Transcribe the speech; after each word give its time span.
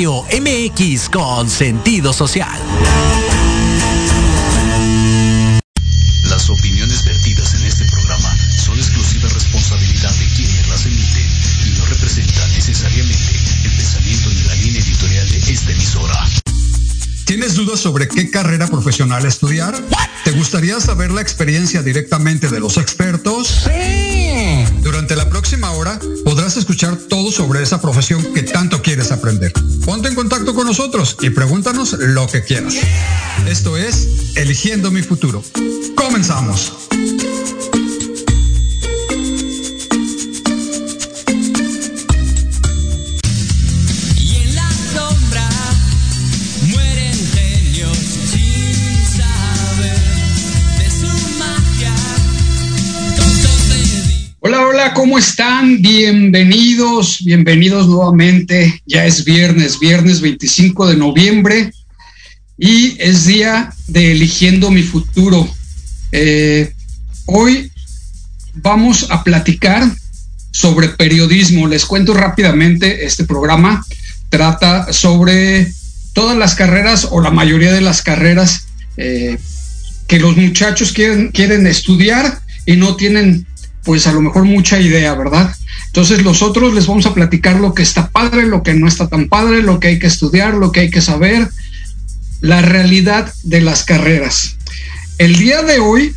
Radio 0.00 0.24
MX 0.32 1.10
con 1.10 1.50
sentido 1.50 2.14
social. 2.14 2.58
Las 6.24 6.48
opiniones 6.48 7.04
vertidas 7.04 7.52
en 7.52 7.64
este 7.64 7.84
programa 7.84 8.34
son 8.64 8.78
exclusiva 8.78 9.28
responsabilidad 9.28 10.10
de 10.14 10.24
quienes 10.36 10.68
las 10.70 10.86
emiten 10.86 11.26
y 11.66 11.78
no 11.78 11.84
representan 11.84 12.50
necesariamente 12.54 13.36
el 13.62 13.70
pensamiento 13.76 14.30
ni 14.30 14.42
la 14.44 14.54
línea 14.54 14.80
editorial 14.80 15.28
de 15.28 15.36
esta 15.52 15.70
emisora. 15.72 16.28
¿Tienes 17.26 17.54
dudas 17.54 17.80
sobre 17.80 18.08
qué 18.08 18.30
carrera 18.30 18.68
profesional 18.68 19.26
estudiar? 19.26 19.74
¿Te 20.24 20.30
gustaría 20.30 20.80
saber 20.80 21.10
la 21.10 21.20
experiencia 21.20 21.82
directamente 21.82 22.48
de 22.48 22.58
los 22.58 22.78
expertos? 22.78 23.64
Sí. 23.66 24.64
Durante 24.80 25.14
la 25.14 25.28
próxima 25.28 25.72
hora 25.72 26.00
escuchar 26.56 26.96
todo 26.96 27.30
sobre 27.30 27.62
esa 27.62 27.80
profesión 27.80 28.22
que 28.34 28.42
tanto 28.42 28.82
quieres 28.82 29.12
aprender. 29.12 29.52
Ponte 29.84 30.08
en 30.08 30.14
contacto 30.14 30.54
con 30.54 30.66
nosotros 30.66 31.16
y 31.20 31.30
pregúntanos 31.30 31.92
lo 31.92 32.26
que 32.26 32.42
quieras. 32.42 32.74
Esto 33.46 33.76
es 33.76 34.36
Eligiendo 34.36 34.90
mi 34.90 35.02
futuro. 35.02 35.42
Comenzamos. 35.96 36.72
Hola, 54.82 54.94
¿cómo 54.94 55.18
están? 55.18 55.82
Bienvenidos, 55.82 57.22
bienvenidos 57.22 57.86
nuevamente. 57.86 58.80
Ya 58.86 59.04
es 59.04 59.26
viernes, 59.26 59.78
viernes 59.78 60.22
25 60.22 60.86
de 60.86 60.96
noviembre 60.96 61.70
y 62.56 62.96
es 62.98 63.26
día 63.26 63.74
de 63.88 64.12
eligiendo 64.12 64.70
mi 64.70 64.82
futuro. 64.82 65.46
Eh, 66.12 66.72
hoy 67.26 67.70
vamos 68.54 69.08
a 69.10 69.22
platicar 69.22 69.84
sobre 70.50 70.88
periodismo. 70.88 71.68
Les 71.68 71.84
cuento 71.84 72.14
rápidamente, 72.14 73.04
este 73.04 73.24
programa 73.24 73.84
trata 74.30 74.94
sobre 74.94 75.70
todas 76.14 76.38
las 76.38 76.54
carreras 76.54 77.08
o 77.10 77.20
la 77.20 77.30
mayoría 77.30 77.74
de 77.74 77.82
las 77.82 78.00
carreras 78.00 78.66
eh, 78.96 79.38
que 80.06 80.18
los 80.18 80.38
muchachos 80.38 80.92
quieren, 80.92 81.32
quieren 81.32 81.66
estudiar 81.66 82.40
y 82.64 82.76
no 82.76 82.96
tienen 82.96 83.46
pues 83.84 84.06
a 84.06 84.12
lo 84.12 84.20
mejor 84.20 84.44
mucha 84.44 84.80
idea, 84.80 85.14
¿verdad? 85.14 85.54
Entonces 85.86 86.22
nosotros 86.22 86.74
les 86.74 86.86
vamos 86.86 87.06
a 87.06 87.14
platicar 87.14 87.56
lo 87.60 87.74
que 87.74 87.82
está 87.82 88.10
padre, 88.10 88.46
lo 88.46 88.62
que 88.62 88.74
no 88.74 88.86
está 88.86 89.08
tan 89.08 89.28
padre, 89.28 89.62
lo 89.62 89.80
que 89.80 89.88
hay 89.88 89.98
que 89.98 90.06
estudiar, 90.06 90.54
lo 90.54 90.72
que 90.72 90.80
hay 90.80 90.90
que 90.90 91.00
saber, 91.00 91.48
la 92.40 92.62
realidad 92.62 93.32
de 93.42 93.60
las 93.60 93.84
carreras. 93.84 94.56
El 95.18 95.36
día 95.36 95.62
de 95.62 95.80
hoy 95.80 96.14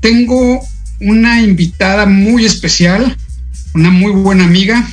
tengo 0.00 0.60
una 1.00 1.42
invitada 1.42 2.06
muy 2.06 2.44
especial, 2.44 3.16
una 3.74 3.90
muy 3.90 4.12
buena 4.12 4.44
amiga, 4.44 4.88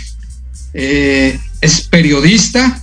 eh, 0.73 1.39
es 1.61 1.81
periodista 1.81 2.81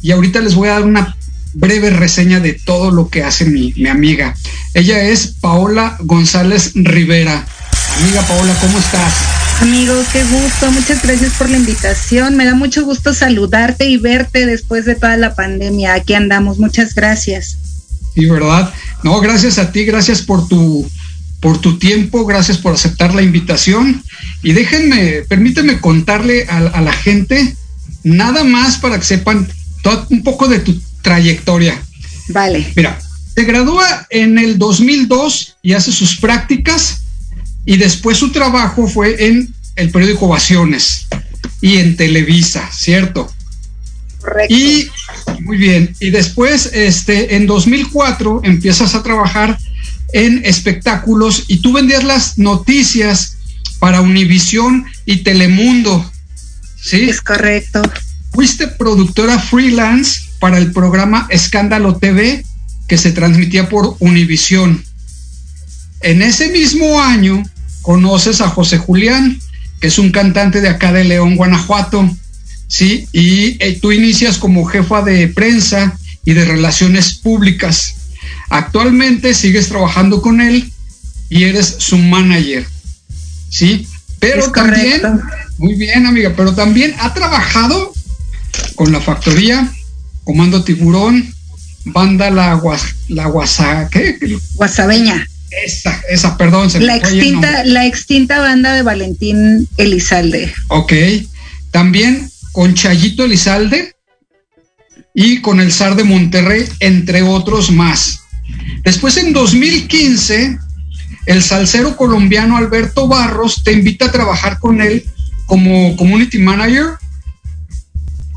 y 0.00 0.12
ahorita 0.12 0.40
les 0.40 0.54
voy 0.54 0.68
a 0.68 0.74
dar 0.74 0.84
una 0.84 1.16
breve 1.54 1.90
reseña 1.90 2.40
de 2.40 2.52
todo 2.52 2.90
lo 2.90 3.08
que 3.08 3.22
hace 3.22 3.44
mi, 3.44 3.72
mi 3.76 3.88
amiga. 3.88 4.34
Ella 4.74 5.02
es 5.02 5.34
Paola 5.40 5.96
González 6.00 6.72
Rivera. 6.74 7.46
Amiga 7.98 8.22
Paola, 8.22 8.56
¿cómo 8.60 8.78
estás? 8.78 9.12
Amigo, 9.60 9.92
qué 10.12 10.22
gusto, 10.22 10.70
muchas 10.70 11.02
gracias 11.02 11.32
por 11.32 11.50
la 11.50 11.56
invitación. 11.56 12.36
Me 12.36 12.44
da 12.44 12.54
mucho 12.54 12.84
gusto 12.84 13.12
saludarte 13.12 13.86
y 13.88 13.96
verte 13.96 14.46
después 14.46 14.84
de 14.84 14.94
toda 14.94 15.16
la 15.16 15.34
pandemia. 15.34 15.94
Aquí 15.94 16.14
andamos, 16.14 16.60
muchas 16.60 16.94
gracias. 16.94 17.58
Sí, 18.14 18.26
¿verdad? 18.26 18.72
No, 19.02 19.20
gracias 19.20 19.58
a 19.58 19.72
ti, 19.72 19.84
gracias 19.84 20.22
por 20.22 20.46
tu 20.46 20.88
por 21.40 21.60
tu 21.60 21.78
tiempo, 21.78 22.24
gracias 22.24 22.58
por 22.58 22.72
aceptar 22.72 23.14
la 23.14 23.22
invitación. 23.22 24.02
Y 24.44 24.52
déjenme, 24.52 25.22
permíteme 25.28 25.80
contarle 25.80 26.46
a, 26.48 26.80
la 26.80 26.92
gente, 26.92 27.56
nada 28.04 28.44
más 28.44 28.76
para 28.76 28.98
que 28.98 29.04
sepan 29.04 29.48
todo, 29.82 30.06
un 30.10 30.22
poco 30.22 30.46
de 30.46 30.60
tu 30.60 30.80
trayectoria. 31.02 31.82
Vale. 32.28 32.72
Mira, 32.76 32.96
se 33.34 33.42
gradúa 33.42 34.06
en 34.10 34.38
el 34.38 34.56
2002 34.56 35.56
y 35.62 35.72
hace 35.72 35.90
sus 35.90 36.18
prácticas 36.18 37.00
y 37.68 37.76
después 37.76 38.16
su 38.16 38.32
trabajo 38.32 38.88
fue 38.88 39.26
en 39.26 39.54
el 39.76 39.90
periódico 39.90 40.24
Ovaciones 40.24 41.06
y 41.60 41.76
en 41.76 41.98
Televisa, 41.98 42.66
¿cierto? 42.72 43.30
Correcto. 44.22 44.54
Y 44.54 44.88
muy 45.40 45.58
bien, 45.58 45.94
y 46.00 46.08
después 46.08 46.70
este 46.72 47.36
en 47.36 47.46
2004 47.46 48.40
empiezas 48.44 48.94
a 48.94 49.02
trabajar 49.02 49.58
en 50.14 50.40
espectáculos 50.46 51.44
y 51.46 51.58
tú 51.58 51.74
vendías 51.74 52.04
las 52.04 52.38
noticias 52.38 53.36
para 53.78 54.00
Univisión 54.00 54.86
y 55.04 55.18
Telemundo. 55.18 56.10
¿Sí? 56.80 57.10
Es 57.10 57.20
correcto. 57.20 57.82
Fuiste 58.32 58.66
productora 58.68 59.38
freelance 59.38 60.22
para 60.40 60.56
el 60.56 60.72
programa 60.72 61.26
Escándalo 61.28 61.98
TV 61.98 62.46
que 62.88 62.96
se 62.96 63.12
transmitía 63.12 63.68
por 63.68 63.94
Univisión. 63.98 64.82
En 66.00 66.22
ese 66.22 66.48
mismo 66.48 67.02
año 67.02 67.42
conoces 67.82 68.40
a 68.40 68.48
José 68.48 68.78
Julián, 68.78 69.40
que 69.80 69.88
es 69.88 69.98
un 69.98 70.10
cantante 70.10 70.60
de 70.60 70.68
acá 70.68 70.92
de 70.92 71.04
León, 71.04 71.36
Guanajuato, 71.36 72.08
¿sí? 72.66 73.08
Y 73.12 73.62
eh, 73.62 73.78
tú 73.80 73.92
inicias 73.92 74.38
como 74.38 74.64
jefa 74.64 75.02
de 75.02 75.28
prensa 75.28 75.98
y 76.24 76.34
de 76.34 76.44
relaciones 76.44 77.14
públicas. 77.14 77.94
Actualmente 78.50 79.34
sigues 79.34 79.68
trabajando 79.68 80.22
con 80.22 80.40
él 80.40 80.72
y 81.28 81.44
eres 81.44 81.76
su 81.78 81.98
manager, 81.98 82.66
¿sí? 83.50 83.86
Pero 84.18 84.50
también, 84.50 85.00
muy 85.58 85.74
bien 85.74 86.06
amiga, 86.06 86.32
pero 86.36 86.54
también 86.54 86.94
ha 86.98 87.14
trabajado 87.14 87.92
con 88.74 88.92
la 88.92 89.00
factoría, 89.00 89.70
Comando 90.24 90.64
Tiburón, 90.64 91.32
Banda 91.84 92.30
La, 92.30 92.60
la 93.08 93.26
Guasa, 93.26 93.88
¿qué? 93.90 94.18
Guasabeña. 94.54 95.26
Esa, 95.50 96.02
esa, 96.10 96.36
perdón. 96.36 96.70
la, 96.80 96.96
extinta, 96.96 97.64
la 97.64 97.86
extinta 97.86 98.40
banda 98.40 98.74
de 98.74 98.82
Valentín 98.82 99.68
Elizalde. 99.76 100.52
Ok. 100.68 100.92
También 101.70 102.30
con 102.52 102.74
Chayito 102.74 103.24
Elizalde 103.24 103.94
y 105.14 105.40
con 105.40 105.60
el 105.60 105.72
zar 105.72 105.96
de 105.96 106.04
Monterrey, 106.04 106.68
entre 106.80 107.22
otros 107.22 107.70
más. 107.70 108.20
Después, 108.84 109.16
en 109.16 109.32
2015, 109.32 110.58
el 111.26 111.42
salsero 111.42 111.96
colombiano 111.96 112.56
Alberto 112.56 113.08
Barros 113.08 113.62
te 113.64 113.72
invita 113.72 114.06
a 114.06 114.12
trabajar 114.12 114.58
con 114.58 114.80
él 114.80 115.04
como 115.46 115.96
community 115.96 116.38
manager 116.38 116.98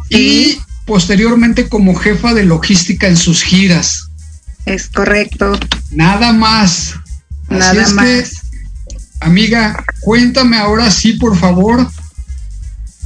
y 0.10 0.58
posteriormente 0.86 1.70
como 1.70 1.96
jefa 1.96 2.34
de 2.34 2.44
logística 2.44 3.08
en 3.08 3.18
sus 3.18 3.44
giras. 3.44 4.10
Es 4.66 4.90
correcto. 4.90 5.58
Nada 5.92 6.34
más. 6.34 6.96
Nada 7.52 7.88
más. 7.92 8.32
amiga, 9.20 9.84
cuéntame 10.00 10.58
ahora 10.58 10.90
sí, 10.90 11.14
por 11.14 11.38
favor, 11.38 11.88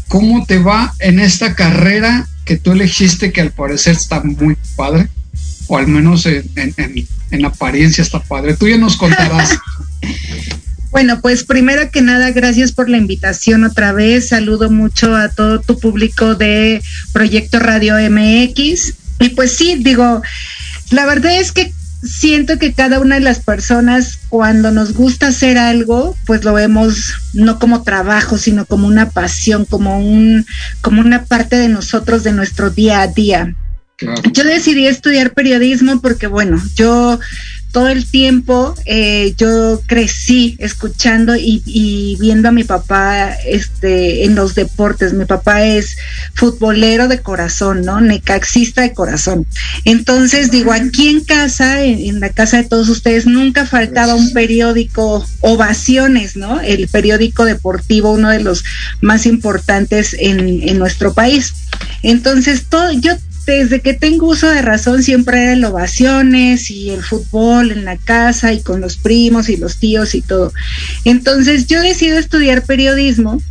cómo 0.07 0.45
te 0.45 0.59
va 0.59 0.94
en 1.00 1.19
esta 1.19 1.56
carrera 1.56 2.27
que 2.45 2.57
tú 2.57 2.71
elegiste, 2.71 3.31
que 3.31 3.42
al 3.42 3.51
parecer 3.51 3.94
está 3.94 4.21
muy 4.21 4.56
padre, 4.75 5.09
o 5.68 5.77
al 5.77 5.88
menos 5.88 6.25
en, 6.25 6.45
en 7.31 7.45
apariencia 7.45 8.01
está 8.01 8.21
padre. 8.21 8.56
Tú 8.56 8.68
ya 8.68 8.77
nos 8.77 8.97
contarás. 8.97 9.57
Bueno, 10.95 11.19
pues 11.19 11.44
primero 11.44 11.92
que 11.92 12.01
nada, 12.01 12.31
gracias 12.31 12.71
por 12.71 12.88
la 12.88 12.95
invitación 12.95 13.65
otra 13.65 13.92
vez. 13.92 14.30
Saludo 14.30 14.69
mucho 14.69 15.13
a 15.13 15.27
todo 15.27 15.59
tu 15.59 15.77
público 15.77 16.36
de 16.36 16.81
Proyecto 17.12 17.59
Radio 17.59 17.95
MX. 18.09 18.94
Y 19.19 19.30
pues 19.31 19.57
sí, 19.57 19.75
digo, 19.77 20.21
la 20.92 21.06
verdad 21.06 21.38
es 21.38 21.51
que 21.51 21.74
siento 22.03 22.59
que 22.59 22.74
cada 22.74 23.00
una 23.00 23.15
de 23.15 23.21
las 23.21 23.39
personas 23.39 24.19
cuando 24.30 24.71
nos 24.71 24.94
gusta 24.94 25.27
hacer 25.27 25.57
algo, 25.57 26.15
pues 26.25 26.44
lo 26.44 26.53
vemos 26.53 27.13
no 27.33 27.59
como 27.59 27.83
trabajo, 27.83 28.38
sino 28.38 28.65
como 28.65 28.88
una 28.88 29.09
pasión, 29.09 29.65
como 29.65 30.00
un 30.00 30.45
como 30.81 31.01
una 31.01 31.25
parte 31.25 31.57
de 31.57 31.69
nosotros 31.69 32.24
de 32.24 32.31
nuestro 32.31 32.69
día 32.69 33.01
a 33.01 33.07
día. 33.07 33.56
Yo 34.33 34.44
decidí 34.44 34.88
estudiar 34.88 35.33
periodismo 35.33 36.01
porque 36.01 36.27
bueno, 36.27 36.62
yo 36.75 37.19
todo 37.75 37.89
el 37.89 38.10
tiempo 38.10 38.74
eh, 38.86 39.33
yo 39.38 39.81
crecí 39.86 40.56
escuchando 40.60 41.36
y, 41.36 42.16
viendo 42.22 42.48
a 42.48 42.54
mi 42.54 42.63
papá 42.63 43.33
este, 43.45 44.24
en 44.24 44.33
los 44.33 44.56
deportes. 44.56 45.12
Mi 45.12 45.25
papá 45.25 45.66
es 45.66 45.98
futbolero 46.36 47.10
de 47.10 47.19
corazón, 47.19 47.81
¿no? 47.81 48.00
Necaxista 48.00 48.81
de 48.83 48.94
corazón. 48.94 49.45
Entonces, 49.83 50.51
digo, 50.51 50.72
aquí 50.72 51.10
en 51.10 51.25
casa, 51.25 51.83
en, 51.83 52.22
la 52.22 52.30
casa 52.30 52.62
de 52.62 52.63
todos 52.63 52.88
ustedes, 52.88 53.25
nunca 53.25 53.66
faltaba 53.66 54.16
un 54.16 54.31
periódico, 54.31 55.28
Ovaciones, 55.42 56.38
¿no? 56.38 56.61
El 56.61 56.88
periódico 56.88 57.44
deportivo, 57.44 58.14
uno 58.14 58.30
de 58.30 58.40
los 58.40 58.64
más 59.02 59.26
importantes 59.26 60.16
en, 60.18 60.64
en 60.64 60.80
nuestro 60.80 61.14
país. 61.14 61.54
Entonces, 62.04 62.68
todo, 62.69 62.94
yo 62.94 63.18
desde 63.45 63.81
que 63.81 63.94
tengo 63.94 64.28
uso 64.28 64.49
de 64.49 64.61
razón 64.61 65.04
siempre 65.04 65.44
eran 65.44 65.64
ovaciones 65.64 66.71
y 66.71 66.90
el 66.90 67.04
fútbol 67.04 67.71
en 67.71 67.85
la 67.85 67.97
casa 67.97 68.54
y 68.54 68.61
con 68.61 68.81
los 68.81 68.97
primos 68.97 69.49
y 69.49 69.57
los 69.57 69.78
tíos 69.78 70.16
y 70.16 70.21
todo. 70.21 70.52
Entonces 71.04 71.68
yo 71.68 71.81
decido 71.81 72.18
estudiar 72.18 72.64
periodismo 72.64 73.42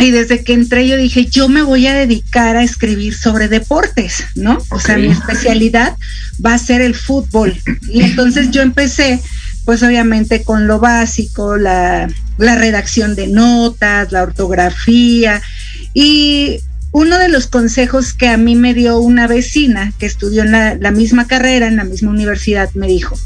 y 0.00 0.12
desde 0.12 0.44
que 0.44 0.52
entré 0.52 0.86
yo 0.86 0.96
dije, 0.96 1.26
yo 1.26 1.48
me 1.48 1.62
voy 1.62 1.88
a 1.88 1.94
dedicar 1.94 2.56
a 2.56 2.62
escribir 2.62 3.16
sobre 3.16 3.48
deportes, 3.48 4.24
¿no? 4.36 4.58
O 4.70 4.78
sea, 4.78 4.96
mi 4.96 5.08
especialidad 5.08 5.96
va 6.44 6.54
a 6.54 6.58
ser 6.58 6.80
el 6.80 6.94
fútbol. 6.94 7.56
Y 7.88 8.02
entonces 8.02 8.52
yo 8.52 8.62
empecé, 8.62 9.20
pues 9.64 9.82
obviamente 9.82 10.44
con 10.44 10.68
lo 10.68 10.78
básico, 10.78 11.56
la, 11.56 12.08
la 12.38 12.54
redacción 12.54 13.16
de 13.16 13.26
notas, 13.26 14.12
la 14.12 14.22
ortografía. 14.22 15.42
Y 15.94 16.60
uno 16.90 17.18
de 17.18 17.28
los 17.28 17.46
consejos 17.46 18.14
que 18.14 18.28
a 18.28 18.36
mí 18.36 18.54
me 18.54 18.74
dio 18.74 18.98
una 18.98 19.26
vecina 19.26 19.92
que 19.98 20.06
estudió 20.06 20.42
en 20.42 20.52
la, 20.52 20.90
misma 20.90 21.26
carrera, 21.26 21.66
en 21.66 21.76
la 21.76 21.84
misma 21.84 22.10
universidad, 22.10 22.70
me 22.74 22.86
dijo, 22.86 23.18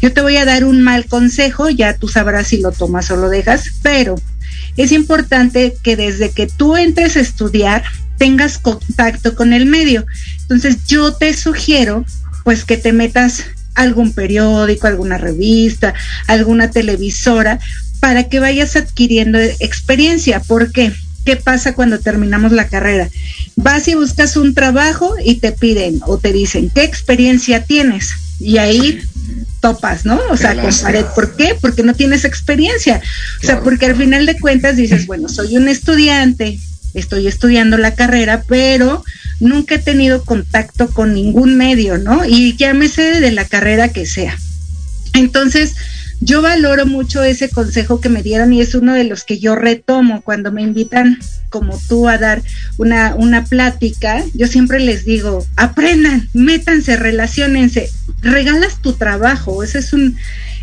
yo 0.00 0.12
te 0.12 0.22
voy 0.22 0.36
a 0.36 0.44
dar 0.44 0.64
un 0.64 0.80
mal 0.80 1.06
consejo, 1.06 1.68
ya 1.68 1.96
tú 1.96 2.08
sabrás 2.08 2.48
si 2.48 2.58
lo 2.58 2.72
tomas 2.72 3.10
o 3.10 3.16
lo 3.16 3.28
dejas, 3.28 3.64
pero 3.82 4.14
es 4.76 4.92
importante 4.92 5.74
que 5.82 5.96
desde 5.96 6.30
que 6.30 6.46
tú 6.46 6.76
entres 6.76 7.16
a 7.16 7.20
estudiar 7.20 7.84
tengas 8.16 8.58
contacto 8.58 9.34
con 9.34 9.52
el 9.52 9.66
medio. 9.66 10.06
Entonces 10.42 10.86
yo 10.86 11.12
te 11.14 11.34
sugiero 11.34 12.04
pues 12.44 12.64
que 12.64 12.76
te 12.76 12.92
metas 12.92 13.44
algún 13.74 14.12
periódico, 14.12 14.86
alguna 14.86 15.18
revista, 15.18 15.94
alguna 16.26 16.70
televisora, 16.70 17.60
para 18.00 18.24
que 18.24 18.40
vayas 18.40 18.76
adquiriendo 18.76 19.38
experiencia. 19.38 20.40
¿Por 20.40 20.72
qué? 20.72 20.92
¿Qué 21.24 21.36
pasa 21.36 21.74
cuando 21.74 21.98
terminamos 21.98 22.52
la 22.52 22.68
carrera? 22.68 23.08
Vas 23.56 23.88
y 23.88 23.94
buscas 23.94 24.36
un 24.36 24.54
trabajo 24.54 25.14
y 25.24 25.36
te 25.36 25.52
piden 25.52 26.00
o 26.06 26.18
te 26.18 26.32
dicen, 26.32 26.70
¿qué 26.74 26.84
experiencia 26.84 27.64
tienes? 27.64 28.10
Y 28.38 28.56
ahí 28.58 29.00
topas, 29.60 30.06
¿no? 30.06 30.18
O 30.30 30.36
sea, 30.36 30.54
con 30.54 30.74
pared. 30.82 31.04
¿Por 31.14 31.36
qué? 31.36 31.54
Porque 31.60 31.82
no 31.82 31.94
tienes 31.94 32.24
experiencia. 32.24 33.02
O 33.42 33.46
sea, 33.46 33.60
porque 33.60 33.86
al 33.86 33.96
final 33.96 34.26
de 34.26 34.38
cuentas 34.38 34.76
dices, 34.76 35.06
bueno, 35.06 35.28
soy 35.28 35.56
un 35.56 35.68
estudiante, 35.68 36.58
estoy 36.94 37.26
estudiando 37.26 37.76
la 37.76 37.94
carrera, 37.94 38.42
pero 38.48 39.04
nunca 39.38 39.76
he 39.76 39.78
tenido 39.78 40.24
contacto 40.24 40.88
con 40.88 41.14
ningún 41.14 41.56
medio, 41.56 41.98
¿no? 41.98 42.24
Y 42.24 42.56
llámese 42.56 43.20
de 43.20 43.30
la 43.30 43.44
carrera 43.44 43.88
que 43.88 44.06
sea. 44.06 44.36
Entonces, 45.14 45.74
yo 46.20 46.42
valoro 46.42 46.84
mucho 46.86 47.24
ese 47.24 47.48
consejo 47.48 48.00
que 48.00 48.10
me 48.10 48.22
dieron 48.22 48.52
y 48.52 48.60
es 48.60 48.74
uno 48.74 48.94
de 48.94 49.04
los 49.04 49.24
que 49.24 49.38
yo 49.38 49.56
retomo 49.56 50.20
cuando 50.20 50.52
me 50.52 50.62
invitan 50.62 51.18
como 51.48 51.80
tú 51.88 52.08
a 52.08 52.18
dar 52.18 52.42
una, 52.76 53.14
una 53.14 53.44
plática. 53.44 54.22
Yo 54.34 54.46
siempre 54.46 54.80
les 54.80 55.06
digo, 55.06 55.46
aprendan, 55.56 56.28
métanse, 56.34 56.96
relacionense, 56.96 57.90
regalas 58.20 58.82
tu 58.82 58.92
trabajo. 58.92 59.62
Eso 59.62 59.78
es 59.78 59.94
un, 59.94 60.16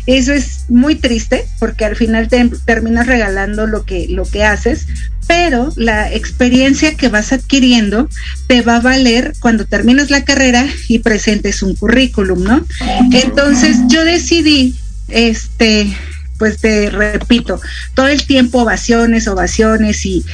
eso 0.06 0.32
es 0.32 0.64
muy 0.68 0.94
triste 0.94 1.44
porque 1.58 1.84
al 1.84 1.96
final 1.96 2.28
te 2.28 2.48
terminas 2.64 3.06
regalando 3.06 3.66
lo 3.66 3.84
que, 3.84 4.06
lo 4.08 4.24
que 4.24 4.44
haces, 4.44 4.86
pero 5.26 5.72
la 5.76 6.10
experiencia 6.12 6.94
que 6.94 7.08
vas 7.08 7.32
adquiriendo 7.32 8.08
te 8.46 8.62
va 8.62 8.76
a 8.76 8.80
valer 8.80 9.34
cuando 9.40 9.66
terminas 9.66 10.08
la 10.08 10.24
carrera 10.24 10.66
y 10.88 11.00
presentes 11.00 11.62
un 11.62 11.74
currículum, 11.74 12.42
¿no? 12.44 12.64
Entonces 13.12 13.76
yo 13.88 14.04
decidí 14.04 14.74
este, 15.08 15.96
pues 16.38 16.58
te 16.58 16.90
repito, 16.90 17.60
todo 17.94 18.08
el 18.08 18.26
tiempo 18.26 18.62
ovaciones, 18.62 19.28
ovaciones 19.28 20.04
y, 20.06 20.24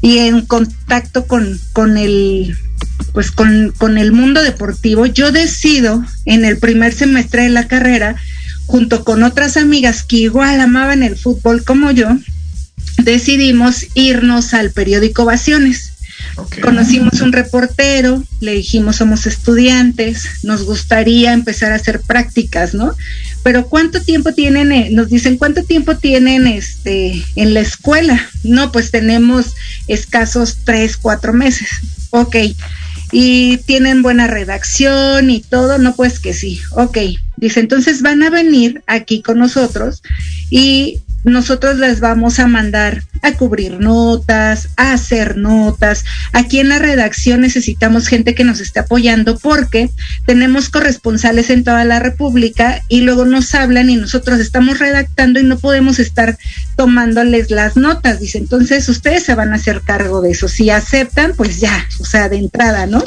y 0.00 0.18
en 0.18 0.46
contacto 0.46 1.26
con, 1.26 1.60
con 1.72 1.98
el 1.98 2.56
pues 3.12 3.30
con, 3.30 3.72
con 3.76 3.98
el 3.98 4.12
mundo 4.12 4.42
deportivo, 4.42 5.06
yo 5.06 5.32
decido 5.32 6.04
en 6.24 6.44
el 6.44 6.58
primer 6.58 6.92
semestre 6.92 7.44
de 7.44 7.48
la 7.48 7.66
carrera, 7.66 8.16
junto 8.66 9.04
con 9.04 9.22
otras 9.22 9.56
amigas 9.56 10.02
que 10.02 10.16
igual 10.16 10.60
amaban 10.60 11.02
el 11.02 11.16
fútbol 11.16 11.64
como 11.64 11.90
yo, 11.90 12.18
decidimos 12.98 13.86
irnos 13.94 14.54
al 14.54 14.70
periódico 14.70 15.22
Ovaciones. 15.22 15.92
Conocimos 16.62 17.20
un 17.20 17.32
reportero, 17.32 18.22
le 18.40 18.52
dijimos 18.52 18.96
somos 18.96 19.26
estudiantes, 19.26 20.24
nos 20.42 20.64
gustaría 20.64 21.32
empezar 21.32 21.72
a 21.72 21.76
hacer 21.76 22.00
prácticas, 22.00 22.74
¿no? 22.74 22.94
Pero 23.42 23.66
¿cuánto 23.66 24.02
tiempo 24.02 24.32
tienen? 24.32 24.94
Nos 24.94 25.08
dicen, 25.08 25.38
¿cuánto 25.38 25.64
tiempo 25.64 25.96
tienen 25.96 26.46
este 26.46 27.22
en 27.36 27.54
la 27.54 27.60
escuela? 27.60 28.28
No, 28.42 28.72
pues 28.72 28.90
tenemos 28.90 29.54
escasos 29.86 30.58
tres, 30.64 30.96
cuatro 30.96 31.32
meses. 31.32 31.68
Ok. 32.10 32.36
Y 33.10 33.58
tienen 33.58 34.02
buena 34.02 34.26
redacción 34.26 35.30
y 35.30 35.40
todo, 35.40 35.78
no, 35.78 35.94
pues 35.94 36.18
que 36.18 36.34
sí. 36.34 36.60
Ok. 36.72 36.98
Dice, 37.36 37.60
entonces 37.60 38.02
van 38.02 38.22
a 38.22 38.30
venir 38.30 38.82
aquí 38.86 39.22
con 39.22 39.38
nosotros 39.38 40.02
y 40.50 41.00
nosotros 41.24 41.78
les 41.78 42.00
vamos 42.00 42.38
a 42.38 42.46
mandar 42.46 43.02
a 43.22 43.32
cubrir 43.32 43.80
notas, 43.80 44.68
a 44.76 44.92
hacer 44.92 45.36
notas. 45.36 46.04
Aquí 46.32 46.60
en 46.60 46.68
la 46.68 46.78
redacción 46.78 47.40
necesitamos 47.40 48.06
gente 48.08 48.34
que 48.34 48.44
nos 48.44 48.60
esté 48.60 48.80
apoyando 48.80 49.38
porque 49.38 49.90
tenemos 50.26 50.68
corresponsales 50.68 51.50
en 51.50 51.64
toda 51.64 51.84
la 51.84 51.98
República 51.98 52.82
y 52.88 53.00
luego 53.00 53.24
nos 53.24 53.54
hablan 53.54 53.90
y 53.90 53.96
nosotros 53.96 54.40
estamos 54.40 54.78
redactando 54.78 55.40
y 55.40 55.44
no 55.44 55.58
podemos 55.58 55.98
estar 55.98 56.38
tomándoles 56.76 57.50
las 57.50 57.76
notas. 57.76 58.20
Dice, 58.20 58.38
entonces 58.38 58.88
ustedes 58.88 59.24
se 59.24 59.34
van 59.34 59.52
a 59.52 59.56
hacer 59.56 59.82
cargo 59.82 60.20
de 60.20 60.30
eso. 60.30 60.48
Si 60.48 60.70
aceptan, 60.70 61.34
pues 61.36 61.60
ya, 61.60 61.86
o 62.00 62.04
sea, 62.04 62.28
de 62.28 62.38
entrada, 62.38 62.86
¿no? 62.86 63.02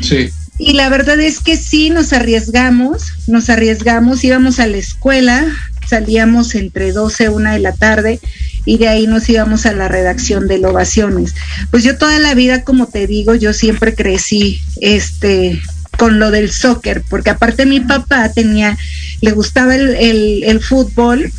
Sí. 0.00 0.30
Y 0.58 0.72
la 0.72 0.88
verdad 0.88 1.20
es 1.20 1.38
que 1.38 1.56
sí 1.56 1.90
nos 1.90 2.12
arriesgamos, 2.12 3.12
nos 3.28 3.48
arriesgamos, 3.48 4.24
íbamos 4.24 4.58
a 4.58 4.66
la 4.66 4.76
escuela, 4.76 5.46
salíamos 5.88 6.54
entre 6.54 6.92
12 6.92 7.28
una 7.28 7.54
de 7.54 7.60
la 7.60 7.72
tarde 7.72 8.20
y 8.64 8.78
de 8.78 8.88
ahí 8.88 9.06
nos 9.06 9.28
íbamos 9.28 9.66
a 9.66 9.72
la 9.72 9.88
redacción 9.88 10.46
de 10.46 10.64
Ovaciones. 10.64 11.34
Pues 11.70 11.84
yo 11.84 11.96
toda 11.96 12.18
la 12.18 12.34
vida, 12.34 12.64
como 12.64 12.86
te 12.86 13.06
digo, 13.06 13.34
yo 13.34 13.52
siempre 13.52 13.94
crecí 13.94 14.60
este 14.80 15.60
con 15.96 16.20
lo 16.20 16.30
del 16.30 16.52
soccer, 16.52 17.02
porque 17.10 17.30
aparte 17.30 17.66
mi 17.66 17.80
papá 17.80 18.30
tenía, 18.32 18.78
le 19.20 19.32
gustaba 19.32 19.74
el, 19.74 20.44
el, 20.44 20.60
fútbol 20.60 21.32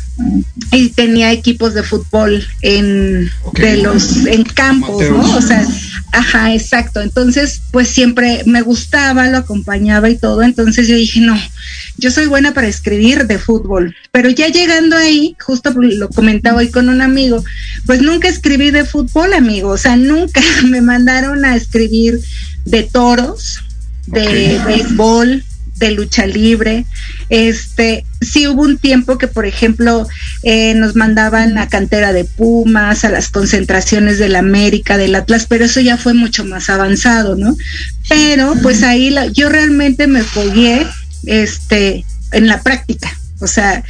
y 0.72 0.88
tenía 0.90 1.32
equipos 1.32 1.74
de 1.74 1.82
fútbol 1.82 2.46
en 2.62 3.30
de 3.54 3.76
los 3.78 4.26
en 4.26 4.44
campos, 4.44 5.02
¿no? 5.10 5.36
O 5.36 5.42
sea, 5.42 5.66
ajá, 6.12 6.54
exacto. 6.54 7.00
Entonces, 7.00 7.62
pues 7.72 7.88
siempre 7.88 8.42
me 8.46 8.62
gustaba, 8.62 9.28
lo 9.28 9.38
acompañaba 9.38 10.08
y 10.08 10.16
todo. 10.16 10.42
Entonces 10.42 10.88
yo 10.88 10.96
dije, 10.96 11.20
no, 11.20 11.38
yo 11.96 12.10
soy 12.10 12.26
buena 12.26 12.54
para 12.54 12.68
escribir 12.68 13.26
de 13.26 13.38
fútbol, 13.38 13.94
pero 14.12 14.30
ya 14.30 14.48
llegando 14.48 14.96
ahí, 14.96 15.36
justo 15.40 15.72
lo 15.74 16.08
comentaba 16.08 16.58
hoy 16.58 16.70
con 16.70 16.88
un 16.88 17.02
amigo, 17.02 17.44
pues 17.86 18.02
nunca 18.02 18.28
escribí 18.28 18.70
de 18.70 18.84
fútbol, 18.84 19.34
amigo, 19.34 19.70
o 19.70 19.78
sea, 19.78 19.96
nunca 19.96 20.40
me 20.64 20.80
mandaron 20.80 21.44
a 21.44 21.56
escribir 21.56 22.20
de 22.64 22.82
toros, 22.84 23.60
de 24.06 24.60
béisbol, 24.66 25.44
de 25.76 25.90
lucha 25.92 26.26
libre. 26.26 26.84
Este, 27.28 28.04
sí 28.20 28.46
hubo 28.46 28.62
un 28.62 28.78
tiempo 28.78 29.18
que, 29.18 29.28
por 29.28 29.46
ejemplo, 29.46 30.06
eh, 30.42 30.74
nos 30.74 30.96
mandaban 30.96 31.58
a 31.58 31.68
cantera 31.68 32.12
de 32.12 32.24
Pumas, 32.24 33.04
a 33.04 33.10
las 33.10 33.28
concentraciones 33.28 34.18
del 34.18 34.36
América, 34.36 34.96
del 34.96 35.14
Atlas, 35.14 35.46
pero 35.48 35.64
eso 35.64 35.80
ya 35.80 35.96
fue 35.96 36.14
mucho 36.14 36.44
más 36.44 36.70
avanzado, 36.70 37.36
¿no? 37.36 37.56
Pero 38.08 38.54
pues 38.62 38.82
ahí 38.82 39.14
yo 39.32 39.48
realmente 39.48 40.06
me 40.06 40.22
fogué 40.22 40.86
este, 41.26 42.04
en 42.32 42.46
la 42.46 42.62
práctica. 42.62 43.16
O 43.42 43.46
sea, 43.46 43.82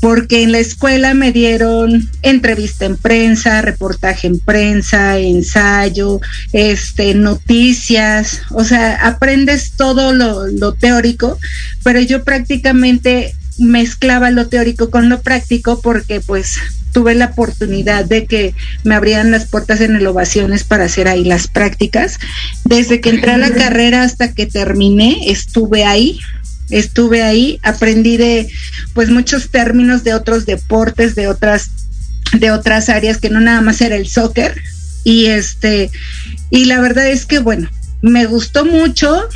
porque 0.00 0.42
en 0.42 0.52
la 0.52 0.58
escuela 0.58 1.14
me 1.14 1.32
dieron 1.32 2.10
entrevista 2.22 2.84
en 2.84 2.96
prensa, 2.96 3.62
reportaje 3.62 4.26
en 4.26 4.38
prensa, 4.38 5.18
ensayo, 5.18 6.20
este, 6.52 7.14
noticias, 7.14 8.42
o 8.50 8.64
sea, 8.64 8.96
aprendes 8.96 9.72
todo 9.78 10.12
lo, 10.12 10.46
lo 10.46 10.74
teórico, 10.74 11.38
pero 11.82 12.00
yo 12.00 12.22
prácticamente 12.22 13.34
mezclaba 13.58 14.30
lo 14.30 14.48
teórico 14.48 14.90
con 14.90 15.08
lo 15.08 15.20
práctico 15.20 15.80
porque 15.80 16.20
pues 16.20 16.58
tuve 16.92 17.14
la 17.14 17.26
oportunidad 17.26 18.04
de 18.04 18.26
que 18.26 18.54
me 18.84 18.94
abrieran 18.94 19.30
las 19.30 19.46
puertas 19.46 19.80
en 19.80 19.96
el 19.96 20.06
Ovaciones 20.06 20.64
para 20.64 20.84
hacer 20.84 21.08
ahí 21.08 21.24
las 21.24 21.48
prácticas. 21.48 22.18
Desde 22.64 23.00
que 23.00 23.10
entré 23.10 23.32
a 23.32 23.38
la 23.38 23.50
carrera 23.50 24.02
hasta 24.02 24.32
que 24.32 24.46
terminé, 24.46 25.30
estuve 25.30 25.84
ahí 25.84 26.18
estuve 26.70 27.22
ahí, 27.22 27.60
aprendí 27.62 28.16
de 28.16 28.48
pues 28.94 29.10
muchos 29.10 29.50
términos 29.50 30.04
de 30.04 30.14
otros 30.14 30.46
deportes, 30.46 31.14
de 31.14 31.28
otras 31.28 31.70
de 32.32 32.50
otras 32.50 32.88
áreas 32.88 33.18
que 33.18 33.30
no 33.30 33.40
nada 33.40 33.60
más 33.60 33.80
era 33.80 33.96
el 33.96 34.08
soccer. 34.08 34.60
Y 35.04 35.26
este 35.26 35.90
y 36.50 36.64
la 36.64 36.80
verdad 36.80 37.08
es 37.08 37.26
que 37.26 37.38
bueno, 37.38 37.68
me 38.02 38.26
gustó 38.26 38.64
mucho, 38.64 39.28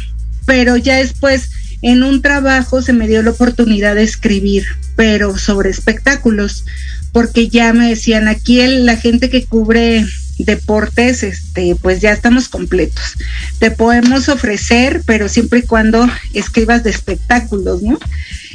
pero 0.46 0.76
ya 0.76 0.96
después 0.96 1.50
en 1.82 2.02
un 2.02 2.22
trabajo 2.22 2.82
se 2.82 2.92
me 2.92 3.06
dio 3.06 3.22
la 3.22 3.30
oportunidad 3.30 3.94
de 3.94 4.02
escribir, 4.02 4.64
pero 4.96 5.38
sobre 5.38 5.70
espectáculos, 5.70 6.64
porque 7.12 7.48
ya 7.48 7.72
me 7.72 7.88
decían 7.88 8.28
aquí 8.28 8.60
la 8.66 8.96
gente 8.96 9.30
que 9.30 9.44
cubre 9.44 10.04
deportes, 10.38 11.22
este, 11.22 11.76
pues 11.80 12.00
ya 12.00 12.12
estamos 12.12 12.48
completos. 12.48 13.14
Te 13.58 13.70
podemos 13.70 14.28
ofrecer, 14.28 15.02
pero 15.04 15.28
siempre 15.28 15.60
y 15.60 15.62
cuando 15.62 16.08
escribas 16.32 16.84
de 16.84 16.90
espectáculos, 16.90 17.82
¿no? 17.82 17.98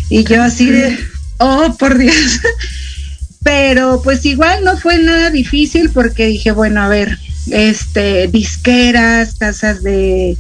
Y 0.10 0.24
yo 0.24 0.42
así 0.42 0.70
de, 0.70 0.98
oh, 1.40 1.76
por 1.78 1.98
Dios. 1.98 2.16
pero 3.44 4.02
pues 4.02 4.26
igual 4.26 4.64
no 4.64 4.78
fue 4.78 4.98
nada 5.00 5.30
difícil 5.30 5.90
porque 5.90 6.28
dije, 6.28 6.52
bueno, 6.52 6.82
a 6.82 6.88
ver, 6.88 7.18
este, 7.52 8.28
disqueras, 8.28 9.36
casas 9.36 9.84
de 9.84 10.38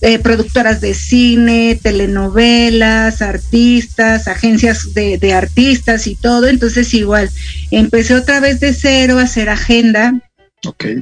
eh, 0.00 0.18
productoras 0.18 0.80
de 0.80 0.94
cine, 0.94 1.78
telenovelas, 1.82 3.22
artistas, 3.22 4.28
agencias 4.28 4.94
de, 4.94 5.18
de, 5.18 5.34
artistas 5.34 6.06
y 6.06 6.14
todo. 6.14 6.48
Entonces 6.48 6.92
igual 6.94 7.30
empecé 7.70 8.14
otra 8.14 8.40
vez 8.40 8.60
de 8.60 8.72
cero 8.72 9.18
a 9.18 9.22
hacer 9.22 9.48
agenda 9.48 10.14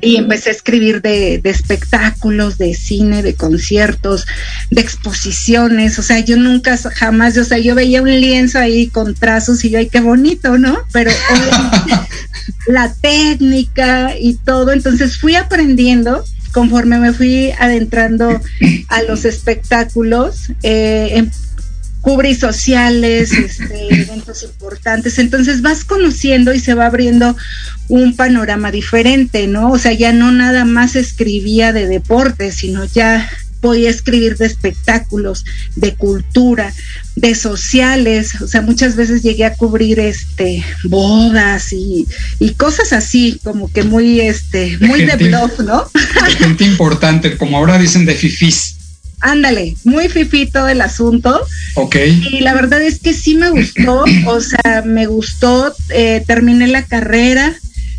y 0.00 0.16
empecé 0.16 0.50
a 0.50 0.52
escribir 0.52 1.02
de, 1.02 1.40
espectáculos, 1.42 2.58
de 2.58 2.74
cine, 2.74 3.22
de 3.22 3.34
conciertos, 3.34 4.24
de 4.70 4.80
exposiciones. 4.80 5.98
O 5.98 6.02
sea, 6.02 6.20
yo 6.20 6.36
nunca, 6.36 6.76
jamás, 6.76 7.36
o 7.38 7.44
sea, 7.44 7.58
yo 7.58 7.74
veía 7.74 8.00
un 8.00 8.08
lienzo 8.08 8.60
ahí 8.60 8.88
con 8.88 9.14
trazos 9.14 9.64
y 9.64 9.70
yo, 9.70 9.78
ay, 9.78 9.88
qué 9.88 10.00
bonito, 10.00 10.58
¿no? 10.58 10.78
Pero 10.92 11.10
la 12.68 12.94
técnica 12.94 14.14
y 14.18 14.34
todo. 14.34 14.72
Entonces 14.72 15.18
fui 15.18 15.34
aprendiendo 15.34 16.24
conforme 16.52 16.98
me 16.98 17.12
fui 17.12 17.52
adentrando 17.58 18.40
a 18.88 19.02
los 19.02 19.24
espectáculos. 19.24 20.52
Eh, 20.62 21.28
cubrí 22.00 22.34
sociales, 22.34 23.32
este, 23.32 24.02
eventos 24.02 24.42
importantes, 24.42 25.18
entonces 25.18 25.62
vas 25.62 25.84
conociendo 25.84 26.54
y 26.54 26.60
se 26.60 26.74
va 26.74 26.86
abriendo 26.86 27.36
un 27.88 28.16
panorama 28.16 28.70
diferente, 28.70 29.46
¿no? 29.46 29.70
O 29.70 29.78
sea, 29.78 29.92
ya 29.92 30.12
no 30.12 30.30
nada 30.32 30.64
más 30.64 30.96
escribía 30.96 31.72
de 31.72 31.86
deportes, 31.86 32.56
sino 32.56 32.84
ya 32.84 33.28
podía 33.60 33.90
escribir 33.90 34.36
de 34.36 34.46
espectáculos, 34.46 35.44
de 35.76 35.94
cultura, 35.94 36.72
de 37.16 37.34
sociales, 37.34 38.40
o 38.40 38.46
sea, 38.46 38.62
muchas 38.62 38.96
veces 38.96 39.22
llegué 39.22 39.44
a 39.44 39.54
cubrir 39.54 39.98
este 40.00 40.64
bodas 40.84 41.72
y, 41.72 42.06
y 42.38 42.54
cosas 42.54 42.92
así, 42.92 43.40
como 43.42 43.72
que 43.72 43.82
muy 43.82 44.20
este, 44.20 44.78
muy 44.80 45.04
de, 45.04 45.16
blog, 45.16 45.60
¿no? 45.64 45.90
De 45.94 46.34
gente 46.34 46.64
importante, 46.64 47.36
como 47.36 47.56
ahora 47.56 47.78
dicen 47.78 48.04
de 48.04 48.14
fifís. 48.14 48.76
Ándale, 49.20 49.74
muy 49.82 50.08
fifito 50.08 50.68
el 50.68 50.80
asunto. 50.80 51.44
Ok. 51.74 51.96
Y 52.30 52.40
la 52.40 52.54
verdad 52.54 52.80
es 52.80 53.00
que 53.00 53.12
sí 53.12 53.34
me 53.34 53.50
gustó, 53.50 54.04
o 54.26 54.40
sea, 54.40 54.82
me 54.86 55.06
gustó, 55.06 55.74
eh, 55.90 56.22
terminé 56.26 56.68
la 56.68 56.84
carrera, 56.84 57.56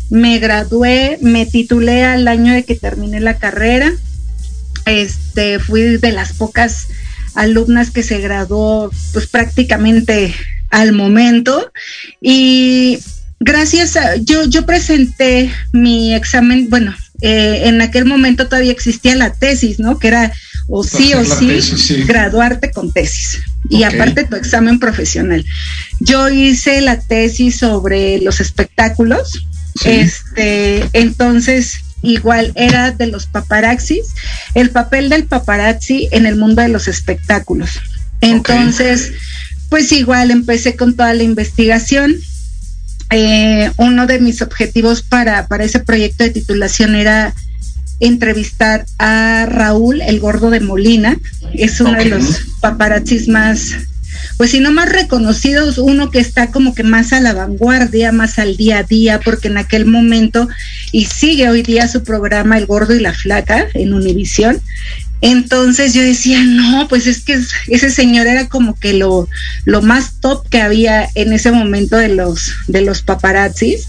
me 0.08 0.38
gradué, 0.38 1.18
me 1.20 1.44
titulé 1.44 2.04
al 2.04 2.26
año 2.26 2.54
de 2.54 2.64
que 2.64 2.74
terminé 2.74 3.20
la 3.20 3.36
carrera. 3.36 3.92
Este, 4.86 5.58
fui 5.58 5.98
de 5.98 6.12
las 6.12 6.32
pocas 6.32 6.88
alumnas 7.34 7.90
que 7.90 8.02
se 8.02 8.18
graduó, 8.18 8.90
pues 9.12 9.26
prácticamente 9.26 10.34
al 10.70 10.92
momento. 10.92 11.72
Y 12.20 12.98
gracias 13.38 13.96
a, 13.96 14.16
yo, 14.16 14.44
yo 14.46 14.66
presenté 14.66 15.50
mi 15.72 16.14
examen, 16.14 16.68
bueno, 16.70 16.94
eh, 17.22 17.62
en 17.64 17.82
aquel 17.82 18.06
momento 18.06 18.46
todavía 18.46 18.72
existía 18.72 19.14
la 19.14 19.32
tesis, 19.32 19.78
¿no? 19.78 19.98
Que 19.98 20.08
era 20.08 20.32
o 20.68 20.84
sí 20.84 21.12
o 21.14 21.24
sí, 21.24 22.04
graduarte 22.04 22.70
con 22.70 22.92
tesis 22.92 23.40
y 23.68 23.82
aparte 23.82 24.24
tu 24.24 24.36
examen 24.36 24.78
profesional. 24.78 25.44
Yo 25.98 26.28
hice 26.28 26.80
la 26.80 27.00
tesis 27.00 27.58
sobre 27.58 28.20
los 28.20 28.40
espectáculos, 28.40 29.46
este, 29.84 30.88
entonces 30.92 31.74
igual 32.02 32.52
era 32.54 32.90
de 32.92 33.06
los 33.06 33.26
paparazzis, 33.26 34.06
el 34.54 34.70
papel 34.70 35.08
del 35.08 35.24
paparazzi 35.24 36.08
en 36.12 36.26
el 36.26 36.36
mundo 36.36 36.62
de 36.62 36.68
los 36.68 36.88
espectáculos. 36.88 37.80
Entonces, 38.20 39.12
pues 39.68 39.92
igual 39.92 40.30
empecé 40.30 40.76
con 40.76 40.94
toda 40.96 41.14
la 41.14 41.22
investigación. 41.22 42.16
Eh, 43.10 43.70
uno 43.76 44.06
de 44.06 44.20
mis 44.20 44.42
objetivos 44.42 45.02
para, 45.02 45.46
para 45.48 45.64
ese 45.64 45.80
proyecto 45.80 46.24
de 46.24 46.30
titulación 46.30 46.94
era 46.94 47.34
entrevistar 48.00 48.86
a 48.98 49.46
Raúl, 49.46 50.00
el 50.00 50.20
gordo 50.20 50.50
de 50.50 50.60
Molina. 50.60 51.16
Es 51.52 51.80
uno 51.80 51.92
de 51.92 52.06
los 52.06 52.40
paparazzis 52.60 53.28
más, 53.28 53.74
pues 54.36 54.50
si 54.50 54.60
no 54.60 54.72
más 54.72 54.88
reconocidos, 54.88 55.78
uno 55.78 56.10
que 56.10 56.18
está 56.18 56.50
como 56.50 56.74
que 56.74 56.82
más 56.82 57.12
a 57.12 57.20
la 57.20 57.34
vanguardia, 57.34 58.10
más 58.10 58.38
al 58.38 58.56
día 58.56 58.78
a 58.78 58.82
día, 58.82 59.20
porque 59.24 59.48
en 59.48 59.58
aquel 59.58 59.86
momento, 59.86 60.48
y 60.92 61.04
sigue 61.06 61.48
hoy 61.48 61.62
día 61.62 61.88
su 61.88 62.02
programa 62.02 62.58
El 62.58 62.66
gordo 62.66 62.94
y 62.94 63.00
la 63.00 63.14
flaca 63.14 63.66
en 63.74 63.92
Univisión. 63.92 64.60
Entonces 65.22 65.92
yo 65.92 66.02
decía, 66.02 66.42
no, 66.44 66.88
pues 66.88 67.06
es 67.06 67.20
que 67.20 67.38
ese 67.68 67.90
señor 67.90 68.26
era 68.26 68.48
como 68.48 68.78
que 68.78 68.94
lo, 68.94 69.28
lo 69.64 69.82
más 69.82 70.20
top 70.20 70.48
que 70.48 70.62
había 70.62 71.08
en 71.14 71.32
ese 71.32 71.52
momento 71.52 71.96
de 71.96 72.08
los, 72.08 72.52
de 72.68 72.80
los 72.80 73.02
paparazzis 73.02 73.88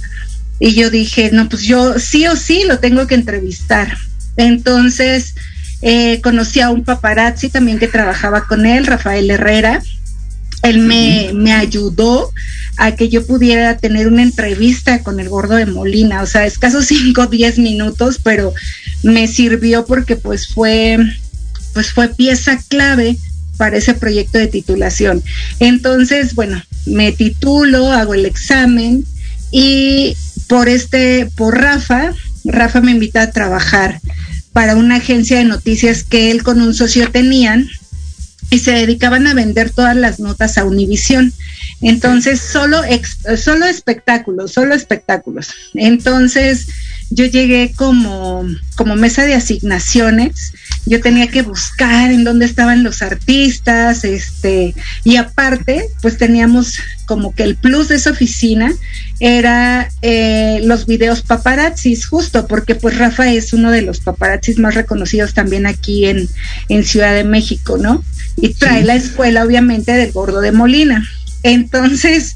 y 0.59 0.75
yo 0.75 0.89
dije, 0.89 1.31
no, 1.31 1.49
pues 1.49 1.63
yo 1.63 1.97
sí 1.99 2.27
o 2.27 2.35
sí 2.35 2.63
lo 2.67 2.79
tengo 2.79 3.07
que 3.07 3.15
entrevistar. 3.15 3.97
Entonces 4.37 5.33
eh, 5.81 6.21
conocí 6.21 6.59
a 6.59 6.69
un 6.69 6.83
paparazzi 6.83 7.49
también 7.49 7.79
que 7.79 7.87
trabajaba 7.87 8.45
con 8.45 8.65
él, 8.65 8.85
Rafael 8.85 9.31
Herrera. 9.31 9.81
Él 10.63 10.79
me, 10.79 11.31
me 11.33 11.53
ayudó 11.53 12.31
a 12.77 12.95
que 12.95 13.09
yo 13.09 13.25
pudiera 13.25 13.77
tener 13.77 14.07
una 14.07 14.23
entrevista 14.23 15.03
con 15.03 15.19
el 15.19 15.29
gordo 15.29 15.55
de 15.55 15.65
Molina, 15.65 16.21
o 16.21 16.25
sea, 16.25 16.45
escasos 16.45 16.85
5 16.85 17.21
o 17.21 17.27
10 17.27 17.59
minutos, 17.59 18.19
pero 18.23 18.53
me 19.03 19.27
sirvió 19.27 19.85
porque 19.85 20.15
pues 20.15 20.47
fue, 20.47 20.97
pues 21.73 21.91
fue 21.91 22.09
pieza 22.09 22.59
clave 22.67 23.17
para 23.57 23.77
ese 23.77 23.93
proyecto 23.93 24.37
de 24.37 24.47
titulación. 24.47 25.23
Entonces, 25.59 26.33
bueno, 26.33 26.61
me 26.85 27.11
titulo, 27.11 27.91
hago 27.91 28.13
el 28.13 28.25
examen 28.25 29.05
y 29.51 30.15
por 30.47 30.69
este, 30.69 31.29
por 31.35 31.59
Rafa, 31.59 32.13
Rafa 32.43 32.81
me 32.81 32.91
invita 32.91 33.21
a 33.21 33.31
trabajar 33.31 33.99
para 34.53 34.75
una 34.75 34.95
agencia 34.95 35.37
de 35.37 35.45
noticias 35.45 36.03
que 36.03 36.31
él 36.31 36.43
con 36.43 36.61
un 36.61 36.73
socio 36.73 37.09
tenían 37.11 37.69
y 38.51 38.59
se 38.59 38.73
dedicaban 38.73 39.25
a 39.27 39.33
vender 39.33 39.71
todas 39.71 39.95
las 39.95 40.19
notas 40.19 40.57
a 40.57 40.65
Univisión. 40.65 41.33
Entonces, 41.81 42.41
solo, 42.41 42.81
solo 43.37 43.65
espectáculos, 43.65 44.51
solo 44.51 44.75
espectáculos. 44.75 45.49
Entonces, 45.73 46.67
yo 47.09 47.25
llegué 47.25 47.71
como, 47.75 48.45
como 48.75 48.95
mesa 48.95 49.25
de 49.25 49.35
asignaciones, 49.35 50.53
yo 50.85 51.01
tenía 51.01 51.27
que 51.27 51.43
buscar 51.43 52.11
en 52.11 52.23
dónde 52.23 52.45
estaban 52.45 52.83
los 52.83 53.01
artistas, 53.01 54.03
este, 54.03 54.75
y 55.03 55.15
aparte, 55.15 55.87
pues 56.01 56.17
teníamos 56.17 56.79
como 57.05 57.33
que 57.33 57.43
el 57.43 57.55
plus 57.55 57.87
de 57.87 57.95
esa 57.95 58.11
oficina 58.11 58.73
era 59.19 59.89
eh, 60.01 60.61
los 60.63 60.87
videos 60.87 61.21
paparazzis, 61.21 62.05
justo 62.05 62.47
porque 62.47 62.75
pues 62.75 62.97
Rafa 62.97 63.31
es 63.31 63.53
uno 63.53 63.71
de 63.71 63.81
los 63.81 63.99
paparazzis 63.99 64.57
más 64.57 64.75
reconocidos 64.75 65.33
también 65.33 65.67
aquí 65.67 66.05
en, 66.05 66.27
en 66.69 66.83
Ciudad 66.83 67.13
de 67.13 67.23
México, 67.23 67.77
¿no? 67.77 68.03
Y 68.37 68.53
trae 68.53 68.83
la 68.83 68.95
escuela 68.95 69.43
obviamente 69.43 69.91
del 69.91 70.11
gordo 70.11 70.41
de 70.41 70.51
Molina. 70.51 71.03
Entonces, 71.43 72.35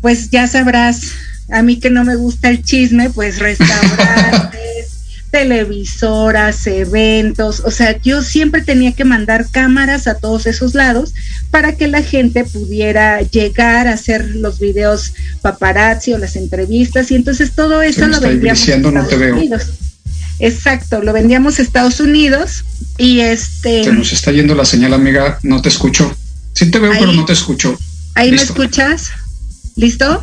pues 0.00 0.30
ya 0.30 0.46
sabrás, 0.46 1.12
a 1.50 1.62
mí 1.62 1.78
que 1.78 1.90
no 1.90 2.04
me 2.04 2.16
gusta 2.16 2.50
el 2.50 2.62
chisme, 2.62 3.10
pues 3.10 3.38
restaurantes, 3.38 4.96
televisoras, 5.30 6.66
eventos, 6.66 7.60
o 7.60 7.70
sea, 7.70 8.00
yo 8.00 8.22
siempre 8.22 8.62
tenía 8.62 8.92
que 8.92 9.04
mandar 9.04 9.46
cámaras 9.50 10.06
a 10.06 10.14
todos 10.14 10.46
esos 10.46 10.74
lados 10.74 11.12
para 11.50 11.76
que 11.76 11.88
la 11.88 12.02
gente 12.02 12.44
pudiera 12.44 13.20
llegar 13.20 13.88
a 13.88 13.92
hacer 13.92 14.24
los 14.36 14.60
videos 14.60 15.12
paparazzi 15.42 16.12
o 16.12 16.18
las 16.18 16.36
entrevistas 16.36 17.10
y 17.10 17.16
entonces 17.16 17.52
todo 17.52 17.82
eso 17.82 18.06
lo 18.06 18.20
vendíamos 18.20 18.68
a 18.68 18.74
Estados 18.74 19.32
Unidos. 19.32 19.70
Exacto, 20.38 21.02
lo 21.02 21.12
vendíamos 21.12 21.58
a 21.58 21.62
Estados 21.62 22.00
Unidos 22.00 22.64
y 22.98 23.20
este... 23.20 23.84
Se 23.84 23.92
nos 23.92 24.12
está 24.12 24.32
yendo 24.32 24.54
la 24.54 24.64
señal, 24.64 24.94
amiga, 24.94 25.38
no 25.42 25.62
te 25.62 25.68
escucho. 25.68 26.14
Sí 26.52 26.70
te 26.70 26.78
veo, 26.78 26.92
pero 26.98 27.12
no 27.12 27.24
te 27.24 27.32
escucho. 27.32 27.78
¿Ahí 28.14 28.30
me 28.30 28.36
escuchas? 28.36 29.10
¿Listo? 29.76 30.22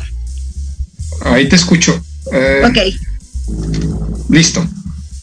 Ahí 1.22 1.48
te 1.48 1.56
escucho. 1.56 2.02
Eh, 2.32 2.62
ok. 2.64 4.30
Listo. 4.30 4.68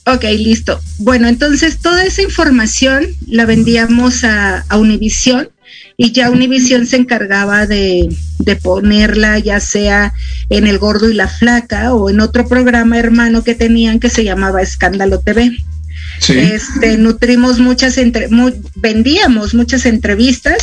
Ok, 0.05 0.23
listo. 0.37 0.79
Bueno, 0.97 1.27
entonces 1.27 1.79
toda 1.79 2.03
esa 2.05 2.21
información 2.21 3.07
la 3.27 3.45
vendíamos 3.45 4.23
a, 4.23 4.65
a 4.67 4.77
Univisión 4.77 5.49
y 6.01 6.13
ya 6.13 6.31
Univisión 6.31 6.87
se 6.87 6.95
encargaba 6.95 7.67
de, 7.67 8.09
de 8.39 8.55
ponerla 8.55 9.37
ya 9.37 9.59
sea 9.59 10.13
en 10.49 10.65
El 10.65 10.79
Gordo 10.79 11.11
y 11.11 11.13
la 11.13 11.27
Flaca 11.27 11.93
o 11.93 12.09
en 12.09 12.21
otro 12.21 12.47
programa 12.47 12.97
hermano 12.97 13.43
que 13.43 13.53
tenían 13.53 13.99
que 13.99 14.09
se 14.09 14.23
llamaba 14.23 14.63
Escándalo 14.63 15.19
TV. 15.19 15.55
Este, 16.27 16.97
nutrimos 16.97 17.59
muchas, 17.59 17.99
entre, 17.99 18.29
vendíamos 18.77 19.53
muchas 19.53 19.85
entrevistas 19.85 20.57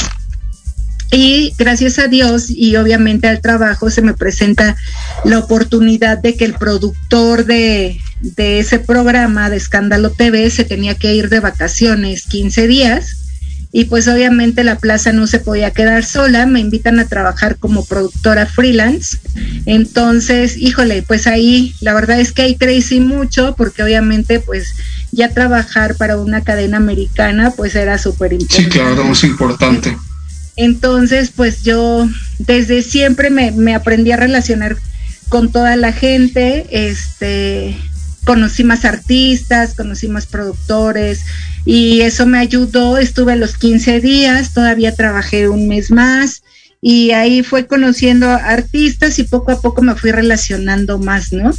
y 1.12 1.52
gracias 1.56 2.00
a 2.00 2.08
Dios 2.08 2.50
y 2.50 2.74
obviamente 2.74 3.28
al 3.28 3.40
trabajo 3.40 3.90
se 3.90 4.02
me 4.02 4.14
presenta 4.14 4.76
la 5.24 5.38
oportunidad 5.38 6.18
de 6.18 6.34
que 6.34 6.46
el 6.46 6.54
productor 6.54 7.44
de, 7.44 8.00
de 8.22 8.58
ese 8.58 8.80
programa 8.80 9.50
de 9.50 9.58
Escándalo 9.58 10.10
TV 10.10 10.50
se 10.50 10.64
tenía 10.64 10.96
que 10.96 11.14
ir 11.14 11.28
de 11.28 11.38
vacaciones 11.38 12.24
15 12.24 12.66
días 12.66 13.27
y 13.70 13.84
pues 13.84 14.08
obviamente 14.08 14.64
la 14.64 14.78
plaza 14.78 15.12
no 15.12 15.26
se 15.26 15.40
podía 15.40 15.72
quedar 15.72 16.04
sola, 16.04 16.46
me 16.46 16.60
invitan 16.60 17.00
a 17.00 17.06
trabajar 17.06 17.56
como 17.56 17.84
productora 17.84 18.46
freelance. 18.46 19.18
Entonces, 19.66 20.56
híjole, 20.56 21.02
pues 21.02 21.26
ahí 21.26 21.74
la 21.80 21.92
verdad 21.92 22.18
es 22.18 22.32
que 22.32 22.42
ahí 22.42 22.56
crecí 22.56 23.00
mucho 23.00 23.54
porque 23.56 23.82
obviamente 23.82 24.40
pues 24.40 24.72
ya 25.12 25.28
trabajar 25.30 25.96
para 25.96 26.16
una 26.16 26.42
cadena 26.42 26.78
americana 26.78 27.50
pues 27.50 27.74
era 27.74 27.98
súper 27.98 28.32
importante. 28.32 28.64
Sí, 28.64 28.70
claro, 28.70 29.12
es 29.12 29.24
importante. 29.24 29.96
Entonces, 30.56 31.30
pues 31.34 31.62
yo 31.62 32.08
desde 32.38 32.82
siempre 32.82 33.28
me, 33.30 33.52
me 33.52 33.74
aprendí 33.74 34.12
a 34.12 34.16
relacionar 34.16 34.76
con 35.28 35.52
toda 35.52 35.76
la 35.76 35.92
gente, 35.92 36.66
este, 36.70 37.76
conocí 38.24 38.64
más 38.64 38.84
artistas, 38.84 39.74
conocí 39.74 40.08
más 40.08 40.26
productores 40.26 41.20
y 41.68 42.00
eso 42.00 42.24
me 42.24 42.38
ayudó. 42.38 42.96
Estuve 42.96 43.36
los 43.36 43.58
15 43.58 44.00
días, 44.00 44.54
todavía 44.54 44.94
trabajé 44.94 45.50
un 45.50 45.68
mes 45.68 45.90
más 45.90 46.42
y 46.80 47.10
ahí 47.10 47.42
fue 47.42 47.66
conociendo 47.66 48.26
artistas 48.30 49.18
y 49.18 49.24
poco 49.24 49.52
a 49.52 49.60
poco 49.60 49.82
me 49.82 49.94
fui 49.94 50.10
relacionando 50.10 50.98
más, 50.98 51.30
¿no? 51.34 51.52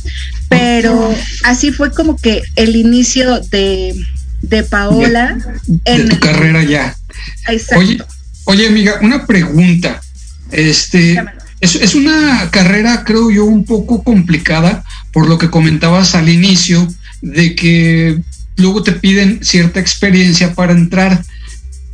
Pero 0.47 1.15
así 1.43 1.71
fue 1.71 1.91
como 1.91 2.17
que 2.17 2.41
el 2.55 2.75
inicio 2.75 3.39
de, 3.51 3.93
de 4.41 4.63
Paola. 4.63 5.37
en 5.85 6.09
tu 6.09 6.19
carrera 6.19 6.63
ya. 6.63 6.97
Exacto. 7.47 8.07
Oye, 8.45 8.65
amiga, 8.65 8.97
una 9.03 9.27
pregunta. 9.27 10.01
Este, 10.51 11.23
es, 11.61 11.75
es, 11.75 11.93
una 11.93 12.49
carrera, 12.49 13.03
creo 13.05 13.29
yo, 13.29 13.45
un 13.45 13.63
poco 13.63 14.03
complicada 14.03 14.83
por 15.11 15.29
lo 15.29 15.37
que 15.37 15.51
comentabas 15.51 16.15
al 16.15 16.29
inicio, 16.29 16.87
de 17.21 17.53
que 17.53 18.23
luego 18.59 18.83
te 18.83 18.93
piden 18.93 19.39
cierta 19.43 19.79
experiencia 19.79 20.53
para 20.53 20.73
entrar. 20.73 21.23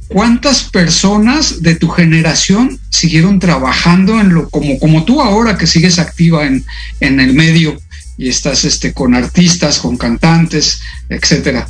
¿Cuántas 0.07 0.63
personas 0.63 1.63
de 1.63 1.75
tu 1.75 1.89
generación 1.89 2.79
siguieron 2.91 3.39
trabajando 3.39 4.19
en 4.19 4.33
lo 4.33 4.49
como, 4.49 4.77
como 4.79 5.03
tú 5.03 5.21
ahora 5.21 5.57
que 5.57 5.65
sigues 5.65 5.97
activa 5.97 6.45
en, 6.45 6.63
en 6.99 7.19
el 7.19 7.33
medio 7.33 7.77
y 8.17 8.29
estás 8.29 8.65
este, 8.65 8.93
con 8.93 9.15
artistas, 9.15 9.79
con 9.79 9.97
cantantes, 9.97 10.79
etcétera? 11.09 11.67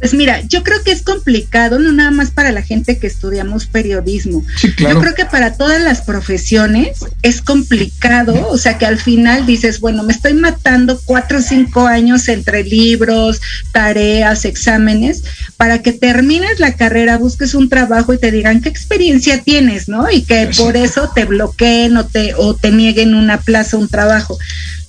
Pues 0.00 0.14
mira, 0.14 0.42
yo 0.42 0.62
creo 0.62 0.82
que 0.84 0.92
es 0.92 1.02
complicado, 1.02 1.78
no 1.78 1.90
nada 1.90 2.10
más 2.10 2.30
para 2.30 2.52
la 2.52 2.62
gente 2.62 2.98
que 2.98 3.08
estudiamos 3.08 3.66
periodismo. 3.66 4.44
Yo 4.78 5.00
creo 5.00 5.14
que 5.14 5.24
para 5.24 5.54
todas 5.54 5.82
las 5.82 6.02
profesiones 6.02 6.98
es 7.22 7.42
complicado, 7.42 8.48
o 8.48 8.58
sea 8.58 8.78
que 8.78 8.86
al 8.86 8.98
final 8.98 9.44
dices, 9.44 9.80
bueno, 9.80 10.04
me 10.04 10.12
estoy 10.12 10.34
matando 10.34 11.00
cuatro 11.04 11.38
o 11.38 11.42
cinco 11.42 11.86
años 11.86 12.28
entre 12.28 12.62
libros, 12.62 13.40
tareas, 13.72 14.44
exámenes, 14.44 15.24
para 15.56 15.82
que 15.82 15.92
termines 15.92 16.60
la 16.60 16.74
carrera, 16.74 17.18
busques 17.18 17.54
un 17.54 17.68
trabajo 17.68 18.14
y 18.14 18.18
te 18.18 18.30
digan 18.30 18.60
qué 18.60 18.68
experiencia 18.68 19.42
tienes, 19.42 19.88
¿no? 19.88 20.10
Y 20.10 20.22
que 20.22 20.48
por 20.56 20.76
eso 20.76 21.10
te 21.12 21.24
bloqueen 21.24 21.96
o 21.96 22.06
te, 22.06 22.34
o 22.34 22.54
te 22.54 22.70
nieguen 22.70 23.14
una 23.14 23.40
plaza, 23.40 23.76
un 23.76 23.88
trabajo. 23.88 24.38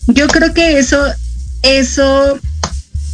Yo 0.07 0.27
creo 0.27 0.53
que 0.53 0.77
eso, 0.77 1.03
eso 1.63 2.39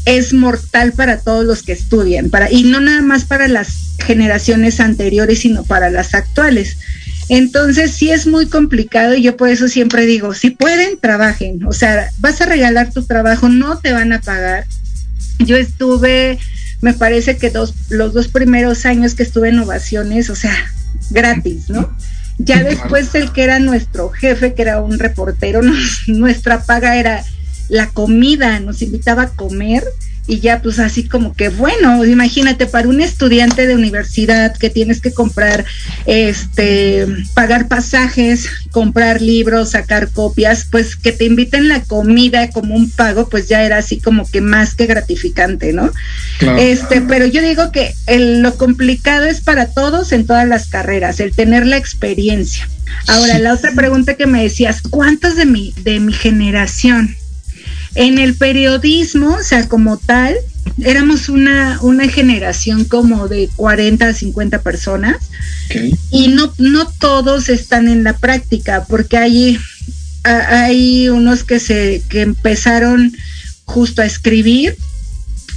es 0.05 0.33
mortal 0.33 0.93
para 0.93 1.19
todos 1.19 1.45
los 1.45 1.63
que 1.63 1.73
estudian, 1.73 2.29
para, 2.29 2.51
y 2.51 2.63
no 2.63 2.79
nada 2.79 3.01
más 3.01 3.25
para 3.25 3.47
las 3.47 3.95
generaciones 4.05 4.79
anteriores, 4.79 5.39
sino 5.39 5.63
para 5.63 5.89
las 5.89 6.13
actuales. 6.13 6.77
Entonces 7.27 7.91
sí 7.91 8.11
es 8.11 8.27
muy 8.27 8.45
complicado 8.47 9.15
y 9.15 9.23
yo 9.23 9.35
por 9.35 9.49
eso 9.49 9.67
siempre 9.67 10.05
digo, 10.05 10.35
si 10.35 10.51
pueden, 10.51 10.99
trabajen. 10.99 11.65
O 11.65 11.73
sea, 11.73 12.11
vas 12.19 12.39
a 12.41 12.45
regalar 12.45 12.91
tu 12.93 13.03
trabajo, 13.03 13.49
no 13.49 13.79
te 13.79 13.93
van 13.93 14.13
a 14.13 14.21
pagar. 14.21 14.65
Yo 15.39 15.57
estuve, 15.57 16.37
me 16.81 16.93
parece 16.93 17.37
que 17.37 17.49
dos, 17.49 17.73
los 17.89 18.13
dos 18.13 18.27
primeros 18.27 18.85
años 18.85 19.15
que 19.15 19.23
estuve 19.23 19.49
en 19.49 19.59
ovaciones, 19.59 20.29
o 20.29 20.35
sea, 20.35 20.55
gratis, 21.09 21.69
¿no? 21.69 21.95
Ya 22.37 22.63
después 22.63 23.15
el 23.15 23.31
que 23.31 23.43
era 23.43 23.59
nuestro 23.59 24.09
jefe, 24.09 24.53
que 24.53 24.61
era 24.61 24.81
un 24.81 24.99
reportero, 24.99 25.61
nuestra 26.07 26.63
paga 26.63 26.97
era 26.97 27.23
la 27.69 27.89
comida, 27.89 28.60
nos 28.60 28.82
invitaba 28.82 29.23
a 29.23 29.30
comer 29.30 29.84
y 30.28 30.39
ya 30.39 30.62
pues 30.62 30.80
así 30.80 31.08
como 31.08 31.36
que 31.36 31.49
bueno, 31.49 32.04
imagínate 32.04 32.65
para 32.65 32.88
un 32.88 33.01
estudiante 33.01 33.67
de 33.67 33.75
universidad 33.75 34.56
que 34.58 34.69
tienes 34.69 34.99
que 34.99 35.13
comprar 35.13 35.65
este 36.06 37.06
pagar 37.34 37.67
pasajes, 37.67 38.47
comprar 38.71 39.21
libros, 39.21 39.71
sacar 39.71 40.10
copias, 40.10 40.67
pues 40.69 40.95
que 40.95 41.12
te 41.12 41.25
inviten 41.25 41.67
la 41.67 41.82
comida 41.84 42.49
como 42.49 42.75
un 42.75 42.89
pago, 42.89 43.30
pues 43.30 43.47
ya 43.47 43.63
era 43.63 43.78
así 43.78 43.99
como 43.99 44.30
que 44.30 44.41
más 44.41 44.73
que 44.73 44.88
gratificante, 44.88 45.73
¿no? 45.73 45.91
Este, 46.58 47.01
pero 47.01 47.25
yo 47.25 47.41
digo 47.41 47.71
que 47.71 47.93
lo 48.17 48.58
complicado 48.58 49.25
es 49.25 49.41
para 49.41 49.67
todos 49.67 50.12
en 50.12 50.25
todas 50.25 50.47
las 50.47 50.67
carreras, 50.67 51.19
el 51.19 51.36
tener 51.36 51.65
la 51.65 51.78
experiencia. 51.78 52.67
Ahora, 53.08 53.39
la 53.39 53.54
otra 53.54 53.73
pregunta 53.73 54.15
que 54.15 54.25
me 54.25 54.43
decías, 54.43 54.82
¿cuántos 54.82 55.36
de 55.36 55.45
mi 55.45 55.73
de 55.84 55.99
mi 55.99 56.13
generación 56.13 57.15
en 57.95 58.19
el 58.19 58.36
periodismo, 58.36 59.36
o 59.36 59.43
sea, 59.43 59.67
como 59.67 59.97
tal, 59.97 60.36
éramos 60.79 61.29
una, 61.29 61.79
una 61.81 62.08
generación 62.10 62.84
como 62.86 63.27
de 63.27 63.49
40 63.55 64.08
a 64.08 64.13
50 64.13 64.62
personas 64.62 65.17
y 66.12 66.27
no, 66.27 66.53
no 66.58 66.88
todos 66.99 67.49
están 67.49 67.88
en 67.88 68.03
la 68.03 68.17
práctica 68.17 68.86
porque 68.88 69.17
hay, 69.17 69.58
hay 70.23 71.10
unos 71.10 71.43
que, 71.43 71.60
se, 71.60 72.03
que 72.10 72.21
empezaron 72.21 73.15
justo 73.63 74.01
a 74.01 74.05
escribir 74.05 74.77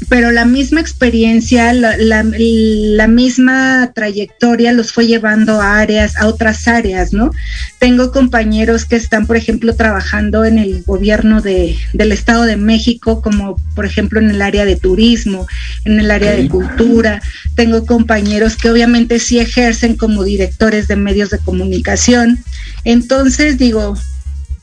pero 0.09 0.31
la 0.31 0.45
misma 0.45 0.81
experiencia, 0.81 1.73
la, 1.73 1.97
la, 1.99 3.09
misma 3.09 3.93
trayectoria 3.95 4.73
los 4.73 4.93
fue 4.93 5.07
llevando 5.07 5.61
a 5.61 5.79
áreas, 5.79 6.17
a 6.17 6.27
otras 6.27 6.69
áreas, 6.69 7.13
¿no? 7.13 7.31
Tengo 7.79 8.13
compañeros 8.13 8.85
que 8.85 8.97
están, 8.97 9.27
por 9.27 9.37
ejemplo, 9.37 9.75
trabajando 9.75 10.45
en 10.45 10.59
el 10.59 10.85
gobierno 10.85 11.41
de, 11.41 11.77
del 11.93 12.13
Estado 12.13 12.45
de 12.45 12.57
México, 12.57 13.21
como 13.21 13.57
por 13.75 13.87
ejemplo 13.87 14.21
en 14.21 14.31
el 14.31 14.41
área 14.41 14.65
de 14.65 14.77
turismo, 14.77 15.47
en 15.85 15.99
el 15.99 16.11
área 16.11 16.33
de 16.33 16.49
cultura. 16.49 17.21
Tengo 17.57 17.85
compañeros 17.85 18.57
que 18.57 18.71
obviamente 18.71 19.19
sí 19.19 19.41
ejercen 19.41 19.97
como 19.97 20.23
directores 20.23 20.87
de 20.87 20.97
medios 20.97 21.31
de 21.31 21.39
comunicación. 21.39 22.39
Entonces 22.85 23.59
digo, 23.59 23.97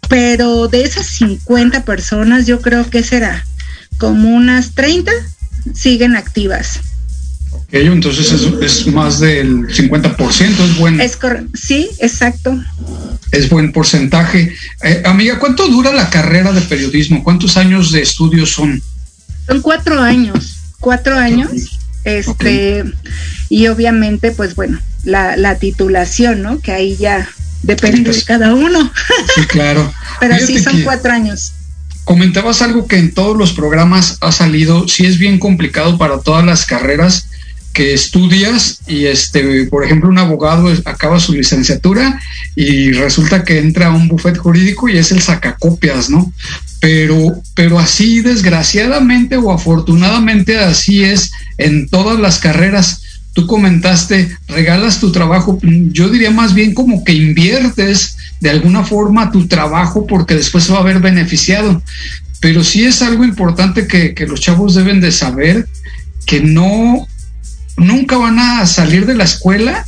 pero 0.08 0.68
de 0.68 0.84
esas 0.84 1.08
50 1.08 1.84
personas, 1.84 2.48
yo 2.48 2.62
creo 2.62 2.90
que 2.90 3.04
será 3.04 3.44
como 3.98 4.30
unas 4.30 4.74
30 4.74 5.12
siguen 5.74 6.16
activas. 6.16 6.80
Ok, 7.52 7.74
entonces 7.74 8.32
es, 8.32 8.42
es 8.62 8.88
más 8.88 9.20
del 9.20 9.68
50%, 9.68 10.42
es 10.42 10.78
bueno. 10.78 11.02
Es 11.02 11.18
sí, 11.54 11.90
exacto. 12.00 12.58
Es 13.32 13.50
buen 13.50 13.72
porcentaje. 13.72 14.54
Eh, 14.84 15.02
amiga, 15.06 15.40
¿cuánto 15.40 15.68
dura 15.68 15.92
la 15.94 16.10
carrera 16.10 16.52
de 16.52 16.62
periodismo? 16.62 17.24
¿Cuántos 17.24 17.58
años 17.58 17.92
de 17.92 18.02
estudio 18.02 18.46
son? 18.46 18.82
Son 19.48 19.62
cuatro 19.62 20.00
años, 20.00 20.58
cuatro 20.80 21.18
años. 21.18 21.80
Este, 22.04 22.84
y 23.50 23.68
obviamente, 23.68 24.32
pues 24.32 24.54
bueno, 24.56 24.80
la, 25.04 25.36
la 25.38 25.58
titulación, 25.58 26.44
¿no? 26.44 26.60
Que 26.60 26.72
ahí 26.72 26.96
ya 26.98 27.28
depende 27.64 28.12
de 28.12 28.24
cada 28.24 28.54
uno. 28.54 28.92
Sí, 29.36 29.46
claro. 29.48 29.92
Pero 30.20 30.38
sí 30.46 30.60
son 30.60 30.82
cuatro 30.84 31.12
años. 31.12 31.54
Comentabas 32.06 32.62
algo 32.62 32.88
que 32.88 32.98
en 32.98 33.14
todos 33.14 33.36
los 33.36 33.52
programas 33.52 34.18
ha 34.22 34.32
salido, 34.32 34.88
sí 34.88 35.06
es 35.06 35.18
bien 35.18 35.40
complicado 35.40 35.98
para 35.98 36.20
todas 36.20 36.46
las 36.46 36.66
carreras 36.66 37.28
que 37.76 37.94
estudias 37.94 38.80
y 38.88 39.06
este, 39.06 39.66
por 39.66 39.84
ejemplo, 39.84 40.08
un 40.08 40.18
abogado 40.18 40.72
acaba 40.86 41.20
su 41.20 41.34
licenciatura 41.34 42.22
y 42.56 42.92
resulta 42.94 43.44
que 43.44 43.60
entra 43.60 43.88
a 43.88 43.94
un 43.94 44.08
bufete 44.08 44.40
jurídico 44.40 44.88
y 44.88 44.98
es 44.98 45.12
el 45.12 45.22
sacacopias, 45.22 46.10
¿no? 46.10 46.32
Pero, 46.80 47.42
pero 47.54 47.78
así 47.78 48.22
desgraciadamente 48.22 49.36
o 49.36 49.52
afortunadamente 49.52 50.58
así 50.58 51.04
es 51.04 51.32
en 51.58 51.90
todas 51.90 52.18
las 52.18 52.40
carreras. 52.40 53.02
Tú 53.34 53.46
comentaste, 53.46 54.38
regalas 54.48 55.02
tu 55.02 55.12
trabajo, 55.12 55.60
yo 55.62 56.08
diría 56.08 56.32
más 56.32 56.54
bien 56.54 56.74
como 56.74 57.04
que 57.04 57.12
inviertes 57.12 58.16
de 58.46 58.52
alguna 58.52 58.84
forma 58.84 59.32
tu 59.32 59.48
trabajo 59.48 60.06
porque 60.06 60.36
después 60.36 60.66
se 60.66 60.72
va 60.72 60.78
a 60.78 60.84
ver 60.84 61.00
beneficiado. 61.00 61.82
Pero 62.40 62.64
sí 62.64 62.86
es 62.86 63.02
algo 63.02 63.26
importante 63.26 63.88
que, 63.88 64.14
los 64.28 64.40
chavos 64.40 64.76
deben 64.76 65.02
de 65.02 65.12
saber 65.12 65.68
que 66.28 66.42
no, 66.42 67.08
nunca 67.76 68.18
van 68.18 68.38
a 68.38 68.68
salir 68.68 69.08
de 69.08 69.16
la 69.16 69.24
escuela 69.24 69.84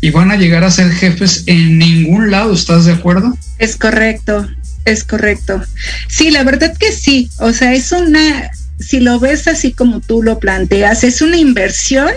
y 0.00 0.10
van 0.10 0.30
a 0.30 0.36
llegar 0.36 0.62
a 0.62 0.70
ser 0.70 0.92
jefes 0.92 1.42
en 1.46 1.78
ningún 1.78 2.30
lado, 2.30 2.54
¿estás 2.54 2.84
de 2.84 2.92
acuerdo? 2.92 3.36
Es 3.58 3.74
correcto, 3.76 4.48
es 4.84 5.02
correcto. 5.02 5.60
Sí, 6.06 6.30
la 6.30 6.44
verdad 6.44 6.72
que 6.78 6.92
sí, 6.92 7.28
o 7.40 7.52
sea, 7.52 7.74
es 7.74 7.90
una, 7.90 8.52
si 8.78 9.00
lo 9.00 9.18
ves 9.18 9.48
así 9.48 9.72
como 9.72 9.98
tú 9.98 10.22
lo 10.22 10.38
planteas, 10.38 11.02
es 11.02 11.22
una 11.22 11.38
inversión 11.38 12.10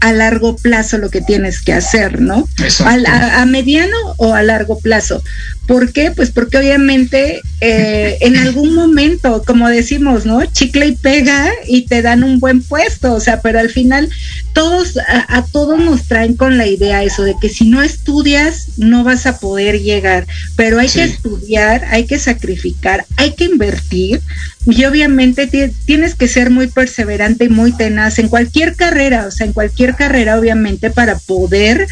a 0.00 0.12
largo 0.12 0.56
plazo 0.56 0.98
lo 0.98 1.10
que 1.10 1.20
tienes 1.20 1.60
que 1.60 1.72
hacer, 1.72 2.20
¿no? 2.20 2.48
A, 2.84 3.42
a, 3.42 3.46
mediano 3.46 3.96
o 4.16 4.34
a 4.34 4.42
largo 4.42 4.78
plazo. 4.78 5.22
¿Por 5.66 5.92
qué? 5.92 6.10
Pues 6.10 6.30
porque 6.30 6.58
obviamente 6.58 7.42
eh, 7.60 8.16
en 8.22 8.36
algún 8.36 8.74
momento, 8.74 9.42
como 9.46 9.68
decimos, 9.68 10.24
¿no? 10.26 10.44
Chicle 10.46 10.86
y 10.86 10.96
pega 10.96 11.50
y 11.66 11.86
te 11.86 12.02
dan 12.02 12.24
un 12.24 12.40
buen 12.40 12.62
puesto, 12.62 13.12
o 13.12 13.20
sea, 13.20 13.40
pero 13.42 13.60
al 13.60 13.68
final 13.68 14.08
todos, 14.52 14.98
a, 15.06 15.44
todos 15.52 15.78
nos 15.78 16.08
traen 16.08 16.34
con 16.34 16.58
la 16.58 16.66
idea 16.66 17.04
eso 17.04 17.22
de 17.22 17.36
que 17.40 17.48
si 17.48 17.68
no 17.68 17.82
estudias 17.82 18.78
no 18.78 19.04
vas 19.04 19.26
a 19.26 19.38
poder 19.38 19.80
llegar, 19.80 20.26
pero 20.56 20.80
hay 20.80 20.88
que 20.88 21.04
estudiar, 21.04 21.84
hay 21.90 22.06
que 22.06 22.18
sacrificar, 22.18 23.06
hay 23.16 23.34
que 23.34 23.44
invertir 23.44 24.22
y 24.66 24.84
obviamente 24.84 25.46
tienes 25.86 26.14
que 26.14 26.28
ser 26.28 26.50
muy 26.50 26.66
perseverante 26.66 27.44
y 27.44 27.48
muy 27.48 27.72
tenaz 27.72 28.18
en 28.18 28.28
cualquier 28.28 28.76
carrera, 28.76 29.26
o 29.26 29.30
sea, 29.30 29.46
en 29.46 29.52
cualquier 29.52 29.89
carrera 29.96 30.38
obviamente 30.38 30.90
para 30.90 31.18
poder 31.18 31.86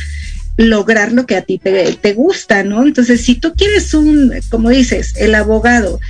lograr 0.59 1.13
lo 1.13 1.25
que 1.25 1.37
a 1.37 1.43
ti 1.43 1.59
te, 1.59 2.13
gusta, 2.15 2.65
¿no? 2.65 2.85
Entonces, 2.85 3.25
si 3.25 3.37
tú 3.37 3.55
quieres 3.57 3.95
un, 3.95 4.33
como 4.51 4.71
dices, 4.71 5.15
el 5.17 5.37
abogado, 5.37 6.01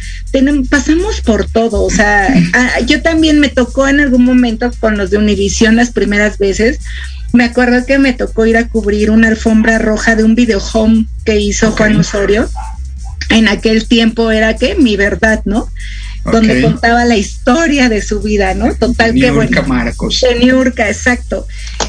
pasamos 0.71 1.21
por 1.21 1.47
todo, 1.51 1.85
o 1.85 1.91
sea, 1.91 2.35
yo 2.87 3.03
también 3.03 3.41
me 3.41 3.51
tocó 3.51 3.87
en 3.89 4.01
algún 4.01 4.25
momento 4.25 4.71
con 4.81 4.97
los 4.97 5.11
de 5.11 5.19
Univisión 5.19 5.77
las 5.77 5.91
primeras 5.91 6.39
veces, 6.39 6.81
me 7.35 7.45
acuerdo 7.45 7.85
que 7.85 7.99
me 7.99 8.15
tocó 8.15 8.47
ir 8.47 8.57
a 8.57 8.69
cubrir 8.69 9.11
una 9.11 9.29
alfombra 9.29 9.79
roja 9.79 10.17
de 10.17 10.25
un 10.25 10.35
video 10.35 10.63
home 10.73 11.07
que 11.27 11.39
hizo 11.39 11.73
Juan 11.73 11.97
Osorio. 11.97 12.49
En 13.29 13.49
aquel 13.49 13.87
tiempo 13.87 14.31
era 14.31 14.57
que 14.57 14.77
mi 14.77 14.97
verdad, 14.97 15.43
¿no? 15.45 15.69
Donde 16.31 16.63
contaba 16.63 17.05
la 17.05 17.17
historia 17.17 17.89
de 17.89 18.03
su 18.03 18.21
vida, 18.21 18.55
¿no? 18.55 18.75
Total 18.75 19.15
que 19.15 19.31
bueno. 19.31 19.63
Marcos. 19.65 20.21
De 20.21 20.39
Niurka, 20.39 20.89
exacto. 20.89 21.47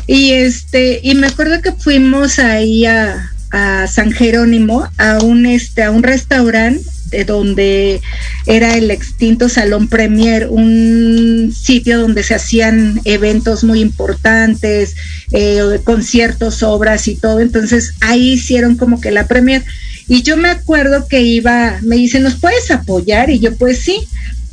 Y 0.08 0.32
este, 0.32 1.00
y 1.04 1.16
me 1.16 1.28
acuerdo 1.28 1.62
que 1.62 1.72
fuimos 1.72 2.40
ahí 2.40 2.86
a, 2.86 3.32
a 3.52 3.88
San 3.88 4.12
Jerónimo, 4.12 4.88
a 4.98 5.20
un 5.20 5.46
este, 5.46 5.84
a 5.84 5.92
un 5.92 6.04
restaurante 6.04 6.82
de 7.10 7.26
donde 7.26 8.02
era 8.46 8.78
el 8.78 8.92
extinto 8.92 9.50
Salón 9.50 9.88
Premier, 9.88 10.48
un 10.50 11.54
sitio 11.56 12.00
donde 12.00 12.24
se 12.24 12.36
hacían 12.36 13.02
eventos 13.04 13.64
muy 13.64 13.82
importantes, 13.82 14.96
eh, 15.32 15.80
conciertos, 15.84 16.64
obras 16.64 17.08
y 17.08 17.16
todo. 17.16 17.40
Entonces 17.40 17.94
ahí 18.02 18.34
hicieron 18.34 18.76
como 18.76 19.02
que 19.02 19.12
la 19.12 19.28
Premier. 19.28 19.64
Y 20.10 20.24
yo 20.24 20.36
me 20.36 20.50
acuerdo 20.50 21.08
que 21.08 21.22
iba, 21.22 21.80
me 21.82 21.96
dicen, 21.96 22.24
¿nos 22.24 22.36
puedes 22.36 22.70
apoyar? 22.72 23.30
Y 23.30 23.40
yo 23.40 23.56
pues 23.56 23.80
sí 23.80 24.06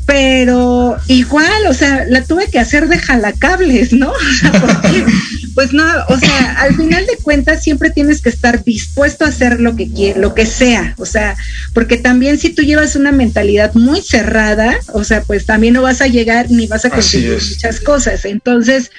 pero 0.06 0.96
igual, 1.08 1.66
o 1.68 1.74
sea, 1.74 2.04
la 2.08 2.22
tuve 2.22 2.48
que 2.48 2.60
hacer 2.60 2.88
de 2.88 2.96
jalacables, 2.96 3.92
¿no? 3.92 4.12
pues 5.54 5.72
no, 5.72 5.84
o 6.08 6.16
sea, 6.16 6.52
al 6.60 6.76
final 6.76 7.04
de 7.06 7.16
cuentas 7.22 7.64
siempre 7.64 7.90
tienes 7.90 8.22
que 8.22 8.28
estar 8.28 8.62
dispuesto 8.62 9.24
a 9.24 9.28
hacer 9.28 9.60
lo 9.60 9.74
que 9.74 9.92
quieras, 9.92 10.22
lo 10.22 10.32
que 10.32 10.46
sea, 10.46 10.94
o 10.98 11.06
sea, 11.06 11.36
porque 11.74 11.96
también 11.96 12.38
si 12.38 12.50
tú 12.50 12.62
llevas 12.62 12.94
una 12.94 13.10
mentalidad 13.10 13.74
muy 13.74 14.00
cerrada, 14.00 14.78
o 14.92 15.02
sea, 15.02 15.22
pues 15.22 15.44
también 15.44 15.74
no 15.74 15.82
vas 15.82 16.00
a 16.00 16.06
llegar 16.06 16.52
ni 16.52 16.68
vas 16.68 16.84
a 16.84 16.90
conseguir 16.90 17.32
muchas 17.32 17.80
cosas. 17.80 18.24
Entonces, 18.26 18.92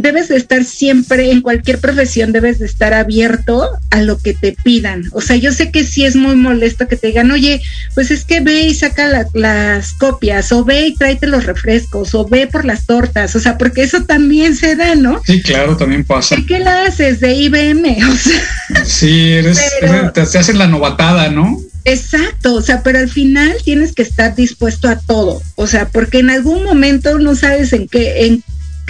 debes 0.00 0.28
de 0.28 0.36
estar 0.36 0.64
siempre, 0.64 1.30
en 1.30 1.40
cualquier 1.40 1.78
profesión, 1.78 2.32
debes 2.32 2.58
de 2.58 2.66
estar 2.66 2.94
abierto 2.94 3.68
a 3.90 4.02
lo 4.02 4.18
que 4.18 4.34
te 4.34 4.56
pidan. 4.62 5.04
O 5.12 5.20
sea, 5.20 5.36
yo 5.36 5.52
sé 5.52 5.70
que 5.70 5.84
sí 5.84 6.04
es 6.04 6.16
muy 6.16 6.36
molesto 6.36 6.88
que 6.88 6.96
te 6.96 7.08
digan, 7.08 7.30
oye, 7.30 7.60
pues 7.94 8.10
es 8.10 8.24
que 8.24 8.40
ve 8.40 8.62
y 8.62 8.74
saca 8.74 9.26
las 9.34 9.92
copias, 9.94 10.52
o 10.52 10.64
ve 10.64 10.88
y 10.88 10.94
tráete 10.94 11.26
los 11.26 11.44
refrescos, 11.44 12.14
o 12.14 12.26
ve 12.26 12.46
por 12.46 12.64
las 12.64 12.86
tortas, 12.86 13.34
o 13.36 13.40
sea, 13.40 13.58
porque 13.58 13.82
eso 13.82 14.04
también 14.04 14.56
se 14.56 14.76
da, 14.76 14.94
¿no? 14.94 15.20
Sí, 15.24 15.42
claro, 15.42 15.76
también 15.76 16.04
pasa. 16.04 16.36
¿Qué 16.46 16.58
la 16.58 16.84
haces? 16.84 17.20
De 17.20 17.34
IBM, 17.34 17.98
o 18.10 18.16
sea. 18.16 18.84
Sí, 18.84 19.32
eres, 19.32 19.60
te, 19.80 20.24
te 20.24 20.38
hacen 20.38 20.58
la 20.58 20.66
novatada, 20.66 21.30
¿no? 21.30 21.60
Exacto, 21.84 22.54
o 22.54 22.62
sea, 22.62 22.82
pero 22.82 22.98
al 22.98 23.08
final 23.08 23.54
tienes 23.64 23.94
que 23.94 24.02
estar 24.02 24.34
dispuesto 24.34 24.88
a 24.88 24.98
todo, 24.98 25.40
o 25.56 25.66
sea, 25.66 25.88
porque 25.88 26.18
en 26.18 26.30
algún 26.30 26.62
momento 26.62 27.18
no 27.18 27.34
sabes 27.34 27.72
en 27.72 27.88
qué, 27.88 28.26
en 28.26 28.44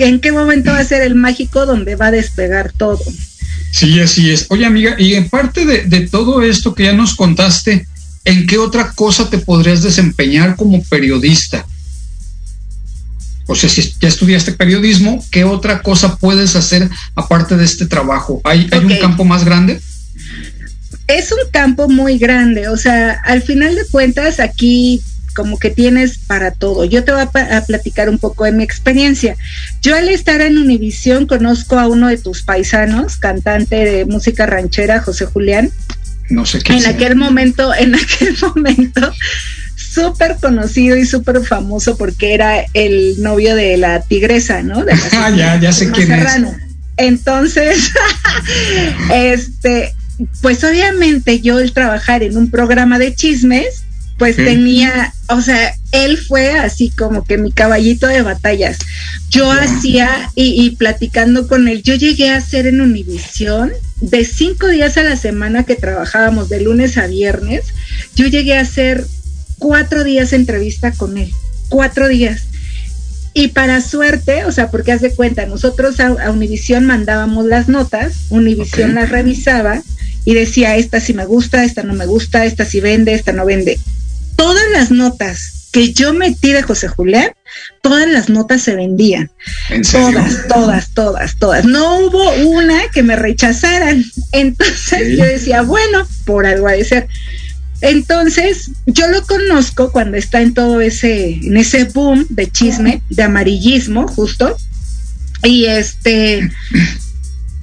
en 0.06 0.20
qué 0.20 0.32
momento 0.32 0.70
va 0.70 0.78
a 0.78 0.84
ser 0.84 1.02
el 1.02 1.14
mágico 1.14 1.66
donde 1.66 1.96
va 1.96 2.06
a 2.06 2.10
despegar 2.10 2.72
todo. 2.72 3.00
Sí, 3.70 4.00
así 4.00 4.30
es. 4.30 4.46
Oye, 4.48 4.66
amiga, 4.66 4.96
y 4.98 5.14
en 5.14 5.28
parte 5.28 5.64
de, 5.64 6.08
todo 6.08 6.42
esto 6.42 6.74
que 6.74 6.84
ya 6.84 6.92
nos 6.92 7.14
contaste, 7.14 7.86
¿en 8.24 8.46
qué 8.46 8.58
otra 8.58 8.92
cosa 8.92 9.30
te 9.30 9.38
podrías 9.38 9.82
desempeñar 9.82 10.56
como 10.56 10.82
periodista? 10.84 11.64
O 13.46 13.54
sea, 13.54 13.68
si 13.68 13.94
ya 14.00 14.08
estudiaste 14.08 14.52
periodismo, 14.52 15.24
¿qué 15.30 15.44
otra 15.44 15.82
cosa 15.82 16.16
puedes 16.16 16.56
hacer 16.56 16.88
aparte 17.14 17.56
de 17.56 17.64
este 17.64 17.86
trabajo? 17.86 18.40
¿Hay, 18.44 18.68
¿hay 18.70 18.84
un 18.84 18.96
campo 18.98 19.24
más 19.24 19.44
grande? 19.44 19.80
Es 21.06 21.32
un 21.32 21.50
campo 21.50 21.88
muy 21.88 22.18
grande, 22.18 22.68
o 22.68 22.76
sea, 22.76 23.20
al 23.24 23.42
final 23.42 23.74
de 23.74 23.84
cuentas 23.86 24.38
aquí 24.38 25.02
como 25.34 25.58
que 25.58 25.70
tienes 25.70 26.18
para 26.18 26.50
todo. 26.50 26.84
Yo 26.84 27.04
te 27.04 27.12
voy 27.12 27.22
a, 27.22 27.64
platicar 27.66 28.08
un 28.08 28.18
poco 28.18 28.44
de 28.44 28.52
mi 28.52 28.62
experiencia. 28.62 29.36
Yo 29.82 29.94
al 29.94 30.08
estar 30.08 30.40
en 30.40 30.58
Univisión 30.58 31.26
conozco 31.26 31.78
a 31.78 31.88
uno 31.88 32.08
de 32.08 32.18
tus 32.18 32.42
paisanos, 32.42 33.16
cantante 33.16 33.76
de 33.76 34.04
música 34.04 34.46
ranchera, 34.46 35.00
José 35.00 35.26
Julián. 35.26 35.70
No 36.28 36.46
sé 36.46 36.60
qué. 36.60 36.74
En 36.74 36.86
aquel 36.86 37.16
momento, 37.16 37.74
en 37.78 37.94
aquel 37.94 38.36
momento, 38.40 39.12
súper 39.76 40.36
conocido 40.40 40.96
y 40.96 41.04
súper 41.04 41.44
famoso 41.44 41.96
porque 41.96 42.34
era 42.34 42.64
el 42.74 43.20
novio 43.22 43.54
de 43.54 43.76
la 43.76 44.02
tigresa, 44.02 44.62
¿no? 44.62 44.84
De 44.84 44.92
ah, 45.12 45.30
ya, 45.30 45.58
ya 45.58 45.72
sé 45.72 45.90
quién 45.90 46.12
es. 46.12 46.26
Entonces, 46.96 47.90
este, 49.14 49.94
pues 50.42 50.62
obviamente 50.64 51.40
yo 51.40 51.58
el 51.58 51.72
trabajar 51.72 52.22
en 52.22 52.36
un 52.36 52.50
programa 52.50 52.98
de 52.98 53.14
chismes, 53.14 53.84
pues 54.20 54.36
tenía, 54.36 55.14
o 55.30 55.40
sea, 55.40 55.74
él 55.92 56.18
fue 56.18 56.52
así 56.52 56.90
como 56.90 57.24
que 57.24 57.38
mi 57.38 57.52
caballito 57.52 58.06
de 58.06 58.20
batallas. 58.20 58.76
Yo 59.30 59.50
hacía 59.50 60.30
y, 60.34 60.76
platicando 60.76 61.48
con 61.48 61.68
él, 61.68 61.82
yo 61.82 61.94
llegué 61.94 62.28
a 62.28 62.36
hacer 62.36 62.66
en 62.66 62.82
Univisión 62.82 63.72
de 64.02 64.26
cinco 64.26 64.68
días 64.68 64.98
a 64.98 65.04
la 65.04 65.16
semana 65.16 65.64
que 65.64 65.74
trabajábamos 65.74 66.50
de 66.50 66.60
lunes 66.60 66.98
a 66.98 67.06
viernes, 67.06 67.64
yo 68.14 68.26
llegué 68.26 68.58
a 68.58 68.60
hacer 68.60 69.06
cuatro 69.58 70.04
días 70.04 70.32
de 70.32 70.36
entrevista 70.36 70.92
con 70.92 71.16
él, 71.16 71.32
cuatro 71.70 72.06
días. 72.06 72.42
Y 73.32 73.48
para 73.48 73.80
suerte, 73.80 74.44
o 74.44 74.52
sea, 74.52 74.70
porque 74.70 74.92
haz 74.92 75.00
de 75.00 75.14
cuenta, 75.14 75.46
nosotros 75.46 75.98
a, 75.98 76.30
Univisión 76.30 76.84
mandábamos 76.84 77.46
las 77.46 77.70
notas, 77.70 78.26
Univisión 78.28 78.96
las 78.96 79.08
revisaba 79.08 79.82
y 80.26 80.34
decía, 80.34 80.76
esta 80.76 81.00
sí 81.00 81.14
me 81.14 81.24
gusta, 81.24 81.64
esta 81.64 81.84
no 81.84 81.94
me 81.94 82.04
gusta, 82.04 82.44
esta 82.44 82.66
sí 82.66 82.80
vende, 82.80 83.14
esta 83.14 83.32
no 83.32 83.46
vende 83.46 83.80
todas 84.40 84.64
las 84.72 84.90
notas 84.90 85.68
que 85.70 85.92
yo 85.92 86.14
metí 86.14 86.52
de 86.52 86.62
José 86.62 86.88
Julián, 86.88 87.30
todas 87.82 88.08
las 88.08 88.30
notas 88.30 88.62
se 88.62 88.74
vendían. 88.74 89.30
Todas, 89.92 90.48
todas, 90.48 90.94
todas, 90.94 91.38
todas. 91.38 91.66
No 91.66 91.98
hubo 91.98 92.32
una 92.48 92.88
que 92.88 93.02
me 93.02 93.16
rechazaran. 93.16 94.02
Entonces 94.32 95.18
yo 95.18 95.26
decía, 95.26 95.60
bueno, 95.60 96.08
por 96.24 96.46
algo 96.46 96.68
ha 96.68 96.72
de 96.72 96.84
ser. 96.86 97.06
Entonces, 97.82 98.70
yo 98.86 99.08
lo 99.08 99.26
conozco 99.26 99.92
cuando 99.92 100.16
está 100.16 100.40
en 100.40 100.54
todo 100.54 100.80
ese, 100.80 101.34
en 101.34 101.58
ese 101.58 101.84
boom 101.84 102.26
de 102.30 102.50
chisme, 102.50 103.02
de 103.10 103.22
amarillismo, 103.22 104.08
justo. 104.08 104.56
Y 105.42 105.66
este, 105.66 106.50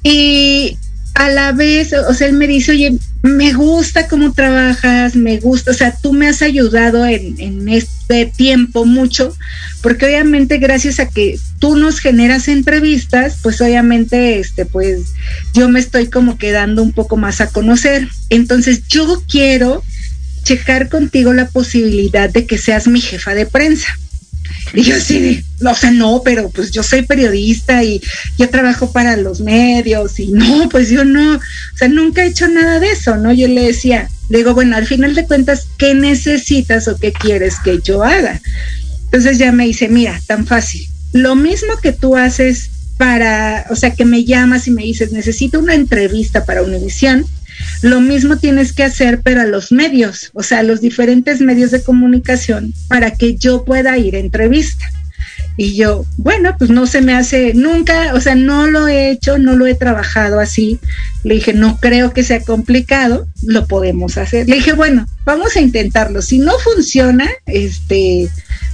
y 0.03 0.77
a 1.17 1.29
la 1.29 1.51
vez, 1.51 1.93
o 1.93 2.13
sea, 2.13 2.27
él 2.27 2.33
me 2.33 2.45
dice, 2.45 2.73
oye, 2.73 2.95
me 3.23 3.51
gusta 3.53 4.07
cómo 4.07 4.33
trabajas, 4.33 5.15
me 5.15 5.39
gusta, 5.39 5.71
o 5.71 5.73
sea, 5.73 5.95
tú 5.99 6.13
me 6.13 6.27
has 6.27 6.43
ayudado 6.43 7.03
en, 7.07 7.67
este 7.69 8.27
tiempo 8.27 8.85
mucho, 8.85 9.35
porque 9.81 10.05
obviamente 10.05 10.59
gracias 10.59 10.99
a 10.99 11.09
que 11.09 11.39
tú 11.57 11.75
nos 11.75 11.99
generas 11.99 12.47
entrevistas, 12.47 13.37
pues 13.41 13.59
obviamente, 13.61 14.37
este, 14.37 14.65
pues 14.65 15.07
yo 15.55 15.69
me 15.69 15.79
estoy 15.79 16.05
como 16.07 16.37
quedando 16.37 16.83
un 16.83 16.93
poco 16.93 17.17
más 17.17 17.41
a 17.41 17.49
conocer. 17.49 18.07
Entonces 18.29 18.87
yo 18.87 19.23
quiero 19.27 19.83
checar 20.43 20.87
contigo 20.87 21.33
la 21.33 21.47
posibilidad 21.47 22.29
de 22.29 22.45
que 22.45 22.59
seas 22.59 22.87
mi 22.87 23.01
jefa 23.01 23.33
de 23.33 23.47
prensa. 23.47 23.87
Y 24.73 24.83
yo 24.83 24.95
así 24.95 25.43
o 25.65 25.75
sea, 25.75 25.91
no, 25.91 26.21
pero 26.23 26.49
pues 26.49 26.71
yo 26.71 26.83
soy 26.83 27.01
periodista 27.01 27.83
y 27.83 28.01
yo 28.37 28.49
trabajo 28.49 28.91
para 28.91 29.17
los 29.17 29.41
medios 29.41 30.19
y 30.19 30.27
no, 30.27 30.69
pues 30.69 30.89
yo 30.89 31.03
no, 31.03 31.35
o 31.35 31.77
sea, 31.77 31.87
nunca 31.87 32.23
he 32.23 32.27
hecho 32.27 32.47
nada 32.47 32.79
de 32.79 32.91
eso, 32.91 33.17
¿no? 33.17 33.33
Yo 33.33 33.47
le 33.47 33.61
decía, 33.61 34.09
digo, 34.29 34.53
bueno, 34.53 34.75
al 34.75 34.85
final 34.85 35.15
de 35.15 35.25
cuentas, 35.25 35.67
¿qué 35.77 35.95
necesitas 35.95 36.87
o 36.87 36.97
qué 36.97 37.11
quieres 37.11 37.55
que 37.63 37.79
yo 37.83 38.03
haga? 38.03 38.39
Entonces 39.05 39.37
ya 39.37 39.51
me 39.51 39.65
dice, 39.65 39.87
mira, 39.87 40.19
tan 40.27 40.45
fácil, 40.45 40.85
lo 41.13 41.35
mismo 41.35 41.77
que 41.81 41.93
tú 41.93 42.15
haces 42.15 42.69
para, 42.97 43.65
o 43.69 43.75
sea, 43.75 43.93
que 43.93 44.05
me 44.05 44.25
llamas 44.25 44.67
y 44.67 44.71
me 44.71 44.83
dices, 44.83 45.11
necesito 45.11 45.59
una 45.59 45.75
entrevista 45.75 46.45
para 46.45 46.63
Univisión, 46.63 47.25
lo 47.81 48.01
mismo 48.01 48.37
tienes 48.37 48.73
que 48.73 48.83
hacer, 48.83 49.21
pero 49.23 49.41
a 49.41 49.45
los 49.45 49.71
medios, 49.71 50.31
o 50.33 50.43
sea, 50.43 50.59
a 50.59 50.63
los 50.63 50.81
diferentes 50.81 51.41
medios 51.41 51.71
de 51.71 51.83
comunicación, 51.83 52.73
para 52.87 53.11
que 53.11 53.35
yo 53.35 53.65
pueda 53.65 53.97
ir 53.97 54.15
a 54.15 54.19
entrevista. 54.19 54.85
Y 55.55 55.75
yo, 55.75 56.05
bueno, 56.17 56.55
pues 56.57 56.69
no 56.69 56.85
se 56.85 57.01
me 57.01 57.15
hace 57.15 57.53
nunca, 57.55 58.13
o 58.13 58.21
sea, 58.21 58.35
no 58.35 58.67
lo 58.67 58.87
he 58.87 59.09
hecho, 59.09 59.39
no 59.39 59.55
lo 59.55 59.65
he 59.65 59.73
trabajado 59.73 60.39
así. 60.39 60.79
Le 61.23 61.35
dije, 61.35 61.53
no 61.53 61.79
creo 61.79 62.13
que 62.13 62.23
sea 62.23 62.41
complicado, 62.41 63.27
lo 63.43 63.65
podemos 63.65 64.17
hacer. 64.17 64.47
Le 64.47 64.57
dije, 64.57 64.73
bueno, 64.73 65.07
vamos 65.27 65.57
a 65.57 65.59
intentarlo. 65.59 66.21
Si 66.21 66.39
no 66.39 66.53
funciona, 66.57 67.29
este, 67.45 68.29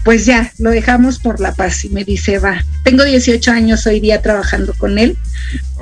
pues 0.05 0.27
ya, 0.27 0.53
lo 0.59 0.69
dejamos 0.69 1.17
por 1.17 1.39
la 1.39 1.55
paz. 1.55 1.83
Y 1.83 1.89
me 1.89 2.03
dice, 2.03 2.37
va, 2.37 2.63
tengo 2.83 3.03
18 3.03 3.51
años 3.51 3.87
hoy 3.87 3.99
día 3.99 4.21
trabajando 4.21 4.75
con 4.77 4.99
él, 4.99 5.17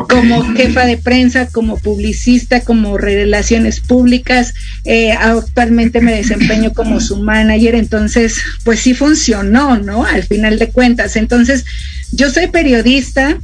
como 0.08 0.46
jefa 0.56 0.86
de 0.86 0.98
prensa, 0.98 1.48
como 1.48 1.78
publicista, 1.78 2.62
como 2.62 2.98
relaciones 2.98 3.82
públicas. 3.82 4.54
Eh, 4.86 5.12
actualmente 5.12 6.00
me 6.00 6.16
desempeño 6.16 6.72
como 6.74 7.02
su 7.02 7.18
manager, 7.18 7.76
entonces, 7.76 8.38
pues 8.64 8.80
sí 8.80 8.94
funcionó, 8.94 9.78
¿no? 9.78 10.06
Al 10.06 10.24
final 10.24 10.58
de 10.58 10.70
cuentas. 10.70 11.18
Entonces, 11.18 11.66
yo 12.14 12.32
soy 12.32 12.48
periodista, 12.48 13.38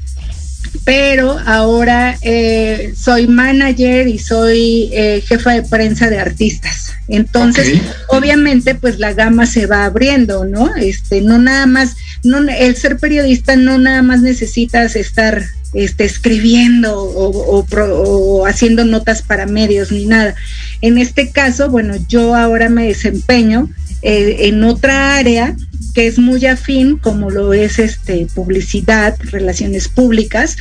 pero 0.84 1.38
ahora 1.46 2.18
eh, 2.22 2.94
soy 2.96 3.28
manager 3.28 4.08
y 4.08 4.20
soy 4.20 4.90
eh, 4.94 5.24
jefa 5.26 5.54
de 5.54 5.64
prensa 5.64 6.10
de 6.10 6.20
artistas. 6.20 6.94
Entonces, 7.08 7.82
obviamente, 8.10 8.76
pues 8.76 9.00
la 9.00 9.14
gama 9.14 9.46
se 9.46 9.66
va 9.66 9.86
abriendo, 9.86 10.46
¿no? 10.46 10.76
Este, 10.76 11.22
no 11.22 11.38
nada 11.38 11.66
más, 11.66 11.96
no, 12.24 12.40
el 12.40 12.76
ser 12.76 12.98
periodista 12.98 13.56
no 13.56 13.78
nada 13.78 14.02
más 14.02 14.22
necesitas 14.22 14.96
estar 14.96 15.44
este, 15.74 16.06
escribiendo 16.06 16.98
o, 16.98 18.46
haciendo 18.46 18.86
notas 18.86 19.22
para 19.22 19.46
medios 19.46 19.92
ni 19.92 20.06
nada. 20.06 20.36
En 20.82 20.98
este 20.98 21.32
caso, 21.32 21.70
bueno, 21.70 21.96
yo 22.08 22.36
ahora 22.36 22.70
me 22.70 22.88
desempeño 22.88 23.70
eh, 24.02 24.48
en 24.48 24.64
otra 24.64 25.18
área 25.18 25.56
que 25.98 26.06
es 26.06 26.20
muy 26.20 26.46
afín, 26.46 26.98
como 26.98 27.32
lo 27.32 27.54
es 27.54 27.80
este 27.80 28.28
publicidad, 28.36 29.18
relaciones 29.32 29.88
públicas, 29.88 30.56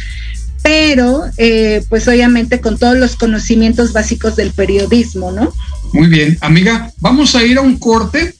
pero 0.62 1.24
eh, 1.36 1.84
pues 1.90 2.08
obviamente 2.08 2.62
con 2.62 2.78
todos 2.78 2.96
los 2.96 3.16
conocimientos 3.16 3.92
básicos 3.92 4.34
del 4.34 4.52
periodismo, 4.52 5.32
¿no? 5.32 5.52
Muy 5.92 6.06
bien, 6.06 6.38
amiga, 6.40 6.90
vamos 7.00 7.36
a 7.36 7.44
ir 7.44 7.58
a 7.58 7.60
un 7.60 7.78
corte, 7.78 8.34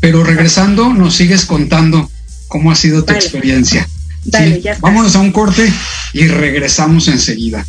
pero 0.00 0.24
regresando 0.24 0.94
nos 0.94 1.16
sigues 1.16 1.44
contando 1.44 2.10
cómo 2.46 2.70
ha 2.70 2.74
sido 2.74 3.04
tu 3.04 3.12
experiencia. 3.12 3.86
Dale, 4.24 4.62
ya 4.62 4.78
Vámonos 4.80 5.16
a 5.16 5.20
un 5.20 5.32
corte 5.32 5.70
y 6.14 6.28
regresamos 6.28 7.08
enseguida. 7.08 7.66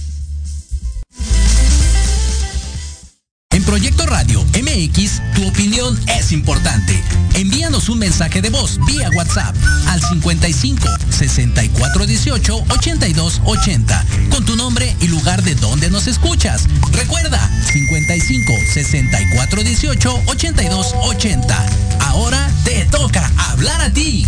Proyecto 3.70 4.08
Radio 4.08 4.44
MX, 4.60 5.22
tu 5.36 5.48
opinión 5.48 5.96
es 6.08 6.32
importante. 6.32 7.00
Envíanos 7.36 7.88
un 7.88 8.00
mensaje 8.00 8.42
de 8.42 8.50
voz 8.50 8.80
vía 8.88 9.12
WhatsApp 9.12 9.56
al 9.86 10.02
55 10.02 10.88
64 11.12 12.08
18 12.08 12.64
82 12.68 13.42
80 13.46 14.06
con 14.32 14.44
tu 14.44 14.56
nombre 14.56 14.96
y 15.02 15.08
lugar 15.08 15.44
de 15.44 15.54
donde 15.54 15.92
nos 15.92 16.08
escuchas. 16.08 16.64
Recuerda 16.94 17.48
55 17.72 18.54
64 18.74 19.62
18 19.62 20.24
82 20.26 20.96
80. 21.04 21.66
Ahora 22.00 22.52
te 22.64 22.86
toca 22.86 23.32
hablar 23.38 23.82
a 23.82 23.94
ti. 23.94 24.26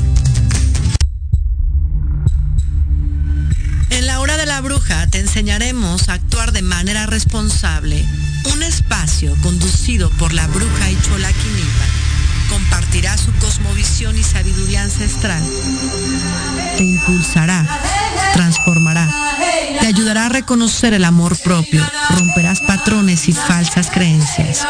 En 3.89 4.05
la 4.05 4.19
hora 4.19 4.37
de 4.37 4.45
la 4.45 4.61
bruja 4.61 5.07
te 5.07 5.19
enseñaremos 5.19 6.09
a 6.09 6.19
de 6.49 6.63
manera 6.63 7.05
responsable 7.05 8.03
un 8.55 8.63
espacio 8.63 9.35
conducido 9.43 10.09
por 10.17 10.33
la 10.33 10.47
bruja 10.47 10.89
y 10.89 10.95
Quinipa 10.95 11.85
compartirá 12.49 13.15
su 13.15 13.31
cosmovisión 13.33 14.17
y 14.17 14.23
sabiduría 14.23 14.81
ancestral. 14.81 15.41
Te 16.77 16.83
impulsará, 16.83 17.65
transformará, 18.33 19.07
te 19.79 19.85
ayudará 19.85 20.25
a 20.25 20.29
reconocer 20.29 20.95
el 20.95 21.05
amor 21.05 21.37
propio, 21.43 21.87
romperás 22.09 22.59
patrones 22.59 23.29
y 23.29 23.33
falsas 23.33 23.91
creencias, 23.91 24.67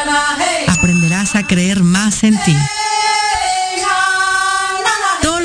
aprenderás 0.68 1.34
a 1.36 1.46
creer 1.46 1.82
más 1.82 2.22
en 2.22 2.38
ti. 2.44 2.56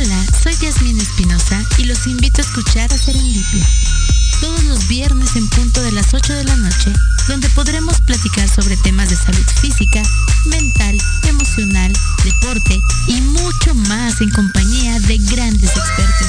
Soy 0.00 0.56
Yasmin 0.56 0.98
Espinosa 0.98 1.62
y 1.76 1.84
los 1.84 2.06
invito 2.06 2.40
a 2.40 2.44
escuchar 2.44 2.90
a 2.90 2.96
Serendipia. 2.96 3.68
Todos 4.40 4.64
los 4.64 4.88
viernes 4.88 5.36
en 5.36 5.46
punto 5.50 5.82
de 5.82 5.92
las 5.92 6.14
8 6.14 6.32
de 6.32 6.44
la 6.44 6.56
noche, 6.56 6.90
donde 7.28 7.50
podremos 7.50 8.00
platicar 8.00 8.48
sobre 8.48 8.78
temas 8.78 9.10
de 9.10 9.16
salud 9.16 9.44
física, 9.60 10.00
mental, 10.46 10.96
emocional, 11.28 11.92
deporte 12.24 12.80
y 13.08 13.20
mucho 13.20 13.74
más 13.74 14.18
en 14.22 14.30
compañía 14.30 14.98
de 15.00 15.18
grandes 15.18 15.70
expertos. 15.70 16.28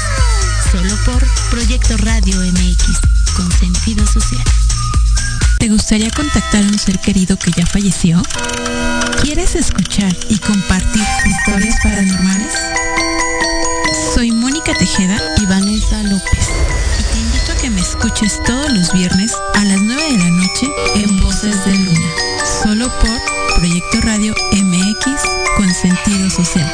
Solo 0.69 0.93
por 1.05 1.25
Proyecto 1.49 1.95
Radio 1.95 2.41
MX, 2.41 2.99
con 3.37 3.49
sentido 3.53 4.05
social. 4.05 4.43
¿Te 5.59 5.69
gustaría 5.69 6.11
contactar 6.11 6.65
a 6.65 6.67
un 6.67 6.77
ser 6.77 6.99
querido 6.99 7.39
que 7.39 7.51
ya 7.55 7.65
falleció? 7.65 8.21
¿Quieres 9.21 9.55
escuchar 9.55 10.13
y 10.27 10.37
compartir 10.39 11.05
historias 11.25 11.77
paranormales? 11.81 12.53
Soy 14.21 14.29
Mónica 14.33 14.75
Tejeda 14.75 15.19
y 15.41 15.47
Vanessa 15.47 16.03
López. 16.03 16.47
Y 16.99 17.03
te 17.11 17.17
invito 17.17 17.51
a 17.53 17.55
que 17.55 17.71
me 17.71 17.81
escuches 17.81 18.39
todos 18.43 18.71
los 18.71 18.93
viernes 18.93 19.33
a 19.55 19.65
las 19.65 19.81
9 19.81 20.11
de 20.11 20.17
la 20.19 20.29
noche 20.29 20.67
en 20.93 21.19
Voces 21.21 21.65
de 21.65 21.75
Luna. 21.75 22.07
Solo 22.61 22.87
por 22.99 23.19
Proyecto 23.55 23.99
Radio 24.01 24.35
MX 24.51 25.05
con 25.57 25.73
sentido 25.73 26.29
social. 26.29 26.71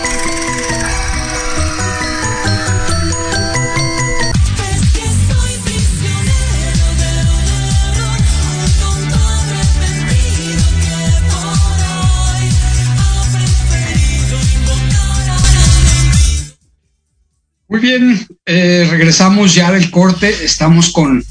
Muy 17.69 17.82
bien, 17.82 18.25
eh, 18.45 18.88
regresamos 18.89 19.53
ya 19.53 19.71
del 19.71 19.91
corte. 19.91 20.34
Estamos 20.43 20.91
con 20.91 21.23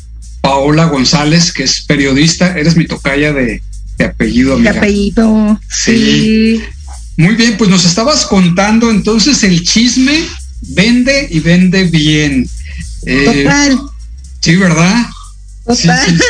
Paola 0.42 0.84
González, 0.84 1.50
que 1.50 1.62
es 1.62 1.82
periodista. 1.86 2.58
Eres 2.58 2.76
mi 2.76 2.86
tocaya 2.86 3.32
de, 3.32 3.62
apellido, 4.04 4.54
amiga. 4.54 4.72
De 4.72 4.78
apellido. 4.78 5.58
Sí. 5.70 6.62
Muy 7.16 7.36
bien, 7.36 7.56
pues 7.56 7.70
nos 7.70 7.86
estabas 7.86 8.26
contando 8.26 8.90
entonces 8.90 9.42
el 9.44 9.62
chisme 9.64 10.26
vende 10.60 11.26
y 11.30 11.40
vende 11.40 11.84
bien. 11.84 12.46
Eh, 13.06 13.24
Total. 13.24 13.80
Sí, 14.40 14.56
¿verdad? 14.56 15.06
Total. 15.64 16.20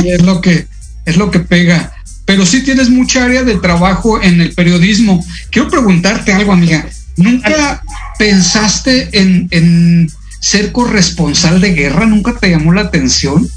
Sí, 0.00 0.08
es 0.08 0.22
lo 0.22 0.40
que 0.40 0.68
es 1.04 1.16
lo 1.16 1.32
que 1.32 1.40
pega. 1.40 1.92
Pero 2.24 2.46
sí 2.46 2.62
tienes 2.62 2.88
mucha 2.88 3.24
área 3.24 3.42
de 3.42 3.56
trabajo 3.56 4.22
en 4.22 4.40
el 4.40 4.52
periodismo. 4.52 5.26
Quiero 5.50 5.68
preguntarte 5.68 6.32
algo, 6.32 6.52
amiga. 6.52 6.88
¿Nunca 7.16 7.82
pensaste 8.18 9.08
en, 9.12 9.48
en 9.50 10.10
ser 10.40 10.72
corresponsal 10.72 11.60
de 11.60 11.74
guerra? 11.74 12.06
¿Nunca 12.06 12.36
te 12.38 12.50
llamó 12.50 12.72
la 12.72 12.82
atención? 12.82 13.48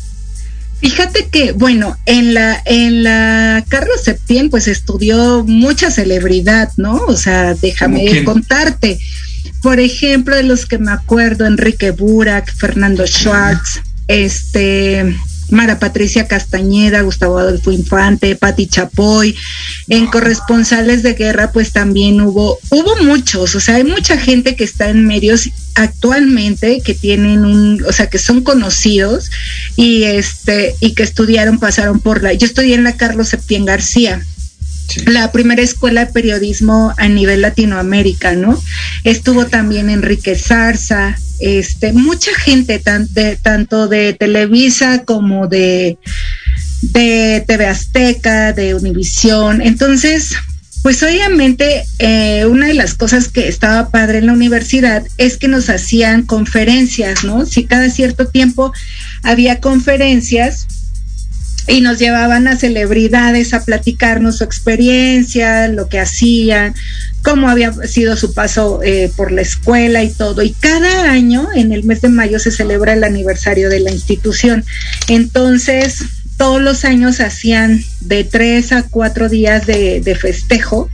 Fíjate 0.84 1.30
que, 1.32 1.54
bueno, 1.54 1.98
en 2.06 2.34
la, 2.34 2.62
en 2.66 3.04
la 3.04 3.64
Carlos 3.70 4.04
Septién, 4.04 4.50
pues 4.50 4.68
estudió 4.68 5.46
mucha 5.46 5.90
celebridad, 5.90 6.70
¿no? 6.76 6.96
O 7.08 7.16
sea, 7.16 7.54
déjame 7.54 8.26
contarte. 8.26 9.00
Por 9.62 9.80
ejemplo, 9.80 10.36
de 10.36 10.44
los 10.44 10.66
que 10.66 10.80
me 10.80 10.92
acuerdo, 10.92 11.46
Enrique 11.46 11.92
Burak, 11.92 12.54
Fernando 12.54 13.08
Schwartz, 13.08 13.82
este, 14.10 15.16
Mara 15.54 15.80
Patricia 15.80 16.28
Castañeda, 16.28 17.02
Gustavo 17.02 17.40
Adolfo 17.40 17.72
Infante, 17.72 18.36
Patti 18.36 18.68
Chapoy. 18.68 19.36
En 19.88 20.08
corresponsales 20.08 21.04
de 21.04 21.14
guerra, 21.14 21.52
pues 21.52 21.72
también 21.72 22.22
hubo, 22.22 22.60
hubo 22.70 22.96
muchos, 23.04 23.56
o 23.56 23.60
sea, 23.60 23.76
hay 23.76 23.84
mucha 23.84 24.18
gente 24.18 24.56
que 24.56 24.64
está 24.64 24.90
en 24.90 25.06
medios 25.06 25.50
actualmente 25.76 26.82
que 26.82 26.94
tienen 26.94 27.46
un, 27.46 27.84
o 27.88 27.92
sea, 27.92 28.08
que 28.08 28.20
son 28.20 28.42
conocidos 28.42 29.32
y 29.76 30.04
este, 30.04 30.76
y 30.80 30.94
que 30.94 31.04
estudiaron, 31.04 31.60
pasaron 31.60 32.00
por 32.00 32.24
la, 32.24 32.34
yo 32.34 32.46
estudié 32.46 32.76
en 32.76 32.84
la 32.84 32.96
Carlos 32.98 33.30
Septién 33.30 33.66
García, 33.66 34.24
la 35.06 35.32
primera 35.32 35.62
escuela 35.62 36.06
de 36.06 36.12
periodismo 36.12 36.94
a 36.98 37.08
nivel 37.08 37.42
Latinoamérica, 37.42 38.34
¿no? 38.34 38.62
Estuvo 39.04 39.48
también 39.48 39.90
Enrique 39.90 40.36
Zarza, 40.36 41.18
este, 41.44 41.92
mucha 41.92 42.34
gente, 42.34 42.82
tanto 43.42 43.88
de 43.88 44.14
Televisa 44.14 45.04
como 45.04 45.48
de, 45.48 45.98
TV 46.94 47.68
Azteca, 47.68 48.54
de 48.54 48.76
Univisión. 48.76 49.62
Entonces, 49.62 50.36
pues 50.84 51.04
obviamente 51.04 51.84
eh, 52.00 52.46
una 52.46 52.68
de 52.68 52.74
las 52.74 52.94
cosas 52.94 53.28
que 53.28 53.50
estaba 53.50 53.90
padre 53.90 54.20
en 54.20 54.28
la 54.28 54.34
universidad 54.34 55.04
es 55.18 55.36
que 55.38 55.50
nos 55.50 55.70
hacían 55.70 56.24
conferencias, 56.24 57.26
¿no? 57.26 57.46
Si 57.46 57.66
cada 57.66 57.90
cierto 57.90 58.28
tiempo 58.28 58.72
había 59.22 59.60
conferencias 59.60 60.68
y 61.68 61.82
nos 61.82 62.00
llevaban 62.00 62.48
a 62.48 62.58
celebridades 62.58 63.54
a 63.54 63.64
platicarnos 63.64 64.38
su 64.38 64.44
experiencia, 64.44 65.68
lo 65.68 65.88
que 65.88 66.00
hacían, 66.00 66.74
cómo 67.22 67.50
había 67.50 67.74
sido 67.88 68.16
su 68.18 68.34
paso 68.34 68.82
eh, 68.84 69.12
por 69.16 69.32
la 69.32 69.42
escuela 69.42 70.04
y 70.04 70.12
todo. 70.12 70.42
Y 70.42 70.52
cada 70.52 71.10
año, 71.10 71.48
en 71.56 71.72
el 71.72 71.84
mes 71.84 72.02
de 72.02 72.10
mayo, 72.10 72.40
se 72.40 72.52
celebra 72.52 72.94
el 72.94 73.04
aniversario 73.04 73.70
de 73.70 73.80
la 73.80 73.92
institución. 73.92 74.66
Entonces, 75.08 76.04
todos 76.38 76.62
los 76.62 76.84
años 76.84 77.20
hacían 77.22 77.84
de 78.02 78.24
tres 78.24 78.72
a 78.72 78.84
cuatro 78.84 79.30
días 79.30 79.66
de, 79.66 80.02
de 80.02 80.16
festejo 80.16 80.90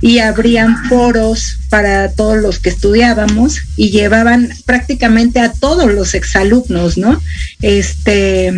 y 0.00 0.18
abrían 0.18 0.84
foros 0.88 1.58
para 1.68 2.10
todos 2.12 2.38
los 2.38 2.58
que 2.58 2.70
estudiábamos 2.70 3.60
y 3.76 3.90
llevaban 3.90 4.48
prácticamente 4.64 5.40
a 5.40 5.52
todos 5.52 5.92
los 5.92 6.14
exalumnos, 6.14 6.96
¿no? 6.96 7.20
Este, 7.62 8.52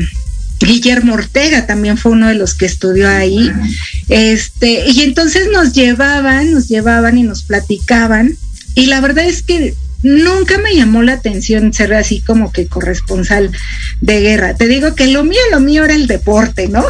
Guillermo 0.60 1.14
Ortega 1.14 1.66
también 1.66 1.96
fue 1.96 2.12
uno 2.12 2.28
de 2.28 2.34
los 2.34 2.54
que 2.54 2.66
estudió 2.66 3.08
ahí. 3.08 3.50
Este, 4.08 4.88
y 4.90 5.02
entonces 5.02 5.48
nos 5.52 5.72
llevaban, 5.72 6.52
nos 6.52 6.68
llevaban 6.68 7.18
y 7.18 7.22
nos 7.22 7.42
platicaban. 7.42 8.36
Y 8.74 8.86
la 8.86 9.00
verdad 9.00 9.24
es 9.24 9.42
que 9.42 9.74
nunca 10.02 10.58
me 10.58 10.74
llamó 10.74 11.02
la 11.02 11.14
atención 11.14 11.72
ser 11.72 11.94
así 11.94 12.20
como 12.20 12.52
que 12.52 12.66
corresponsal 12.66 13.50
de 14.00 14.20
guerra. 14.20 14.54
Te 14.54 14.68
digo 14.68 14.94
que 14.94 15.06
lo 15.08 15.24
mío, 15.24 15.40
lo 15.50 15.60
mío 15.60 15.84
era 15.84 15.94
el 15.94 16.06
deporte, 16.06 16.68
¿no? 16.68 16.84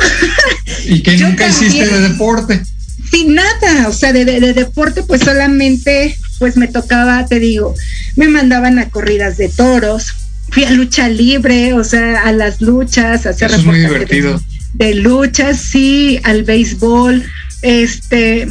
¿Y 0.84 1.02
que 1.02 1.16
nunca 1.18 1.48
hiciste 1.48 1.86
de 1.86 2.08
deporte? 2.08 2.62
Sin 3.10 3.34
nada, 3.34 3.88
o 3.88 3.92
sea, 3.92 4.12
de, 4.12 4.24
de, 4.24 4.52
deporte 4.52 5.02
pues 5.02 5.22
solamente 5.22 6.16
pues 6.38 6.56
me 6.56 6.68
tocaba, 6.68 7.26
te 7.26 7.40
digo, 7.40 7.74
me 8.14 8.28
mandaban 8.28 8.78
a 8.78 8.88
corridas 8.88 9.36
de 9.36 9.48
toros, 9.48 10.14
fui 10.51 10.64
a 10.64 10.70
lucha 10.70 11.09
libre, 11.09 11.72
o 11.74 11.84
sea, 11.84 12.22
a 12.22 12.32
las 12.32 12.61
luchas, 12.61 13.26
a 13.26 13.30
hacer 13.30 13.51
Eso 13.51 13.61
es 13.61 13.66
muy 13.66 13.78
divertido. 13.78 14.40
De, 14.74 14.86
de 14.86 14.94
luchas, 14.94 15.61
sí, 15.61 16.20
al 16.22 16.42
béisbol, 16.42 17.24
este, 17.62 18.48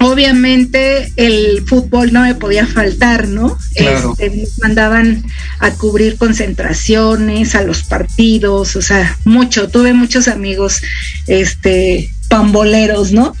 obviamente 0.00 1.12
el 1.16 1.62
fútbol 1.66 2.12
no 2.12 2.22
me 2.22 2.34
podía 2.34 2.66
faltar, 2.66 3.28
¿no? 3.28 3.56
Claro. 3.74 4.14
Este, 4.18 4.46
mandaban 4.62 5.24
a 5.60 5.70
cubrir 5.72 6.16
concentraciones, 6.16 7.54
a 7.54 7.62
los 7.62 7.84
partidos, 7.84 8.76
o 8.76 8.82
sea, 8.82 9.18
mucho, 9.24 9.68
tuve 9.68 9.92
muchos 9.92 10.28
amigos, 10.28 10.82
este, 11.26 12.10
pamboleros, 12.28 13.12
¿no? 13.12 13.34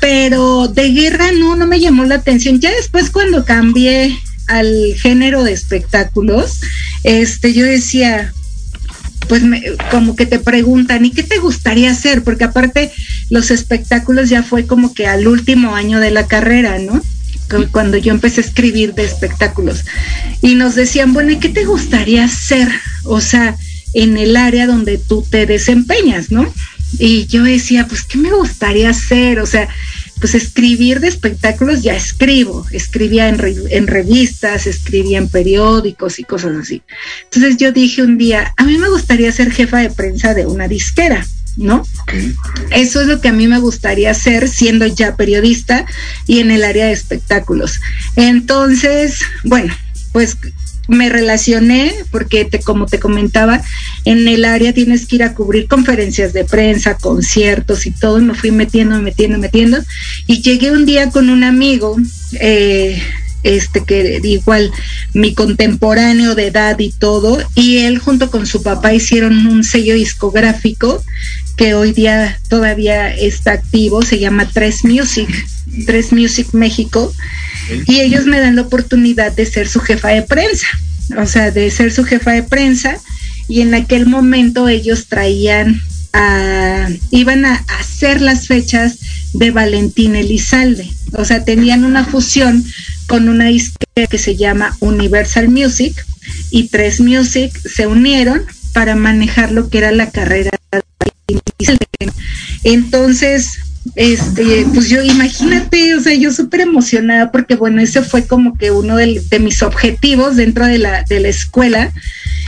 Pero 0.00 0.68
de 0.68 0.90
guerra 0.90 1.30
no, 1.32 1.56
no 1.56 1.66
me 1.66 1.80
llamó 1.80 2.04
la 2.04 2.16
atención. 2.16 2.60
Ya 2.60 2.70
después 2.70 3.10
cuando 3.10 3.44
cambié 3.44 4.18
al 4.46 4.94
género 4.96 5.44
de 5.44 5.52
espectáculos, 5.52 6.60
este, 7.04 7.52
yo 7.54 7.64
decía, 7.64 8.32
pues 9.28 9.42
me, 9.42 9.62
como 9.90 10.16
que 10.16 10.26
te 10.26 10.38
preguntan, 10.38 11.04
¿y 11.04 11.10
qué 11.10 11.22
te 11.22 11.38
gustaría 11.38 11.90
hacer? 11.90 12.24
Porque 12.24 12.44
aparte 12.44 12.90
los 13.30 13.50
espectáculos 13.50 14.28
ya 14.28 14.42
fue 14.42 14.66
como 14.66 14.92
que 14.92 15.06
al 15.06 15.28
último 15.28 15.74
año 15.74 16.00
de 16.00 16.10
la 16.10 16.26
carrera, 16.26 16.78
¿no? 16.78 17.02
Cuando 17.72 17.96
yo 17.96 18.12
empecé 18.12 18.40
a 18.40 18.44
escribir 18.44 18.94
de 18.94 19.04
espectáculos. 19.04 19.84
Y 20.40 20.54
nos 20.54 20.74
decían, 20.74 21.12
bueno, 21.12 21.32
¿y 21.32 21.38
qué 21.38 21.48
te 21.48 21.64
gustaría 21.64 22.24
hacer? 22.24 22.68
O 23.04 23.20
sea, 23.20 23.56
en 23.92 24.16
el 24.16 24.36
área 24.36 24.66
donde 24.66 24.98
tú 24.98 25.24
te 25.28 25.46
desempeñas, 25.46 26.30
¿no? 26.30 26.52
Y 26.98 27.26
yo 27.26 27.44
decía, 27.44 27.86
pues, 27.86 28.02
¿qué 28.02 28.18
me 28.18 28.32
gustaría 28.32 28.90
hacer? 28.90 29.40
O 29.40 29.46
sea, 29.46 29.68
pues 30.20 30.34
escribir 30.34 31.00
de 31.00 31.08
espectáculos 31.08 31.82
ya 31.82 31.96
escribo, 31.96 32.66
escribía 32.70 33.28
en, 33.28 33.40
en, 33.70 33.86
revistas, 33.86 34.66
escribía 34.66 35.18
en 35.18 35.28
periódicos 35.28 36.18
y 36.18 36.24
cosas 36.24 36.56
así. 36.56 36.82
Entonces 37.24 37.56
yo 37.56 37.72
dije 37.72 38.02
un 38.02 38.18
día, 38.18 38.52
a 38.56 38.64
mí 38.64 38.76
me 38.76 38.90
gustaría 38.90 39.32
ser 39.32 39.50
jefa 39.50 39.78
de 39.78 39.90
prensa 39.90 40.34
de 40.34 40.46
una 40.46 40.68
disquera, 40.68 41.26
¿no? 41.56 41.86
Okay. 42.02 42.34
Eso 42.70 43.00
es 43.00 43.06
lo 43.06 43.20
que 43.20 43.28
a 43.28 43.32
mí 43.32 43.48
me 43.48 43.58
gustaría 43.58 44.10
hacer 44.10 44.48
siendo 44.48 44.86
ya 44.86 45.16
periodista 45.16 45.86
y 46.26 46.40
en 46.40 46.50
el 46.50 46.64
área 46.64 46.86
de 46.86 46.92
espectáculos. 46.92 47.80
Entonces, 48.16 49.20
bueno, 49.44 49.74
pues 50.12 50.36
me 50.90 51.08
relacioné 51.08 51.94
porque 52.10 52.44
te, 52.44 52.60
como 52.60 52.86
te 52.86 52.98
comentaba, 52.98 53.62
en 54.04 54.26
el 54.28 54.44
área 54.44 54.74
tienes 54.74 55.06
que 55.06 55.16
ir 55.16 55.22
a 55.22 55.34
cubrir 55.34 55.68
conferencias 55.68 56.32
de 56.32 56.44
prensa, 56.44 56.96
conciertos 56.96 57.86
y 57.86 57.92
todo, 57.92 58.18
y 58.18 58.24
me 58.24 58.34
fui 58.34 58.50
metiendo, 58.50 59.00
metiendo, 59.00 59.38
metiendo, 59.38 59.78
y 60.26 60.42
llegué 60.42 60.70
un 60.70 60.86
día 60.86 61.10
con 61.10 61.30
un 61.30 61.44
amigo, 61.44 61.96
eh, 62.40 63.00
este 63.42 63.84
que 63.84 64.20
igual 64.22 64.70
mi 65.14 65.32
contemporáneo 65.32 66.34
de 66.34 66.48
edad 66.48 66.78
y 66.78 66.90
todo, 66.90 67.38
y 67.54 67.78
él 67.78 67.98
junto 67.98 68.30
con 68.30 68.46
su 68.46 68.62
papá 68.62 68.92
hicieron 68.92 69.46
un 69.46 69.64
sello 69.64 69.94
discográfico 69.94 71.02
que 71.56 71.74
hoy 71.74 71.92
día 71.92 72.38
todavía 72.48 73.14
está 73.14 73.52
activo, 73.52 74.02
se 74.02 74.18
llama 74.18 74.48
Tres 74.52 74.84
Music, 74.84 75.28
Tres 75.86 76.12
Music 76.12 76.48
México, 76.52 77.12
y 77.86 78.00
ellos 78.00 78.26
me 78.26 78.40
dan 78.40 78.56
la 78.56 78.62
oportunidad 78.62 79.32
de 79.32 79.46
ser 79.46 79.68
su 79.68 79.80
jefa 79.80 80.08
de 80.08 80.22
prensa, 80.22 80.66
o 81.18 81.26
sea, 81.26 81.50
de 81.50 81.70
ser 81.70 81.92
su 81.92 82.04
jefa 82.04 82.32
de 82.32 82.42
prensa, 82.42 82.98
y 83.48 83.60
en 83.60 83.74
aquel 83.74 84.06
momento 84.06 84.68
ellos 84.68 85.06
traían 85.06 85.80
a, 86.12 86.88
iban 87.10 87.44
a 87.44 87.64
hacer 87.78 88.20
las 88.20 88.46
fechas 88.46 88.98
de 89.32 89.50
Valentín 89.50 90.16
Elizalde, 90.16 90.90
o 91.12 91.24
sea, 91.24 91.44
tenían 91.44 91.84
una 91.84 92.04
fusión 92.04 92.64
con 93.06 93.28
una 93.28 93.46
disquera 93.46 94.06
que 94.08 94.18
se 94.18 94.36
llama 94.36 94.76
Universal 94.80 95.48
Music 95.48 96.04
y 96.50 96.68
Tres 96.68 97.00
Music 97.00 97.52
se 97.66 97.86
unieron 97.86 98.42
para 98.72 98.94
manejar 98.94 99.50
lo 99.50 99.68
que 99.68 99.78
era 99.78 99.90
la 99.90 100.10
carrera 100.10 100.50
de 100.72 100.80
Valentín 100.98 101.40
Elizalde. 101.58 101.86
Entonces, 102.62 103.58
este, 103.94 104.66
pues 104.74 104.88
yo 104.88 105.02
imagínate, 105.02 105.94
o 105.94 106.00
sea, 106.00 106.14
yo 106.14 106.32
súper 106.32 106.60
emocionada 106.60 107.32
porque 107.32 107.54
bueno, 107.54 107.80
ese 107.80 108.02
fue 108.02 108.26
como 108.26 108.56
que 108.56 108.70
uno 108.70 108.96
de, 108.96 109.22
de, 109.30 109.38
mis 109.40 109.62
objetivos 109.62 110.36
dentro 110.36 110.66
de 110.66 110.78
la, 110.78 111.04
de 111.08 111.20
la 111.20 111.28
escuela 111.28 111.90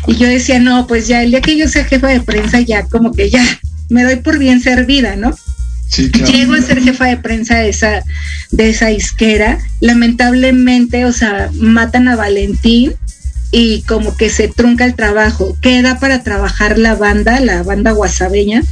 y 0.07 0.16
yo 0.16 0.28
decía, 0.28 0.59
no, 0.59 0.87
pues 0.87 1.09
ya 1.09 1.22
el 1.22 1.30
día 1.30 1.41
que 1.41 1.57
yo 1.57 1.68
sea 1.68 1.85
jefa 1.85 2.09
de 2.09 2.20
prensa 2.20 2.61
ya 2.61 2.85
como 2.85 3.12
que 3.12 3.30
ya 3.30 3.45
me 3.89 4.05
doy 4.05 4.16
por 4.16 4.39
bien 4.39 4.61
servida, 4.61 5.16
¿no? 5.16 5.37
Sí, 5.89 6.11
claro. 6.11 6.33
Llego 6.33 6.55
a 6.55 6.62
ser 6.62 6.83
jefa 6.83 7.07
de 7.07 7.18
prensa 7.18 7.59
de 7.59 7.68
esa, 7.68 8.03
de 8.51 8.70
esa 8.70 8.91
isquera, 8.91 9.59
lamentablemente, 9.80 11.05
o 11.05 11.12
sea, 11.12 11.51
matan 11.55 12.09
a 12.09 12.16
Valentín 12.16 12.95
y 13.51 13.83
como 13.83 14.16
que 14.16 14.30
se 14.30 14.49
trunca 14.49 14.87
el 14.87 14.95
trabajo, 14.95 15.57
queda 15.61 16.01
para 16.01 16.22
trabajar 16.22 16.78
la 16.78 16.95
banda, 16.95 17.39
la 17.41 17.62
banda 17.62 17.93
guasabeña, 17.93 18.62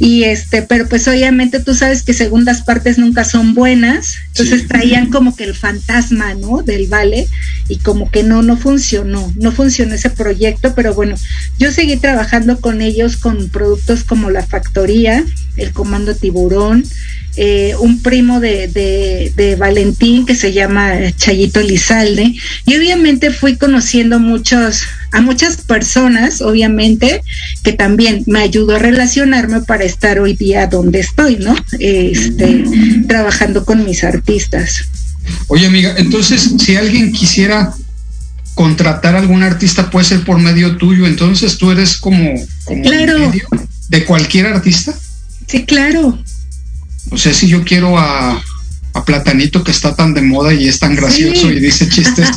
y 0.00 0.24
este, 0.24 0.62
pero 0.62 0.88
pues 0.88 1.06
obviamente 1.06 1.60
tú 1.60 1.74
sabes 1.74 2.02
que 2.02 2.14
segundas 2.14 2.62
partes 2.62 2.98
nunca 2.98 3.24
son 3.24 3.54
buenas, 3.54 4.16
entonces 4.28 4.66
traían 4.66 5.08
como 5.08 5.36
que 5.36 5.44
el 5.44 5.54
fantasma, 5.54 6.34
¿no? 6.34 6.62
Del 6.62 6.88
vale 6.88 7.28
y 7.68 7.78
como 7.78 8.10
que 8.10 8.24
no, 8.24 8.42
no 8.42 8.56
funcionó, 8.56 9.32
no 9.36 9.52
funcionó 9.52 9.94
ese 9.94 10.10
proyecto, 10.10 10.74
pero 10.74 10.94
bueno, 10.94 11.14
yo 11.58 11.70
seguí 11.70 11.96
trabajando 11.96 12.60
con 12.60 12.82
ellos 12.82 13.16
con 13.16 13.48
productos 13.50 14.02
como 14.02 14.30
la 14.30 14.44
factoría, 14.44 15.24
el 15.56 15.72
comando 15.72 16.14
tiburón, 16.16 16.84
eh, 17.36 17.74
un 17.80 18.00
primo 18.00 18.38
de, 18.38 18.68
de, 18.68 19.56
Valentín 19.56 20.24
que 20.24 20.36
se 20.36 20.52
llama 20.52 20.92
Chayito 21.16 21.60
Lizalde. 21.60 22.34
Y 22.64 22.76
obviamente 22.76 23.30
fui 23.30 23.56
conociendo 23.56 24.20
muchos 24.20 24.82
a 25.10 25.20
muchas 25.20 25.58
personas 25.58 26.40
obviamente 26.40 27.22
que 27.62 27.72
también 27.72 28.24
me 28.26 28.40
ayudó 28.40 28.76
a 28.76 28.78
relacionarme 28.78 29.62
para 29.62 29.84
estar 29.84 30.18
hoy 30.18 30.34
día 30.34 30.66
donde 30.66 31.00
estoy 31.00 31.36
no 31.36 31.54
este 31.78 32.64
trabajando 33.08 33.64
con 33.64 33.84
mis 33.84 34.04
artistas. 34.04 34.84
Oye 35.48 35.66
amiga 35.66 35.94
entonces 35.96 36.54
si 36.58 36.76
alguien 36.76 37.12
quisiera 37.12 37.74
contratar 38.54 39.16
a 39.16 39.20
algún 39.20 39.42
artista 39.42 39.90
puede 39.90 40.06
ser 40.06 40.24
por 40.24 40.38
medio 40.38 40.76
tuyo. 40.76 41.06
Entonces 41.06 41.58
tú 41.58 41.70
eres 41.70 41.96
como, 41.96 42.34
claro. 42.82 43.32
de 43.88 44.04
cualquier 44.04 44.46
artista 44.46 44.94
sí 45.46 45.64
claro 45.64 46.18
o 47.14 47.18
sea, 47.18 47.32
si 47.32 47.46
yo 47.48 47.64
quiero 47.64 47.98
a, 47.98 48.42
Platanito 49.06 49.64
que 49.64 49.72
está 49.72 49.96
tan 49.96 50.14
de 50.14 50.22
moda 50.22 50.54
y 50.54 50.68
es 50.68 50.78
tan 50.78 50.94
gracioso 50.94 51.50
y 51.50 51.58
dice 51.58 51.88
chistes 51.88 52.28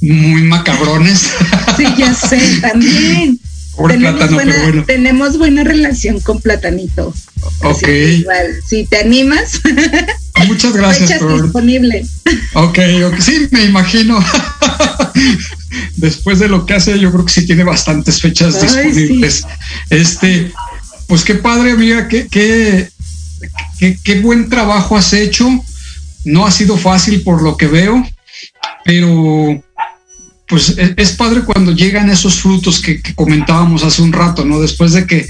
muy 0.00 0.42
macabrones. 0.42 1.28
Sí, 1.76 1.84
ya 1.98 2.14
sé, 2.14 2.40
también. 2.60 3.38
tenemos, 3.86 4.30
buena, 4.32 4.84
tenemos 4.86 5.38
buena 5.38 5.64
relación 5.64 6.18
con 6.20 6.40
Platanito. 6.40 7.14
Ok. 7.62 7.88
igual, 7.88 8.46
si 8.66 8.86
te 8.86 8.98
animas. 8.98 9.60
Muchas 10.46 10.72
gracias. 10.72 11.20
Por... 11.20 11.42
disponible. 11.42 12.04
Ok, 12.54 12.78
ok, 13.06 13.20
sí, 13.20 13.48
me 13.50 13.64
imagino. 13.64 14.18
Después 15.96 16.38
de 16.38 16.48
lo 16.48 16.64
que 16.64 16.74
hace, 16.74 16.98
yo 16.98 17.12
creo 17.12 17.24
que 17.24 17.32
sí 17.32 17.46
tiene 17.46 17.64
bastantes 17.64 18.20
fechas 18.20 18.60
disponibles. 18.62 19.44
Este, 19.90 20.52
pues 21.06 21.22
qué 21.22 21.34
padre, 21.34 21.72
amiga, 21.72 22.08
qué, 22.08 22.26
qué, 22.28 22.88
qué, 23.78 24.20
buen 24.20 24.48
trabajo 24.48 24.96
has 24.96 25.12
hecho. 25.12 25.48
No 26.24 26.46
ha 26.46 26.50
sido 26.50 26.76
fácil 26.76 27.22
por 27.22 27.42
lo 27.42 27.56
que 27.56 27.66
veo, 27.66 28.06
pero 28.84 29.62
pues 30.48 30.76
e, 30.78 30.94
es, 30.96 31.12
padre 31.12 31.42
cuando 31.42 31.72
llegan 31.72 32.10
esos 32.10 32.40
frutos 32.40 32.80
que, 32.80 33.00
comentábamos 33.14 33.84
hace 33.84 34.02
un 34.02 34.12
rato, 34.12 34.44
¿no? 34.44 34.60
Después 34.60 34.92
de 34.92 35.06
que, 35.06 35.28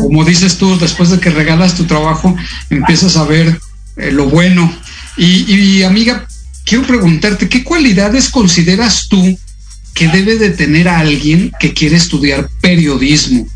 como, 0.00 0.24
dices 0.24 0.58
tú, 0.58 0.78
después 0.78 1.10
de 1.10 1.20
que 1.20 1.30
regalas 1.30 1.74
tu 1.74 1.84
trabajo, 1.84 2.36
empiezas 2.68 3.16
a 3.16 3.24
ver 3.24 3.58
eh, 3.96 4.10
lo 4.10 4.28
bueno. 4.28 4.72
Y, 5.16 5.82
amiga, 5.82 6.26
quiero 6.64 6.86
preguntarte, 6.86 7.48
¿qué 7.48 7.62
cualidades 7.62 8.28
consideras 8.28 9.08
tú 9.08 9.38
que 9.94 10.08
debe 10.08 10.36
de 10.36 10.50
tener 10.50 10.88
a 10.88 11.00
alguien 11.00 11.52
que 11.60 11.74
quiere 11.74 11.96
estudiar 11.96 12.48
periodismo? 12.60 13.46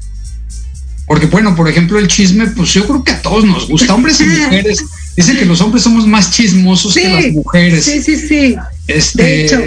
Porque 1.07 1.27
bueno, 1.27 1.55
por 1.55 1.69
ejemplo, 1.69 1.99
el 1.99 2.09
chisme, 2.09 2.47
pues 2.49 2.73
yo 2.73 2.87
creo 2.87 3.05
que 3.05 3.13
a 3.13 3.21
todos 3.21 3.45
nos 3.45 3.69
gusta, 3.69 3.95
hombres 3.95 4.21
y 4.21 4.25
mujeres. 4.25 4.83
Dicen 5.17 5.37
que 5.37 5.45
los 5.45 5.61
hombres 5.61 5.85
somos 5.85 6.07
más 6.07 6.31
chismosos 6.31 6.95
que 6.95 7.09
las 7.09 7.27
mujeres. 7.33 7.85
Sí, 7.85 8.03
sí, 8.03 8.17
sí. 8.17 8.57
Este, 8.87 9.23
de 9.23 9.45
hecho. 9.45 9.63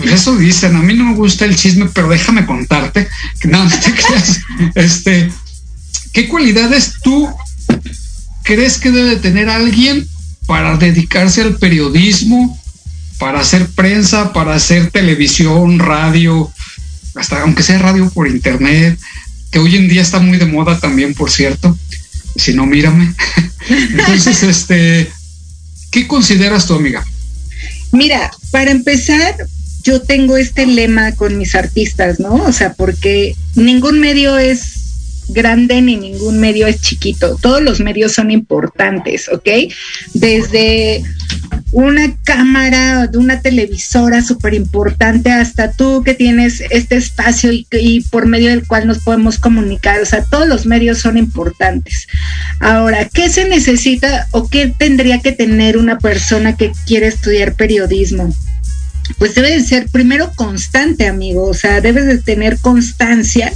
Pues 0.00 0.12
eso 0.12 0.36
dicen, 0.36 0.76
a 0.76 0.82
mí 0.82 0.94
no 0.94 1.04
me 1.04 1.14
gusta 1.14 1.44
el 1.44 1.56
chisme, 1.56 1.86
pero 1.92 2.08
déjame 2.08 2.46
contarte. 2.46 3.08
No, 3.44 3.64
no 3.64 3.70
te 3.70 3.92
creas. 3.92 4.40
Este, 4.74 5.30
¿qué 6.12 6.28
cualidades 6.28 6.94
tú 7.02 7.28
crees 8.44 8.78
que 8.78 8.90
debe 8.90 9.16
tener 9.16 9.48
alguien 9.48 10.06
para 10.46 10.76
dedicarse 10.76 11.42
al 11.42 11.56
periodismo, 11.56 12.58
para 13.18 13.40
hacer 13.40 13.66
prensa, 13.66 14.32
para 14.32 14.54
hacer 14.54 14.90
televisión, 14.90 15.78
radio, 15.78 16.50
hasta 17.16 17.42
aunque 17.42 17.62
sea 17.62 17.78
radio 17.78 18.08
por 18.10 18.28
internet? 18.28 18.98
Que 19.50 19.58
hoy 19.58 19.76
en 19.76 19.88
día 19.88 20.02
está 20.02 20.18
muy 20.18 20.38
de 20.38 20.46
moda 20.46 20.78
también, 20.78 21.14
por 21.14 21.30
cierto. 21.30 21.76
Si 22.36 22.54
no, 22.54 22.66
mírame. 22.66 23.14
Entonces, 23.68 24.42
este, 24.42 25.10
¿qué 25.90 26.06
consideras 26.06 26.66
tu 26.66 26.74
amiga? 26.74 27.04
Mira, 27.92 28.30
para 28.50 28.70
empezar, 28.70 29.34
yo 29.82 30.02
tengo 30.02 30.36
este 30.36 30.66
lema 30.66 31.12
con 31.12 31.38
mis 31.38 31.54
artistas, 31.54 32.20
¿no? 32.20 32.34
O 32.34 32.52
sea, 32.52 32.74
porque 32.74 33.34
ningún 33.54 34.00
medio 34.00 34.38
es 34.38 34.78
grande 35.28 35.80
ni 35.82 35.96
ningún 35.96 36.40
medio 36.40 36.66
es 36.66 36.80
chiquito. 36.80 37.38
Todos 37.40 37.62
los 37.62 37.80
medios 37.80 38.12
son 38.12 38.30
importantes, 38.30 39.28
¿ok? 39.28 39.48
Desde 40.14 41.02
una 41.72 42.16
cámara 42.24 43.06
de 43.06 43.18
una 43.18 43.40
televisora 43.40 44.22
súper 44.22 44.54
importante 44.54 45.30
hasta 45.30 45.70
tú 45.72 46.02
que 46.02 46.14
tienes 46.14 46.62
este 46.70 46.96
espacio 46.96 47.52
y, 47.52 47.66
y, 47.72 48.00
por 48.02 48.26
medio 48.26 48.50
del 48.50 48.66
cual 48.66 48.86
nos 48.86 48.98
podemos 49.00 49.38
comunicar. 49.38 50.00
O 50.00 50.06
sea, 50.06 50.24
todos 50.24 50.48
los 50.48 50.66
medios 50.66 50.98
son 50.98 51.18
importantes. 51.18 52.06
Ahora, 52.60 53.08
¿qué 53.08 53.28
se 53.28 53.48
necesita 53.48 54.26
o 54.30 54.48
qué 54.48 54.72
tendría 54.76 55.20
que 55.20 55.32
tener 55.32 55.76
una 55.76 55.98
persona 55.98 56.56
que 56.56 56.72
quiere 56.86 57.08
estudiar 57.08 57.54
periodismo? 57.54 58.34
Pues 59.16 59.34
debe 59.34 59.50
de 59.50 59.62
ser 59.62 59.86
primero 59.86 60.32
constante, 60.34 61.06
amigo. 61.06 61.46
O 61.46 61.54
sea, 61.54 61.80
debes 61.80 62.06
de 62.06 62.18
tener 62.18 62.58
constancia 62.58 63.52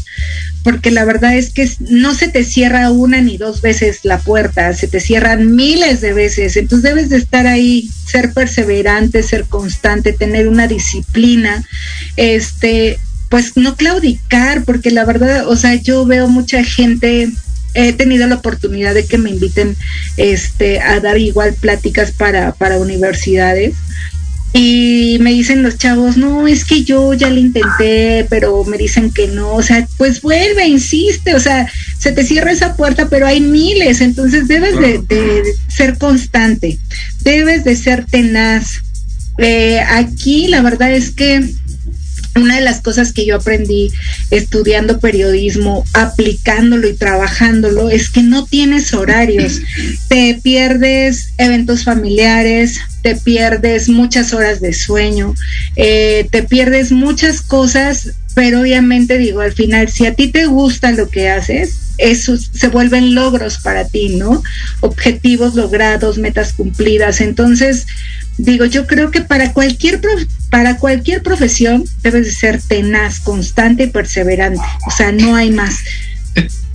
porque 0.63 0.91
la 0.91 1.05
verdad 1.05 1.37
es 1.37 1.53
que 1.53 1.69
no 1.81 2.15
se 2.15 2.29
te 2.29 2.45
cierra 2.45 2.91
una 2.91 3.21
ni 3.21 3.37
dos 3.37 3.63
veces 3.63 4.01
la 4.05 4.19
puerta, 4.19 4.73
se 4.75 4.87
te 4.87 5.01
cierran 5.01 5.55
miles 5.57 6.01
de 6.01 6.13
veces, 6.13 6.57
entonces 6.57 6.89
debes 6.89 7.09
de 7.09 7.17
estar 7.17 7.47
ahí, 7.47 7.91
ser 8.07 8.33
perseverante, 8.33 9.23
ser 9.23 9.45
constante, 9.47 10.13
tener 10.13 10.49
una 10.49 10.69
disciplina, 10.69 11.67
este, 12.17 12.99
pues 13.29 13.57
no 13.57 13.77
claudicar, 13.77 14.65
porque 14.65 14.91
la 14.91 15.05
verdad, 15.05 15.49
o 15.49 15.57
sea, 15.57 15.75
yo 15.75 16.07
veo 16.07 16.29
mucha 16.29 16.63
gente 16.63 17.31
he 17.75 17.95
tenido 17.95 18.27
la 18.27 18.35
oportunidad 18.35 18.93
de 18.93 19.07
que 19.07 19.17
me 19.17 19.31
inviten 19.31 19.77
este 20.19 20.81
a 20.81 21.01
dar 21.01 21.17
igual 21.17 21.55
pláticas 21.55 22.13
para, 22.13 22.53
para 22.53 22.79
universidades 22.79 23.75
y 24.55 25.17
me 25.21 25.33
dicen 25.33 25.63
los 25.63 25.79
chavos, 25.79 26.19
no, 26.19 26.47
es 26.47 26.65
que 26.65 26.85
yo 26.85 27.15
ya 27.15 27.31
lo 27.31 27.41
intenté, 27.41 28.27
pero 28.29 28.65
me 28.65 28.77
dicen 28.77 29.11
que 29.11 29.29
no, 29.29 29.55
o 29.55 29.63
sea, 29.63 29.87
pues 29.97 30.21
vuelve, 30.21 30.67
insiste, 30.67 31.35
o 31.35 31.41
sea, 31.41 31.71
se 31.99 32.13
te 32.13 32.23
cierra 32.23 32.53
esa 32.53 32.77
puerta, 32.77 33.09
pero 33.09 33.27
hay 33.27 33.41
miles, 33.41 34.03
entonces 34.03 34.49
debes 34.49 34.79
de, 34.79 35.43
ser 35.69 35.97
constante, 35.97 36.79
debes 37.21 37.65
de 37.65 37.77
ser 37.77 38.05
tenaz. 38.05 38.83
Eh, 39.39 39.81
aquí 39.81 40.49
la 40.49 40.61
verdad 40.61 40.93
es 40.93 41.11
que 41.11 41.43
una 42.37 42.57
de 42.57 42.63
las 42.63 42.81
cosas 42.81 43.13
que 43.13 43.27
yo 43.27 43.37
aprendí 43.37 43.91
estudiando 44.31 45.01
periodismo, 45.01 45.85
aplicándolo 45.93 46.89
y 46.89 46.95
trabajándolo, 46.95 47.91
es 47.91 48.11
que 48.11 48.23
no 48.23 48.47
tienes 48.47 48.95
horarios. 48.95 49.61
Te 50.09 50.39
pierdes 50.43 51.33
eventos 51.39 51.85
familiares, 51.85 52.81
te 53.03 53.17
pierdes 53.17 53.89
muchas 53.89 54.33
horas 54.33 54.61
de 54.61 54.73
sueño, 54.73 55.35
eh, 55.75 56.29
te 56.31 56.45
pierdes 56.45 56.93
muchas 56.93 57.41
cosas, 57.41 58.13
pero 58.35 58.61
obviamente 58.61 59.19
digo, 59.19 59.41
al 59.41 59.53
final, 59.53 59.89
si 59.89 60.07
a 60.07 60.15
ti 60.15 60.29
te 60.29 60.47
gusta 60.47 60.93
lo 60.93 61.09
que 61.09 61.29
haces, 61.29 61.79
eso 61.99 62.37
se 62.37 62.69
vuelven 62.69 63.15
logros 63.15 63.59
para 63.59 63.87
ti, 63.87 64.11
¿no? 64.11 64.43
Objetivos 64.81 65.55
logrados, 65.55 66.19
metas 66.19 66.53
cumplidas. 66.53 67.21
Entonces, 67.21 67.87
digo, 68.39 68.65
yo 68.65 68.87
creo 68.87 69.11
que 69.11 69.21
para 69.21 69.53
cualquier 69.53 70.01
para 70.51 70.79
cualquier 70.79 71.23
profesión 71.23 71.85
debes 72.03 72.27
de 72.27 72.33
ser 72.33 72.61
tenaz, 72.61 73.21
constante 73.21 73.85
y 73.85 73.87
perseverante. 73.89 74.61
O 74.87 74.91
sea, 74.91 75.13
no 75.13 75.35
hay 75.35 75.51
más. 75.51 75.77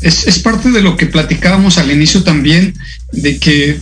Es, 0.02 0.28
es 0.28 0.40
parte 0.40 0.72
de 0.72 0.82
lo 0.82 0.98
que 0.98 1.08
platicábamos 1.08 1.78
al 1.78 1.92
inicio 1.92 2.24
también, 2.24 2.74
de 3.12 3.40
que 3.40 3.80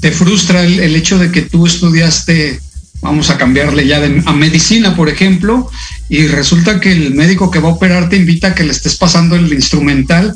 te 0.00 0.12
frustra 0.12 0.62
el, 0.62 0.80
el 0.80 0.96
hecho 0.96 1.18
de 1.18 1.32
que 1.32 1.42
tú 1.42 1.66
estudiaste 1.66 2.60
vamos 3.00 3.30
a 3.30 3.38
cambiarle 3.38 3.86
ya 3.86 4.02
a 4.26 4.32
medicina, 4.32 4.96
por 4.96 5.08
ejemplo, 5.08 5.70
y 6.08 6.26
resulta 6.26 6.80
que 6.80 6.92
el 6.92 7.14
médico 7.14 7.50
que 7.50 7.60
va 7.60 7.68
a 7.68 7.72
operar 7.72 8.08
te 8.08 8.16
invita 8.16 8.48
a 8.48 8.54
que 8.54 8.64
le 8.64 8.72
estés 8.72 8.96
pasando 8.96 9.36
el 9.36 9.52
instrumental 9.52 10.34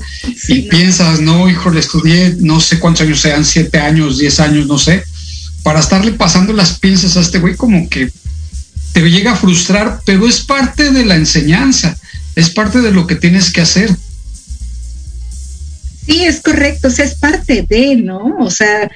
y 0.49 0.63
piensas, 0.63 1.21
no, 1.21 1.49
hijo, 1.49 1.71
le 1.71 1.81
estudié 1.81 2.37
no 2.39 2.61
sé 2.61 2.79
cuántos 2.79 3.03
años 3.03 3.21
sean, 3.21 3.45
siete 3.45 3.79
años, 3.79 4.19
diez 4.19 4.39
años, 4.39 4.67
no 4.67 4.79
sé, 4.79 5.03
para 5.63 5.81
estarle 5.81 6.13
pasando 6.13 6.53
las 6.53 6.79
piezas 6.79 7.17
a 7.17 7.21
este 7.21 7.39
güey 7.39 7.57
como 7.57 7.89
que 7.89 8.11
te 8.93 9.01
llega 9.09 9.33
a 9.33 9.37
frustrar, 9.37 10.01
pero 10.05 10.29
es 10.29 10.41
parte 10.41 10.91
de 10.91 11.05
la 11.05 11.17
enseñanza, 11.17 11.97
es 12.37 12.51
parte 12.51 12.81
de 12.81 12.93
lo 12.93 13.07
que 13.07 13.17
tienes 13.17 13.53
que 13.53 13.63
hacer. 13.63 13.91
Sí, 16.07 16.25
es 16.25 16.41
correcto, 16.41 16.89
o 16.89 16.91
sea, 16.91 17.05
es 17.05 17.15
parte 17.15 17.65
de, 17.69 17.97
¿no? 17.97 18.37
O 18.41 18.51
sea, 18.51 18.91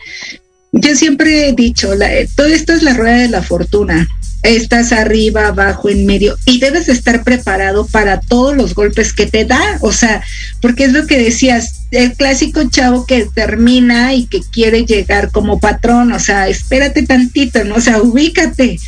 yo 0.72 0.96
siempre 0.96 1.48
he 1.48 1.52
dicho, 1.52 1.90
todo 2.34 2.46
esto 2.46 2.72
es 2.72 2.82
la 2.82 2.94
rueda 2.94 3.18
de 3.18 3.28
la 3.28 3.42
fortuna. 3.42 4.08
Estás 4.46 4.92
arriba, 4.92 5.48
abajo, 5.48 5.88
en 5.88 6.06
medio 6.06 6.36
y 6.44 6.58
debes 6.58 6.88
estar 6.88 7.24
preparado 7.24 7.86
para 7.86 8.20
todos 8.20 8.56
los 8.56 8.74
golpes 8.74 9.12
que 9.12 9.26
te 9.26 9.44
da, 9.44 9.78
o 9.80 9.92
sea, 9.92 10.22
porque 10.60 10.84
es 10.84 10.92
lo 10.92 11.06
que 11.06 11.18
decías, 11.18 11.86
el 11.90 12.12
clásico 12.14 12.62
chavo 12.68 13.06
que 13.06 13.26
termina 13.34 14.14
y 14.14 14.26
que 14.26 14.40
quiere 14.40 14.84
llegar 14.84 15.30
como 15.30 15.60
patrón, 15.60 16.12
o 16.12 16.20
sea, 16.20 16.48
espérate 16.48 17.02
tantito, 17.02 17.64
¿no? 17.64 17.76
O 17.76 17.80
sea, 17.80 18.00
ubícate. 18.00 18.78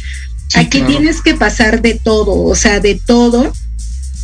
Aquí 0.54 0.80
tienes 0.82 1.20
que 1.20 1.34
pasar 1.34 1.82
de 1.82 1.94
todo, 1.94 2.42
o 2.42 2.54
sea, 2.54 2.80
de 2.80 2.94
todo 2.94 3.52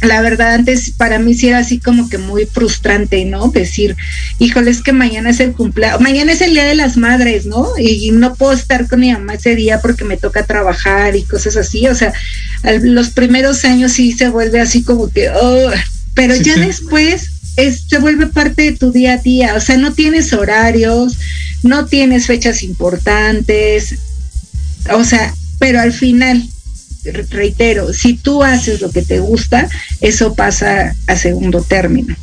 la 0.04 0.20
verdad 0.20 0.54
antes 0.54 0.90
para 0.90 1.18
mí 1.18 1.34
sí 1.34 1.48
era 1.48 1.58
así 1.58 1.78
como 1.78 2.08
que 2.08 2.18
muy 2.18 2.46
frustrante, 2.46 3.24
¿no? 3.24 3.48
Decir, 3.48 3.96
híjole, 4.38 4.70
es 4.70 4.82
que 4.82 4.92
mañana 4.92 5.30
es 5.30 5.40
el 5.40 5.52
cumpleaños, 5.52 6.00
mañana 6.00 6.32
es 6.32 6.40
el 6.40 6.52
Día 6.52 6.64
de 6.64 6.74
las 6.74 6.96
Madres, 6.96 7.46
¿no? 7.46 7.68
Y, 7.78 8.10
no 8.12 8.34
puedo 8.34 8.52
estar 8.52 8.86
con 8.86 9.00
mi 9.00 9.12
mamá 9.12 9.34
ese 9.34 9.56
día 9.56 9.80
porque 9.80 10.04
me 10.04 10.16
toca 10.16 10.44
trabajar 10.44 11.16
y 11.16 11.22
cosas 11.22 11.56
así, 11.56 11.86
o 11.88 11.94
sea, 11.94 12.12
los 12.82 13.10
primeros 13.10 13.64
años 13.64 13.92
sí 13.92 14.12
se 14.12 14.28
vuelve 14.28 14.60
así 14.60 14.82
como 14.82 15.10
que, 15.10 15.30
oh, 15.30 15.70
pero 16.14 16.36
ya 16.36 16.56
después 16.56 17.30
es, 17.56 17.84
se 17.88 17.98
vuelve 17.98 18.26
parte 18.26 18.62
de 18.62 18.72
tu 18.72 18.92
día 18.92 19.14
a 19.14 19.18
día, 19.18 19.54
o 19.54 19.60
sea, 19.60 19.76
no 19.76 19.92
tienes 19.92 20.32
horarios, 20.32 21.16
no 21.62 21.86
tienes 21.86 22.26
fechas 22.26 22.62
importantes, 22.62 23.96
o 24.92 25.02
sea, 25.04 25.34
pero 25.58 25.80
al 25.80 25.92
final 25.92 26.46
reitero, 27.12 27.92
si 27.92 28.14
tú 28.14 28.42
haces 28.42 28.80
lo 28.80 28.90
que 28.90 29.02
te 29.02 29.20
gusta, 29.20 29.68
eso 30.00 30.34
pasa 30.34 30.94
a 31.06 31.16
segundo 31.16 31.62
término. 31.62 32.16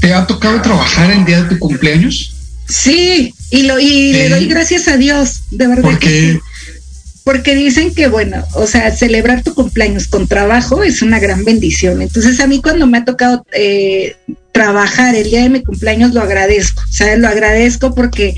¿Te 0.00 0.12
ha 0.12 0.26
tocado 0.26 0.60
trabajar 0.62 1.10
el 1.10 1.24
día 1.24 1.42
de 1.42 1.50
tu 1.50 1.58
cumpleaños? 1.58 2.34
Sí, 2.68 3.34
y 3.50 3.62
lo 3.64 3.78
y 3.78 4.12
le 4.12 4.28
doy 4.28 4.46
gracias 4.46 4.88
a 4.88 4.96
Dios, 4.96 5.42
de 5.50 5.66
verdad. 5.66 5.82
Porque 5.82 6.40
porque 7.24 7.54
dicen 7.54 7.94
que 7.94 8.08
bueno, 8.08 8.44
o 8.54 8.66
sea, 8.66 8.94
celebrar 8.94 9.42
tu 9.42 9.54
cumpleaños 9.54 10.08
con 10.08 10.28
trabajo 10.28 10.82
es 10.82 11.02
una 11.02 11.18
gran 11.18 11.44
bendición. 11.44 12.02
Entonces 12.02 12.38
a 12.40 12.46
mí 12.46 12.60
cuando 12.60 12.86
me 12.86 12.98
ha 12.98 13.04
tocado 13.04 13.46
eh, 13.52 14.16
trabajar 14.52 15.14
el 15.14 15.30
día 15.30 15.42
de 15.42 15.48
mi 15.48 15.62
cumpleaños 15.62 16.12
lo 16.12 16.20
agradezco, 16.20 16.82
o 16.82 16.92
sea, 16.92 17.16
lo 17.16 17.28
agradezco 17.28 17.94
porque 17.94 18.34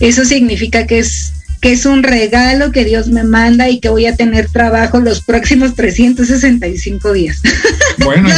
eso 0.00 0.24
significa 0.24 0.86
que 0.86 0.98
es 0.98 1.32
que 1.60 1.72
es 1.72 1.86
un 1.86 2.02
regalo 2.02 2.72
que 2.72 2.84
Dios 2.84 3.08
me 3.08 3.24
manda 3.24 3.68
y 3.68 3.80
que 3.80 3.88
voy 3.88 4.06
a 4.06 4.16
tener 4.16 4.48
trabajo 4.48 5.00
los 5.00 5.22
próximos 5.22 5.74
365 5.74 7.12
días. 7.12 7.40
Bueno, 7.98 8.28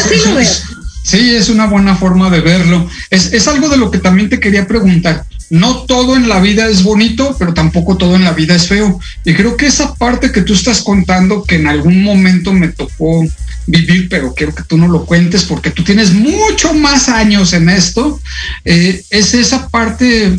sí, 1.02 1.34
es 1.34 1.48
una 1.48 1.66
buena 1.66 1.96
forma 1.96 2.30
de 2.30 2.40
verlo. 2.40 2.88
Es, 3.10 3.32
es 3.32 3.48
algo 3.48 3.68
de 3.68 3.76
lo 3.76 3.90
que 3.90 3.98
también 3.98 4.28
te 4.30 4.40
quería 4.40 4.66
preguntar. 4.66 5.26
No 5.50 5.82
todo 5.82 6.16
en 6.16 6.28
la 6.28 6.40
vida 6.40 6.68
es 6.68 6.82
bonito, 6.82 7.34
pero 7.38 7.52
tampoco 7.52 7.96
todo 7.96 8.14
en 8.14 8.24
la 8.24 8.32
vida 8.32 8.54
es 8.54 8.68
feo. 8.68 9.00
Y 9.24 9.34
creo 9.34 9.56
que 9.56 9.66
esa 9.66 9.94
parte 9.94 10.30
que 10.30 10.42
tú 10.42 10.54
estás 10.54 10.80
contando, 10.80 11.42
que 11.42 11.56
en 11.56 11.66
algún 11.66 12.02
momento 12.02 12.52
me 12.52 12.68
tocó 12.68 13.24
vivir, 13.66 14.08
pero 14.08 14.34
quiero 14.34 14.54
que 14.54 14.62
tú 14.62 14.78
no 14.78 14.88
lo 14.88 15.04
cuentes 15.04 15.44
porque 15.44 15.70
tú 15.70 15.84
tienes 15.84 16.12
mucho 16.12 16.72
más 16.74 17.08
años 17.08 17.52
en 17.52 17.68
esto, 17.68 18.20
eh, 18.64 19.04
es 19.10 19.34
esa 19.34 19.68
parte 19.68 20.38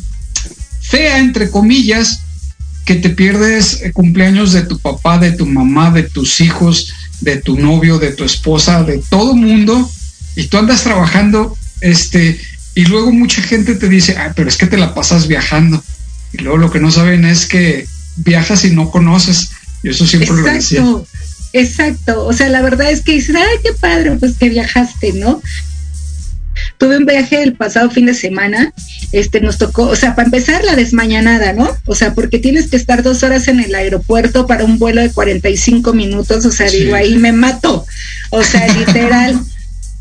fea, 0.81 1.19
entre 1.19 1.51
comillas, 1.51 2.21
que 2.89 2.95
te 2.95 3.11
pierdes 3.11 3.83
eh, 3.83 3.91
cumpleaños 3.91 4.51
de 4.51 4.63
tu 4.63 4.79
papá, 4.79 5.19
de 5.19 5.31
tu 5.31 5.45
mamá, 5.45 5.91
de 5.91 6.01
tus 6.01 6.41
hijos, 6.41 6.91
de 7.21 7.37
tu 7.37 7.55
novio, 7.55 7.99
de 7.99 8.13
tu 8.13 8.23
esposa, 8.23 8.81
de 8.81 8.97
todo 9.11 9.35
mundo, 9.35 9.87
y 10.35 10.47
tú 10.47 10.57
andas 10.57 10.81
trabajando, 10.81 11.55
este, 11.81 12.41
y 12.73 12.85
luego 12.85 13.11
mucha 13.11 13.43
gente 13.43 13.75
te 13.75 13.89
dice, 13.89 14.15
ah, 14.17 14.33
pero 14.35 14.49
es 14.49 14.57
que 14.57 14.65
te 14.65 14.75
la 14.75 14.95
pasas 14.95 15.27
viajando. 15.27 15.83
Y 16.33 16.39
luego 16.39 16.57
lo 16.57 16.71
que 16.71 16.79
no 16.79 16.89
saben 16.89 17.25
es 17.25 17.45
que 17.45 17.85
viajas 18.15 18.65
y 18.65 18.71
no 18.71 18.89
conoces. 18.89 19.51
Y 19.83 19.89
eso 19.89 20.07
siempre 20.07 20.35
lo 20.35 20.41
decía. 20.41 20.83
Exacto. 21.53 22.25
O 22.25 22.33
sea, 22.33 22.49
la 22.49 22.63
verdad 22.63 22.89
es 22.89 23.01
que 23.01 23.11
dicen, 23.11 23.37
ay, 23.37 23.57
qué 23.61 23.73
padre, 23.73 24.17
pues 24.19 24.35
que 24.35 24.49
viajaste, 24.49 25.13
¿no? 25.13 25.43
Tuve 26.77 26.97
un 26.97 27.05
viaje 27.05 27.41
el 27.41 27.53
pasado 27.53 27.89
fin 27.89 28.05
de 28.05 28.13
semana, 28.13 28.73
este 29.11 29.41
nos 29.41 29.57
tocó, 29.57 29.83
o 29.83 29.95
sea, 29.95 30.15
para 30.15 30.27
empezar 30.27 30.63
la 30.63 30.75
desmañanada, 30.75 31.53
¿no? 31.53 31.69
O 31.85 31.95
sea, 31.95 32.13
porque 32.13 32.39
tienes 32.39 32.69
que 32.69 32.77
estar 32.77 33.03
dos 33.03 33.23
horas 33.23 33.47
en 33.47 33.59
el 33.59 33.75
aeropuerto 33.75 34.47
para 34.47 34.63
un 34.63 34.79
vuelo 34.79 35.01
de 35.01 35.11
45 35.11 35.93
minutos, 35.93 36.45
o 36.45 36.51
sea, 36.51 36.69
digo, 36.69 36.95
ahí 36.95 37.15
me 37.17 37.31
mato, 37.31 37.85
o 38.29 38.43
sea, 38.43 38.67
literal. 38.73 39.39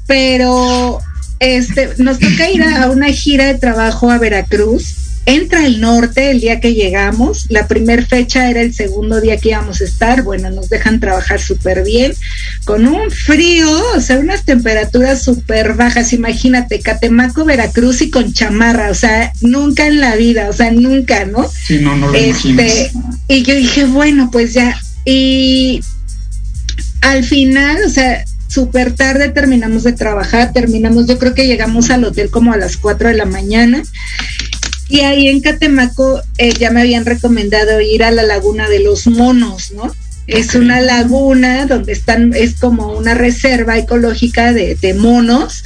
Pero 0.07 1.01
este, 1.41 1.91
nos 1.99 2.19
toca 2.19 2.51
ir 2.51 2.63
a 2.63 2.91
una 2.91 3.09
gira 3.09 3.47
de 3.47 3.59
trabajo 3.59 4.11
a 4.11 4.19
Veracruz 4.19 5.08
entra 5.29 5.67
el 5.67 5.83
norte 5.83 6.31
el 6.31 6.41
día 6.41 6.59
que 6.59 6.73
llegamos. 6.73 7.47
La 7.51 7.69
primera 7.69 8.05
fecha 8.05 8.49
era 8.49 8.63
el 8.63 8.73
segundo 8.73 9.21
día 9.21 9.37
que 9.37 9.51
íbamos 9.51 9.83
a 9.83 9.85
estar. 9.85 10.23
Bueno, 10.23 10.51
nos 10.51 10.71
dejan 10.71 11.01
trabajar 11.01 11.39
súper 11.39 11.85
bien, 11.85 12.15
con 12.65 12.87
un 12.87 13.11
frío, 13.11 13.71
o 13.95 14.01
sea, 14.01 14.19
unas 14.19 14.45
temperaturas 14.45 15.23
súper 15.23 15.75
bajas. 15.75 16.15
Imagínate, 16.15 16.81
Catemaco, 16.81 17.45
Veracruz 17.45 18.01
y 18.01 18.11
con 18.11 18.33
chamarra, 18.33 18.91
o 18.91 18.95
sea, 18.95 19.33
nunca 19.43 19.87
en 19.87 20.01
la 20.01 20.17
vida, 20.17 20.49
o 20.49 20.53
sea, 20.55 20.71
nunca, 20.71 21.27
¿no? 21.27 21.47
Sí, 21.49 21.79
no, 21.79 21.95
no 21.95 22.09
lo 22.09 22.15
este, 22.15 22.91
Y 23.29 23.43
yo 23.43 23.55
dije, 23.55 23.85
bueno, 23.85 24.31
pues 24.33 24.55
ya. 24.55 24.81
Y 25.05 25.83
al 27.03 27.23
final, 27.23 27.77
o 27.87 27.91
sea, 27.91 28.25
súper 28.49 28.93
tarde 28.93 29.29
terminamos 29.29 29.85
de 29.85 29.93
trabajar, 29.93 30.55
terminamos, 30.55 31.07
yo 31.07 31.19
creo 31.19 31.35
que 31.35 31.47
llegamos 31.47 31.91
al 31.91 32.05
hotel 32.05 32.31
como 32.31 32.55
a 32.55 32.57
las 32.57 32.79
4 32.79 33.09
de 33.09 33.15
la 33.15 33.27
mañana 33.27 33.83
y 34.89 35.01
ahí 35.01 35.29
en 35.29 35.41
Catemaco 35.41 36.21
eh, 36.39 36.53
ya 36.59 36.71
me 36.71 36.81
habían 36.81 37.05
recomendado 37.05 37.81
ir 37.81 38.03
a 38.03 38.11
la 38.11 38.23
laguna 38.23 38.69
de 38.69 38.81
los 38.81 39.07
monos, 39.07 39.73
¿no? 39.73 39.93
Es 40.27 40.55
una 40.55 40.83
laguna 40.83 41.65
donde 41.65 41.93
están, 41.93 42.35
es 42.35 42.57
como 42.61 42.93
una 42.93 43.15
reserva 43.15 43.79
ecológica 43.79 44.53
de, 44.53 44.95
monos 44.95 45.65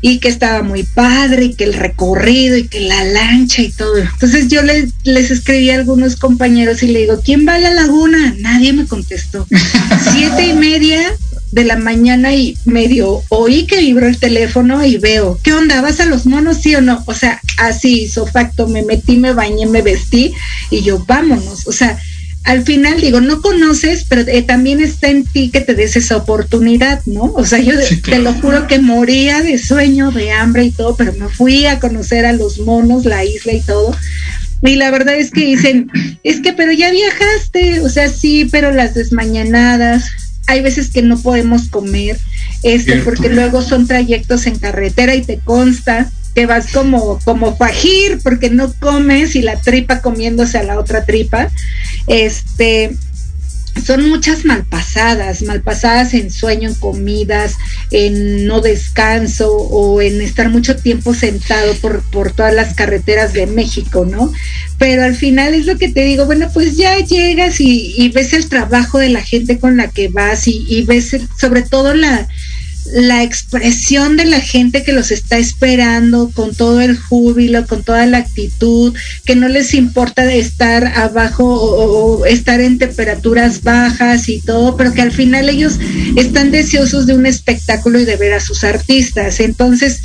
y 0.00 0.18
que 0.18 0.28
estaba 0.28 0.64
muy 0.64 0.82
padre 0.82 1.44
y 1.44 1.54
que 1.54 1.62
el 1.62 1.74
recorrido 1.74 2.56
y 2.56 2.66
que 2.66 2.80
la 2.80 3.04
lancha 3.04 3.62
y 3.62 3.70
todo. 3.70 3.98
Entonces 3.98 4.48
yo 4.48 4.62
les, 4.62 4.90
les 5.04 5.30
escribí 5.30 5.70
a 5.70 5.76
algunos 5.76 6.16
compañeros 6.16 6.82
y 6.82 6.88
le 6.88 7.00
digo, 7.00 7.20
¿quién 7.24 7.46
va 7.46 7.54
a 7.54 7.60
la 7.60 7.70
laguna? 7.70 8.34
Nadie 8.40 8.72
me 8.72 8.86
contestó. 8.86 9.46
Siete 10.12 10.44
y 10.48 10.54
media 10.54 11.00
de 11.52 11.64
la 11.64 11.76
mañana 11.76 12.34
y 12.34 12.56
medio 12.64 13.22
oí 13.28 13.66
que 13.66 13.78
vibró 13.78 14.06
el 14.06 14.18
teléfono 14.18 14.84
y 14.84 14.98
veo, 14.98 15.38
¿qué 15.42 15.52
onda? 15.52 15.80
¿Vas 15.80 16.00
a 16.00 16.06
los 16.06 16.26
monos, 16.26 16.58
sí 16.58 16.74
o 16.74 16.80
no? 16.80 17.02
O 17.06 17.14
sea, 17.14 17.40
así 17.58 18.02
hizo 18.02 18.26
facto, 18.26 18.68
me 18.68 18.82
metí, 18.82 19.16
me 19.16 19.32
bañé, 19.32 19.66
me 19.66 19.82
vestí 19.82 20.32
y 20.70 20.82
yo, 20.82 21.04
vámonos. 21.06 21.66
O 21.66 21.72
sea, 21.72 21.98
al 22.44 22.64
final 22.64 23.00
digo, 23.00 23.20
no 23.20 23.42
conoces, 23.42 24.06
pero 24.08 24.22
eh, 24.22 24.42
también 24.42 24.80
está 24.80 25.08
en 25.08 25.24
ti 25.24 25.50
que 25.50 25.60
te 25.60 25.74
des 25.74 25.96
esa 25.96 26.16
oportunidad, 26.16 27.02
¿no? 27.04 27.32
O 27.34 27.44
sea, 27.44 27.58
yo 27.58 27.74
te 28.02 28.18
lo 28.18 28.32
juro 28.34 28.66
que 28.66 28.78
moría 28.78 29.42
de 29.42 29.58
sueño, 29.58 30.10
de 30.10 30.32
hambre 30.32 30.64
y 30.64 30.70
todo, 30.70 30.96
pero 30.96 31.12
me 31.12 31.28
fui 31.28 31.66
a 31.66 31.80
conocer 31.80 32.24
a 32.24 32.32
los 32.32 32.58
monos, 32.60 33.04
la 33.04 33.24
isla 33.24 33.52
y 33.52 33.60
todo. 33.60 33.94
Y 34.62 34.76
la 34.76 34.90
verdad 34.90 35.16
es 35.16 35.30
que 35.30 35.44
dicen, 35.44 35.90
es 36.22 36.40
que, 36.40 36.52
pero 36.52 36.72
ya 36.72 36.90
viajaste, 36.90 37.80
o 37.80 37.88
sea, 37.88 38.08
sí, 38.08 38.46
pero 38.50 38.72
las 38.72 38.94
desmañanadas, 38.94 40.10
hay 40.50 40.62
veces 40.62 40.90
que 40.90 41.02
no 41.02 41.16
podemos 41.20 41.68
comer, 41.68 42.18
este, 42.64 42.96
porque 42.98 43.28
luego 43.28 43.62
son 43.62 43.86
trayectos 43.86 44.46
en 44.46 44.58
carretera 44.58 45.14
y 45.14 45.22
te 45.22 45.38
consta 45.38 46.10
que 46.34 46.46
vas 46.46 46.72
como, 46.72 47.18
como 47.24 47.56
fajir 47.56 48.20
porque 48.22 48.50
no 48.50 48.72
comes 48.74 49.36
y 49.36 49.42
la 49.42 49.60
tripa 49.60 50.00
comiéndose 50.00 50.58
a 50.58 50.64
la 50.64 50.78
otra 50.78 51.04
tripa. 51.04 51.50
Este, 52.06 52.96
son 53.84 54.08
muchas 54.08 54.44
malpasadas, 54.44 55.42
malpasadas 55.42 56.14
en 56.14 56.30
sueño, 56.30 56.68
en 56.68 56.74
comidas, 56.74 57.56
en 57.90 58.46
no 58.46 58.60
descanso 58.60 59.52
o 59.52 60.00
en 60.00 60.20
estar 60.20 60.48
mucho 60.50 60.76
tiempo 60.76 61.14
sentado 61.14 61.74
por, 61.74 62.02
por 62.10 62.32
todas 62.32 62.54
las 62.54 62.74
carreteras 62.74 63.32
de 63.32 63.46
México, 63.46 64.04
¿no? 64.04 64.32
Pero 64.78 65.04
al 65.04 65.14
final 65.14 65.54
es 65.54 65.66
lo 65.66 65.76
que 65.76 65.88
te 65.88 66.04
digo, 66.04 66.26
bueno, 66.26 66.50
pues 66.52 66.76
ya 66.76 66.96
llegas 66.98 67.60
y, 67.60 68.10
ves 68.14 68.32
el 68.32 68.48
trabajo 68.48 68.98
de 68.98 69.10
la 69.10 69.22
gente 69.22 69.58
con 69.58 69.76
la 69.76 69.88
que 69.88 70.08
vas 70.08 70.48
y, 70.48 70.64
y 70.68 70.82
ves 70.82 71.16
sobre 71.38 71.62
todo 71.62 71.94
la, 71.94 72.28
la 72.92 73.22
expresión 73.22 74.16
de 74.16 74.24
la 74.24 74.40
gente 74.40 74.82
que 74.82 74.92
los 74.92 75.10
está 75.10 75.38
esperando 75.38 76.30
con 76.30 76.54
todo 76.54 76.80
el 76.80 76.96
júbilo, 76.96 77.66
con 77.66 77.82
toda 77.84 78.06
la 78.06 78.18
actitud, 78.18 78.94
que 79.24 79.36
no 79.36 79.48
les 79.48 79.74
importa 79.74 80.32
estar 80.32 80.86
abajo 80.86 81.44
o, 81.44 82.26
estar 82.26 82.60
en 82.60 82.78
temperaturas 82.78 83.62
bajas 83.62 84.28
y 84.28 84.40
todo, 84.40 84.76
pero 84.76 84.92
que 84.92 85.02
al 85.02 85.12
final 85.12 85.48
ellos 85.48 85.78
están 86.16 86.50
deseosos 86.50 87.06
de 87.06 87.14
un 87.14 87.26
espectáculo 87.26 88.00
y 88.00 88.04
de 88.04 88.16
ver 88.16 88.34
a 88.34 88.40
sus 88.40 88.64
artistas. 88.64 89.40
Entonces, 89.40 90.00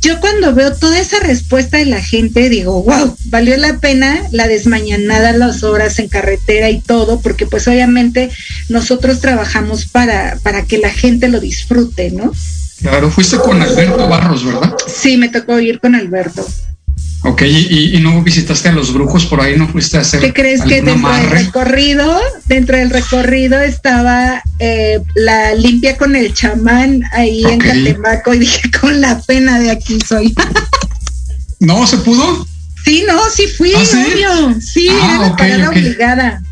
yo 0.00 0.20
cuando 0.20 0.54
veo 0.54 0.74
toda 0.74 0.98
esa 0.98 1.18
respuesta 1.20 1.78
de 1.78 1.86
la 1.86 2.00
gente, 2.00 2.48
digo, 2.48 2.82
wow, 2.82 3.16
valió 3.26 3.56
la 3.56 3.78
pena 3.78 4.22
la 4.30 4.46
desmañanada, 4.46 5.32
las 5.32 5.62
horas 5.62 5.98
en 5.98 6.08
carretera 6.08 6.70
y 6.70 6.80
todo, 6.80 7.20
porque 7.20 7.46
pues 7.46 7.66
obviamente 7.68 8.30
nosotros 8.68 9.20
trabajamos 9.20 9.86
para, 9.86 10.38
para 10.42 10.64
que 10.64 10.78
la 10.78 10.90
gente 10.90 11.28
lo 11.28 11.40
disfrute, 11.40 12.10
¿no? 12.10 12.32
Claro, 12.80 13.10
fuiste 13.10 13.38
con 13.38 13.60
Alberto 13.60 14.06
Barros, 14.08 14.44
¿verdad? 14.44 14.74
Sí, 14.86 15.16
me 15.16 15.28
tocó 15.28 15.58
ir 15.58 15.80
con 15.80 15.94
Alberto. 15.94 16.46
Ok, 17.22 17.42
¿Y, 17.42 17.98
no 18.00 18.22
visitaste 18.22 18.68
a 18.68 18.72
los 18.72 18.92
brujos 18.92 19.26
por 19.26 19.40
ahí? 19.40 19.56
¿No 19.56 19.68
fuiste 19.68 19.96
a 19.96 20.00
hacer 20.00 20.20
¿Qué 20.20 20.32
crees 20.32 20.62
que 20.62 20.82
dentro 20.82 21.12
del 21.12 21.30
recorrido, 21.30 22.20
dentro 22.46 22.76
del 22.76 22.90
recorrido 22.90 23.60
estaba 23.60 24.42
eh, 24.58 25.00
la 25.14 25.54
limpia 25.54 25.96
con 25.96 26.14
el 26.14 26.32
chamán 26.34 27.02
ahí 27.12 27.44
en 27.44 27.58
Catemaco 27.58 28.34
y 28.34 28.40
dije, 28.40 28.70
con 28.80 29.00
la 29.00 29.20
pena 29.20 29.58
de 29.58 29.70
aquí 29.70 29.98
soy. 30.06 30.34
¿No 31.60 31.86
se 31.86 31.96
pudo? 31.98 32.46
Sí, 32.84 33.04
no, 33.08 33.18
sí 33.30 33.48
fui, 33.48 33.72
¿Ah, 33.74 33.84
sí? 33.84 33.96
obvio. 33.96 34.60
Sí, 34.60 34.88
ah, 34.88 35.34
era 35.40 35.58
la 35.58 35.70
obligada. 35.70 36.42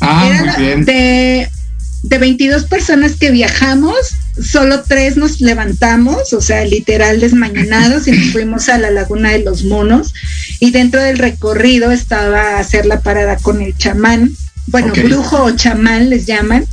Ah, 0.00 0.26
era 0.28 0.44
muy 0.44 0.64
bien. 0.64 0.84
De, 0.84 1.48
de 2.02 2.18
22 2.18 2.64
personas 2.64 3.12
que 3.12 3.30
viajamos, 3.30 3.96
solo 4.42 4.82
tres 4.82 5.16
nos 5.16 5.40
levantamos, 5.40 6.32
o 6.32 6.40
sea, 6.40 6.64
literal 6.64 7.20
desmañanados 7.20 8.08
y 8.08 8.12
nos 8.12 8.32
fuimos 8.32 8.68
a 8.68 8.78
la 8.78 8.90
Laguna 8.90 9.30
de 9.30 9.40
los 9.40 9.64
Monos. 9.64 10.14
Y 10.60 10.70
dentro 10.70 11.02
del 11.02 11.18
recorrido 11.18 11.90
estaba 11.90 12.58
hacer 12.58 12.86
la 12.86 13.00
parada 13.00 13.36
con 13.36 13.62
el 13.62 13.76
chamán, 13.76 14.36
bueno, 14.66 14.92
brujo 14.94 15.44
o 15.44 15.50
chamán 15.52 16.10
les 16.10 16.26
llaman, 16.26 16.66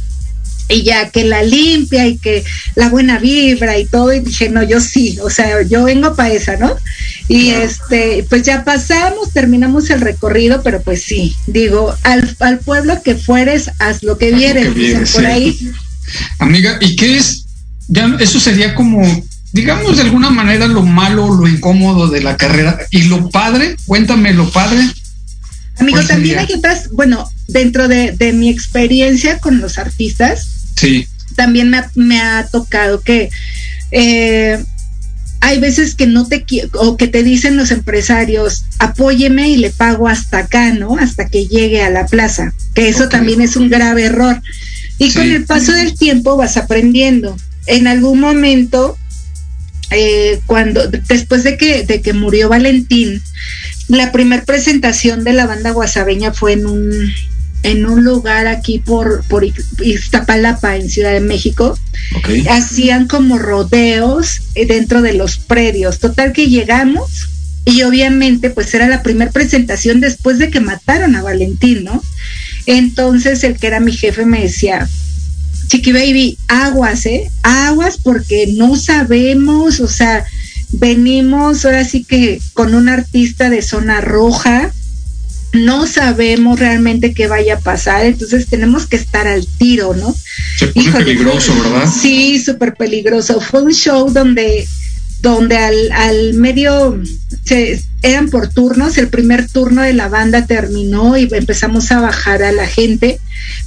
y 0.70 0.84
ya 0.84 1.10
que 1.10 1.26
la 1.26 1.44
limpia 1.44 2.08
y 2.08 2.18
que 2.18 2.44
la 2.76 2.90
buena 2.90 3.20
vibra 3.20 3.78
y 3.78 3.86
todo, 3.86 4.14
y 4.14 4.22
dije, 4.22 4.50
no, 4.50 4.64
yo 4.64 4.80
sí, 4.80 5.18
o 5.22 5.30
sea, 5.30 5.62
yo 5.64 5.84
vengo 5.84 6.16
para 6.16 6.34
esa, 6.34 6.56
¿no? 6.58 6.76
Y 7.28 7.50
este, 7.50 8.26
pues 8.30 8.44
ya 8.44 8.64
pasamos, 8.64 9.34
terminamos 9.34 9.90
el 9.90 10.02
recorrido, 10.02 10.62
pero 10.64 10.82
pues 10.82 11.04
sí, 11.04 11.36
digo, 11.48 11.96
al, 12.04 12.36
al 12.40 12.60
pueblo 12.60 13.02
que 13.04 13.16
fueres, 13.16 13.70
haz 13.80 14.04
lo 14.04 14.18
que 14.18 14.32
vieres, 14.32 15.12
por 15.12 15.26
ahí. 15.26 15.72
Amiga, 16.40 16.78
¿y 16.82 16.96
qué 16.96 17.18
es 17.18 17.41
ya 17.92 18.16
eso 18.22 18.40
sería 18.40 18.74
como, 18.74 19.04
digamos 19.52 19.98
de 19.98 20.04
alguna 20.04 20.30
manera, 20.30 20.66
lo 20.66 20.82
malo, 20.82 21.34
lo 21.34 21.46
incómodo 21.48 22.08
de 22.08 22.22
la 22.22 22.38
carrera. 22.38 22.80
Y 22.90 23.04
lo 23.04 23.30
padre, 23.30 23.76
cuéntame 23.86 24.34
lo 24.34 24.50
padre. 24.50 24.80
Amigo, 25.78 26.00
también 26.04 26.40
hay 26.40 26.54
otras, 26.54 26.90
bueno, 26.92 27.30
dentro 27.50 27.90
de, 27.90 28.16
mi 28.34 28.50
experiencia 28.50 29.40
con 29.40 29.60
los 29.60 29.78
artistas, 29.78 30.48
sí. 30.78 31.06
también 31.36 31.70
me, 31.70 31.84
me 31.96 32.22
ha 32.22 32.48
tocado 32.48 33.02
que 33.02 33.30
eh, 33.92 34.64
hay 35.42 35.60
veces 35.60 35.96
que 35.96 36.08
no 36.08 36.28
te 36.28 36.46
o 36.76 36.96
que 36.96 37.08
te 37.08 37.24
dicen 37.24 37.58
los 37.58 37.72
empresarios, 37.72 38.64
apóyeme 38.80 39.50
y 39.50 39.58
le 39.58 39.72
pago 39.72 40.08
hasta 40.08 40.38
acá, 40.38 40.72
¿no? 40.74 40.98
Hasta 40.98 41.28
que 41.28 41.48
llegue 41.48 41.82
a 41.82 41.90
la 41.90 42.06
plaza, 42.06 42.54
que 42.74 42.88
eso 42.88 43.10
también 43.10 43.42
es 43.42 43.58
un 43.58 43.70
grave 43.70 44.06
error. 44.06 44.42
Y 44.98 45.12
con 45.12 45.30
el 45.30 45.44
paso 45.44 45.74
del 45.74 45.98
tiempo 45.98 46.38
vas 46.38 46.56
aprendiendo 46.56 47.36
en 47.68 47.88
algún 47.88 48.20
momento, 48.20 48.98
eh, 49.92 50.40
cuando, 50.46 50.88
después 50.88 51.44
de 51.44 51.58
que, 51.58 51.84
de 51.84 52.02
que 52.02 52.14
murió 52.14 52.50
Valentín, 52.50 53.22
la 53.88 54.12
primera 54.12 54.44
presentación 54.44 55.24
de 55.24 55.34
la 55.34 55.48
banda 55.48 55.72
guasabeña 55.72 56.34
fue 56.34 56.54
en 56.54 56.66
un, 56.66 57.12
en 57.64 57.86
un 57.86 58.04
lugar 58.04 58.48
aquí 58.48 58.80
por, 58.80 59.24
por 59.28 59.46
Iztapalapa, 59.82 60.76
en 60.76 60.90
Ciudad 60.90 61.12
de 61.12 61.20
México. 61.20 61.78
Hacían 62.50 63.08
como 63.08 63.38
rodeos 63.38 64.42
eh, 64.56 64.66
dentro 64.66 65.02
de 65.02 65.14
los 65.14 65.38
predios. 65.38 66.00
Total 66.00 66.34
que 66.34 66.48
llegamos 66.48 67.28
y 67.66 67.84
obviamente 67.84 68.50
pues 68.50 68.74
era 68.74 68.88
la 68.88 69.04
primera 69.04 69.32
presentación 69.32 70.00
después 70.00 70.40
de 70.40 70.50
que 70.50 70.60
mataron 70.60 71.16
a 71.16 71.22
Valentín, 71.22 71.84
¿no? 71.84 72.02
Entonces 72.66 73.44
el 73.44 73.58
que 73.58 73.68
era 73.68 73.80
mi 73.80 73.92
jefe 73.92 74.26
me 74.26 74.42
decía, 74.42 74.90
Chiqui 75.72 75.94
Baby, 75.94 76.38
aguas, 76.50 77.06
¿eh? 77.06 77.32
Aguas 77.44 77.98
porque 77.98 78.48
no 78.58 78.76
sabemos, 78.76 79.80
o 79.80 79.88
sea, 79.88 80.26
venimos 80.74 81.64
ahora 81.64 81.86
sí 81.86 82.04
que 82.04 82.42
con 82.52 82.76
un 82.76 82.90
artista 82.90 83.50
de 83.50 83.62
zona 83.62 84.02
roja, 84.02 84.74
no 85.54 85.88
sabemos 85.88 86.60
realmente 86.60 87.14
qué 87.14 87.28
vaya 87.28 87.54
a 87.54 87.60
pasar, 87.62 88.04
entonces 88.04 88.48
tenemos 88.48 88.86
que 88.86 88.98
estar 88.98 89.28
al 89.28 89.48
tiro, 89.48 89.94
¿no? 89.94 90.14
Se 90.58 90.68
pone 90.68 90.92
peligroso, 90.92 91.54
¿verdad? 91.64 91.90
Sí, 91.90 92.44
súper 92.44 92.74
peligroso. 92.76 93.40
Fue 93.40 93.64
un 93.64 93.72
show 93.72 94.12
donde, 94.12 94.68
donde 95.22 95.58
al, 95.58 95.92
al 95.92 96.34
medio 96.34 97.02
se, 97.46 97.82
eran 98.02 98.30
por 98.30 98.48
turnos, 98.48 98.98
el 98.98 99.10
primer 99.10 99.48
turno 99.48 99.82
de 99.82 99.94
la 99.94 100.10
banda 100.10 100.46
terminó 100.46 101.18
y 101.18 101.30
empezamos 101.32 101.92
a 101.92 102.00
bajar 102.00 102.44
a 102.44 102.52
la 102.52 102.68
gente, 102.68 103.20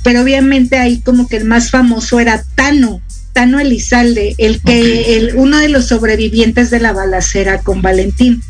pero 0.03 0.23
obviamente 0.23 0.79
ahí 0.79 1.01
como 1.01 1.29
que 1.29 1.37
el 1.37 1.45
más 1.45 1.71
famoso 1.71 2.19
era 2.19 2.45
Tano, 2.55 3.01
Tano 3.33 3.61
Elizalde, 3.61 4.35
el 4.39 4.61
que, 4.61 5.17
el, 5.17 5.37
uno 5.37 5.59
de 5.59 5.69
los 5.69 5.87
sobrevivientes 5.87 6.71
de 6.71 6.81
la 6.81 6.93
balacera 6.93 7.59
con 7.59 7.83
Valentín. 7.83 8.43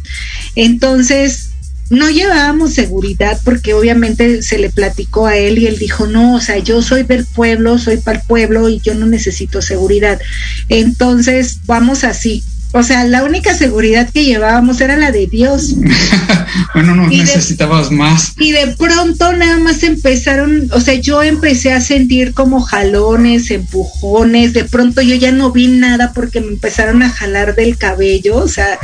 Entonces, 0.57 1.51
no 1.91 2.09
llevábamos 2.09 2.75
seguridad 2.75 3.39
porque 3.45 3.75
obviamente 3.75 4.43
se 4.43 4.59
le 4.59 4.71
platicó 4.71 5.27
a 5.27 5.37
él 5.37 5.59
y 5.59 5.67
él 5.67 5.79
dijo, 5.79 6.07
no, 6.07 6.35
o 6.35 6.41
sea, 6.41 6.59
yo 6.59 6.83
soy 6.83 7.03
del 7.03 7.27
pueblo, 7.27 7.79
soy 7.79 7.99
para 7.99 8.19
el 8.19 8.25
pueblo 8.27 8.69
y 8.69 8.81
yo 8.81 8.95
no 8.95 9.07
necesito 9.07 9.61
seguridad. 9.61 10.21
Entonces, 10.69 11.59
vamos 11.67 12.05
así, 12.05 12.43
o 12.77 12.83
sea, 12.83 13.05
la 13.05 13.23
única 13.23 13.55
seguridad 13.55 14.11
que 14.11 14.25
llevábamos 14.25 14.81
era 14.81 14.97
la 14.97 15.13
de 15.13 15.29
Dios. 15.29 15.77
bueno, 16.75 16.97
no 16.97 17.07
necesitabas 17.07 17.93
más. 17.93 18.33
Y 18.37 18.51
de 18.51 18.67
pronto 18.77 19.33
nada 19.33 19.59
más 19.59 19.85
empezaron, 19.85 20.69
o 20.73 20.81
sea, 20.81 20.95
yo 20.95 21.23
empecé 21.23 21.73
a 21.73 21.81
sentir 21.81 22.35
como 22.35 22.61
jalones, 22.61 23.53
empujones, 23.53 24.55
de 24.55 24.65
pronto 24.65 25.03
yo 25.03 25.15
ya 25.15 25.31
no 25.31 25.53
vi 25.53 25.69
nada 25.69 26.13
porque 26.13 26.41
me 26.41 26.49
empezaron 26.49 27.05
a 27.05 27.11
jalar 27.11 27.55
del 27.55 27.79
cabello, 27.79 28.39
o 28.39 28.49
sea, 28.49 28.77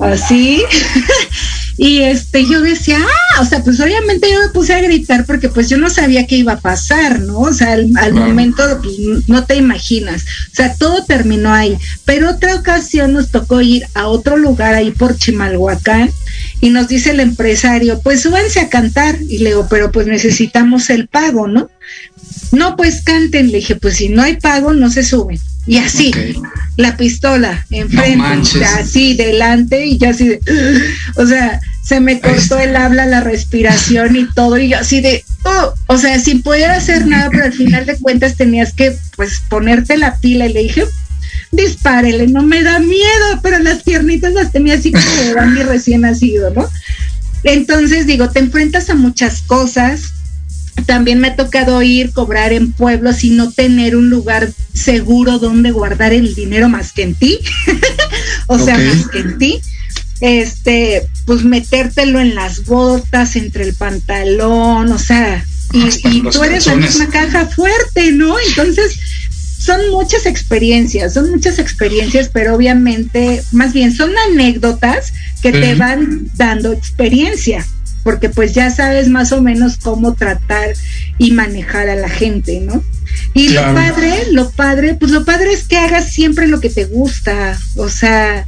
así. 0.00 0.62
Y 1.78 2.00
este, 2.00 2.46
yo 2.46 2.62
decía, 2.62 2.98
ah, 3.00 3.42
o 3.42 3.44
sea, 3.44 3.62
pues 3.62 3.78
obviamente 3.80 4.28
yo 4.32 4.40
me 4.40 4.48
puse 4.48 4.72
a 4.72 4.80
gritar 4.80 5.26
porque 5.26 5.50
pues 5.50 5.68
yo 5.68 5.76
no 5.76 5.90
sabía 5.90 6.26
qué 6.26 6.36
iba 6.36 6.54
a 6.54 6.60
pasar, 6.60 7.20
¿no? 7.20 7.40
O 7.40 7.52
sea, 7.52 7.72
al, 7.72 8.14
momento, 8.14 8.62
pues 8.82 8.96
no 9.28 9.44
te 9.44 9.56
imaginas. 9.56 10.22
O 10.52 10.54
sea, 10.54 10.74
todo 10.74 11.04
terminó 11.04 11.52
ahí. 11.52 11.76
Pero 12.04 12.30
otra 12.30 12.54
ocasión 12.54 13.12
nos 13.12 13.30
tocó 13.30 13.60
ir 13.60 13.84
a 13.94 14.06
otro 14.06 14.38
lugar 14.38 14.74
ahí 14.74 14.90
por 14.90 15.16
Chimalhuacán 15.18 16.10
y 16.60 16.70
nos 16.70 16.88
dice 16.88 17.10
el 17.10 17.20
empresario, 17.20 18.00
pues 18.00 18.22
súbanse 18.22 18.60
a 18.60 18.70
cantar. 18.70 19.18
Y 19.28 19.38
le 19.38 19.50
digo, 19.50 19.66
pero 19.68 19.92
pues 19.92 20.06
necesitamos 20.06 20.88
el 20.88 21.08
pago, 21.08 21.46
¿no? 21.46 21.70
No, 22.52 22.76
pues 22.76 23.02
canten. 23.02 23.52
Le 23.52 23.58
dije, 23.58 23.76
pues 23.76 23.96
si 23.96 24.08
no 24.08 24.22
hay 24.22 24.36
pago, 24.36 24.72
no 24.72 24.90
se 24.90 25.04
suben. 25.04 25.38
Y 25.66 25.78
así, 25.78 26.12
la 26.76 26.96
pistola 26.96 27.66
enfrente, 27.70 28.64
así 28.64 29.14
delante 29.14 29.86
y 29.86 29.98
yo 29.98 30.10
así 30.10 30.28
de, 30.28 30.40
o 31.16 31.26
sea, 31.26 31.60
se 31.82 32.00
me 32.00 32.20
cortó 32.20 32.58
el 32.58 32.76
habla, 32.76 33.06
la 33.06 33.20
respiración 33.20 34.16
y 34.16 34.26
todo 34.32 34.58
y 34.58 34.68
yo 34.68 34.78
así 34.78 35.00
de, 35.00 35.24
oh, 35.44 35.74
o 35.86 35.98
sea, 35.98 36.18
sin 36.20 36.42
poder 36.42 36.70
hacer 36.70 37.06
nada, 37.06 37.30
pero 37.30 37.44
al 37.44 37.52
final 37.52 37.86
de 37.86 37.96
cuentas 37.96 38.36
tenías 38.36 38.72
que 38.72 38.96
pues 39.16 39.40
ponerte 39.48 39.96
la 39.96 40.16
pila 40.18 40.46
y 40.46 40.52
le 40.52 40.62
dije, 40.62 40.84
dispárele, 41.52 42.26
no 42.26 42.42
me 42.42 42.62
da 42.62 42.78
miedo, 42.78 43.40
pero 43.42 43.58
las 43.58 43.82
piernitas 43.82 44.32
las 44.32 44.52
tenía 44.52 44.74
así 44.74 44.92
como 44.92 45.04
de 45.22 45.34
Bambi 45.34 45.62
recién 45.62 46.02
nacido, 46.02 46.50
¿no? 46.50 46.68
Entonces 47.44 48.06
digo, 48.06 48.30
te 48.30 48.40
enfrentas 48.40 48.90
a 48.90 48.94
muchas 48.94 49.42
cosas, 49.42 50.12
también 50.84 51.18
me 51.20 51.28
ha 51.28 51.36
tocado 51.36 51.82
ir, 51.82 52.12
cobrar 52.12 52.52
en 52.52 52.72
pueblos 52.72 53.24
y 53.24 53.30
no 53.30 53.50
tener 53.50 53.96
un 53.96 54.10
lugar 54.10 54.50
seguro 54.74 55.38
donde 55.38 55.70
guardar 55.70 56.12
el 56.12 56.34
dinero 56.34 56.68
más 56.68 56.92
que 56.92 57.02
en 57.02 57.14
ti. 57.14 57.38
o 58.46 58.58
sea, 58.58 58.78
más 58.78 59.08
que 59.08 59.20
en 59.20 59.38
ti. 59.38 59.60
Este, 60.20 61.06
pues 61.26 61.44
metértelo 61.44 62.20
en 62.20 62.34
las 62.34 62.64
botas, 62.64 63.36
entre 63.36 63.64
el 63.64 63.74
pantalón, 63.74 64.90
o 64.90 64.98
sea, 64.98 65.44
y, 65.72 66.22
tú 66.30 66.42
eres 66.42 66.66
la 66.66 66.76
misma 66.76 67.08
caja 67.08 67.46
fuerte, 67.46 68.12
¿no? 68.12 68.36
Entonces, 68.48 68.98
son 69.58 69.90
muchas 69.90 70.24
experiencias, 70.24 71.12
son 71.12 71.30
muchas 71.30 71.58
experiencias, 71.58 72.30
pero 72.32 72.54
obviamente, 72.54 73.42
más 73.52 73.74
bien 73.74 73.94
son 73.94 74.10
anécdotas 74.30 75.12
que 75.42 75.52
te 75.52 75.74
van 75.74 76.30
dando 76.36 76.72
experiencia 76.72 77.66
porque 78.06 78.28
pues 78.28 78.54
ya 78.54 78.70
sabes 78.70 79.08
más 79.08 79.32
o 79.32 79.42
menos 79.42 79.78
cómo 79.78 80.14
tratar 80.14 80.74
y 81.18 81.32
manejar 81.32 81.88
a 81.88 81.96
la 81.96 82.08
gente, 82.08 82.60
¿no? 82.60 82.84
Y 83.34 83.48
lo 83.48 83.62
padre, 83.74 84.30
lo 84.30 84.48
padre, 84.52 84.94
pues 84.94 85.10
lo 85.10 85.24
padre 85.24 85.52
es 85.52 85.66
que 85.66 85.76
hagas 85.76 86.12
siempre 86.12 86.46
lo 86.46 86.60
que 86.60 86.70
te 86.70 86.84
gusta, 86.84 87.58
o 87.74 87.88
sea, 87.88 88.46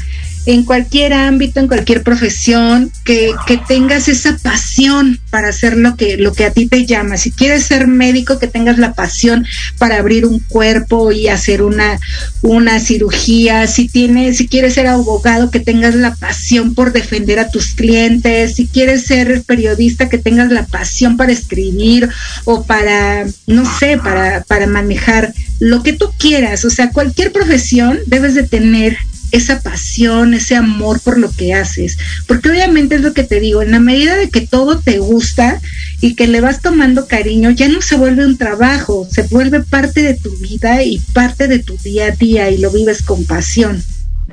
en 0.49 0.65
cualquier 0.65 1.13
ámbito, 1.13 1.61
en 1.61 1.69
cualquier 1.69 2.03
profesión, 2.03 2.91
que, 3.05 3.33
que, 3.47 3.59
tengas 3.59 4.09
esa 4.09 4.35
pasión 4.39 5.21
para 5.29 5.49
hacer 5.49 5.77
lo 5.77 5.95
que, 5.95 6.17
lo 6.17 6.33
que 6.33 6.47
a 6.47 6.53
ti 6.53 6.67
te 6.67 6.87
llama. 6.87 7.19
Si 7.19 7.33
quieres 7.33 7.65
ser 7.65 7.87
médico, 7.87 8.39
que 8.39 8.47
tengas 8.47 8.79
la 8.79 8.95
pasión 8.95 9.45
para 9.77 9.99
abrir 9.99 10.25
un 10.25 10.39
cuerpo 10.39 11.13
y 11.13 11.29
hacer 11.29 11.61
una, 11.61 12.01
una 12.41 12.81
cirugía. 12.81 13.67
Si 13.67 13.89
tienes, 13.89 14.39
si 14.39 14.49
quieres 14.49 14.73
ser 14.73 14.87
abogado, 14.87 15.51
que 15.51 15.61
tengas 15.61 15.95
la 15.95 16.15
pasión 16.15 16.75
por 16.75 16.93
defender 16.93 17.41
a 17.41 17.51
tus 17.51 17.75
clientes. 17.75 18.55
Si 18.55 18.67
quieres 18.67 19.05
ser 19.05 19.43
periodista, 19.43 20.09
que 20.09 20.17
tengas 20.17 20.51
la 20.51 20.65
pasión 20.65 21.19
para 21.19 21.31
escribir 21.31 22.09
o 22.45 22.65
para, 22.65 23.27
no 23.47 23.79
sé, 23.79 23.99
para, 23.99 24.45
para 24.45 24.67
manejar 24.67 25.35
lo 25.59 25.83
que 25.83 25.93
tú 25.93 26.11
quieras. 26.19 26.65
O 26.65 26.71
sea, 26.71 26.91
cualquier 26.91 27.33
profesión 27.33 27.99
debes 28.07 28.35
de 28.35 28.45
tener 28.45 28.97
esa 29.31 29.61
pasión, 29.61 30.35
ese 30.35 30.57
amor 30.57 31.01
por 31.01 31.19
lo 31.19 31.31
que 31.31 31.55
haces. 31.55 31.99
Porque 32.27 32.51
obviamente 32.51 32.97
es 32.97 33.01
lo 33.03 33.13
que 33.13 33.25
te 33.25 33.41
digo, 33.41 33.63
en 33.63 33.71
la 33.71 33.81
medida 33.81 34.17
de 34.17 34.31
que 34.31 34.41
todo 34.41 34.79
te 34.79 34.99
gusta 34.99 35.61
y 36.01 36.15
que 36.15 36.27
le 36.27 36.41
vas 36.41 36.61
tomando 36.61 37.07
cariño, 37.07 37.51
ya 37.51 37.69
no 37.69 37.83
se 37.83 37.97
vuelve 37.97 38.25
un 38.25 38.39
trabajo, 38.39 39.07
se 39.11 39.23
vuelve 39.23 39.61
parte 39.61 40.03
de 40.03 40.15
tu 40.15 40.37
vida 40.39 40.83
y 40.83 40.99
parte 41.13 41.49
de 41.49 41.59
tu 41.59 41.77
día 41.79 42.07
a 42.07 42.11
día 42.11 42.51
y 42.51 42.59
lo 42.59 42.71
vives 42.71 43.03
con 43.03 43.25
pasión. 43.25 43.83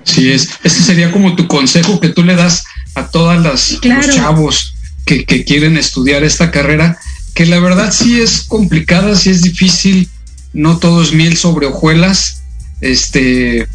Sí, 0.03 0.31
es, 0.31 0.49
ese 0.63 0.83
sería 0.83 1.11
como 1.11 1.35
tu 1.35 1.47
consejo 1.47 1.99
que 1.99 2.09
tú 2.09 2.23
le 2.23 2.35
das 2.35 2.63
a 2.93 3.07
todas 3.07 3.41
las 3.41 3.79
los 3.83 4.09
chavos 4.09 4.75
que, 5.05 5.25
que 5.25 5.43
quieren 5.43 5.77
estudiar 5.77 6.23
esta 6.23 6.51
carrera, 6.51 6.97
que 7.33 7.45
la 7.45 7.59
verdad 7.59 7.91
sí 7.91 8.21
es 8.21 8.43
complicada, 8.43 9.15
sí 9.15 9.29
es 9.29 9.41
difícil, 9.41 10.09
no 10.53 10.77
todo 10.77 11.03
es 11.03 11.11
miel 11.11 11.35
sobre 11.35 11.67
hojuelas. 11.67 12.43
Este, 12.81 13.67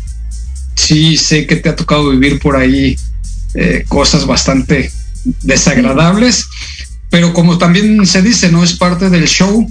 sí 0.81 1.17
sé 1.17 1.47
que 1.47 1.57
te 1.57 1.69
ha 1.69 1.77
tocado 1.77 2.11
vivir 2.11 2.39
por 2.39 2.57
ahí 2.57 2.97
eh, 3.55 3.85
cosas 3.89 4.27
bastante 4.27 4.91
desagradables, 5.43 6.47
pero 7.11 7.33
como 7.35 7.59
también 7.59 8.07
se 8.07 8.23
dice, 8.23 8.51
no 8.51 8.65
es 8.65 8.75
parte 8.75 9.11
del 9.11 9.27
show 9.27 9.71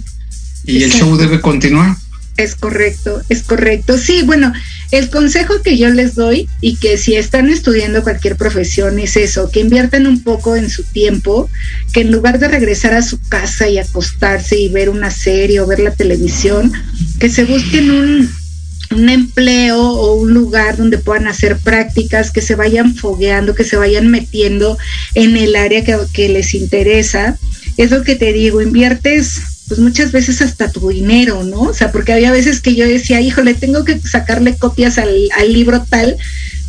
y 0.66 0.84
el 0.84 0.92
show 0.92 1.18
debe 1.18 1.42
continuar. 1.42 1.96
Es 2.38 2.56
correcto, 2.56 3.22
es 3.28 3.44
correcto. 3.44 3.98
Sí, 3.98 4.22
bueno, 4.24 4.54
el 4.92 5.10
consejo 5.10 5.62
que 5.62 5.78
yo 5.78 5.90
les 5.90 6.16
doy 6.16 6.48
y 6.62 6.78
que 6.78 6.98
si 6.98 7.16
están 7.16 7.50
estudiando 7.50 8.04
cualquier 8.04 8.38
profesión 8.38 8.98
es 9.00 9.18
eso, 9.18 9.52
que 9.52 9.60
inviertan 9.60 10.08
un 10.08 10.24
poco 10.24 10.56
en 10.56 10.70
su 10.70 10.84
tiempo, 10.84 11.50
que 11.92 12.02
en 12.02 12.12
lugar 12.12 12.40
de 12.40 12.48
regresar 12.48 12.94
a 12.94 13.02
su 13.02 13.20
casa 13.28 13.68
y 13.68 13.78
acostarse 13.78 14.58
y 14.58 14.70
ver 14.70 14.90
una 14.90 15.12
serie 15.12 15.60
o 15.60 15.68
ver 15.68 15.80
la 15.80 15.92
televisión, 15.92 16.72
que 17.20 17.30
se 17.30 17.44
busquen 17.44 17.92
un, 17.92 18.30
un 18.92 19.10
empleo 19.10 19.80
o 19.80 20.16
un 20.16 20.34
lugar 20.34 20.78
donde 20.78 20.98
puedan 20.98 21.28
hacer 21.28 21.58
prácticas, 21.58 22.32
que 22.32 22.42
se 22.42 22.56
vayan 22.56 22.96
fogueando, 22.96 23.56
que 23.56 23.64
se 23.64 23.78
vayan 23.78 24.08
metiendo 24.08 24.78
en 25.14 25.38
el 25.38 25.56
área 25.56 25.84
que, 25.84 26.30
les 26.30 26.54
interesa. 26.54 27.38
Es 27.78 27.92
lo 27.92 28.04
que 28.04 28.16
te 28.16 28.34
digo, 28.34 28.62
inviertes 28.62 29.42
pues 29.68 29.80
muchas 29.80 30.12
veces 30.12 30.42
hasta 30.42 30.72
tu 30.72 30.90
dinero, 30.90 31.44
¿no? 31.44 31.62
O 31.62 31.74
sea, 31.76 31.92
porque 31.92 32.12
había 32.12 32.32
veces 32.32 32.60
que 32.60 32.74
yo 32.74 32.88
decía, 32.88 33.22
híjole, 33.22 33.54
tengo 33.54 33.86
que 33.86 34.00
sacarle 34.00 34.58
copias 34.58 34.98
al, 34.98 35.30
libro 35.48 35.86
tal, 35.88 36.18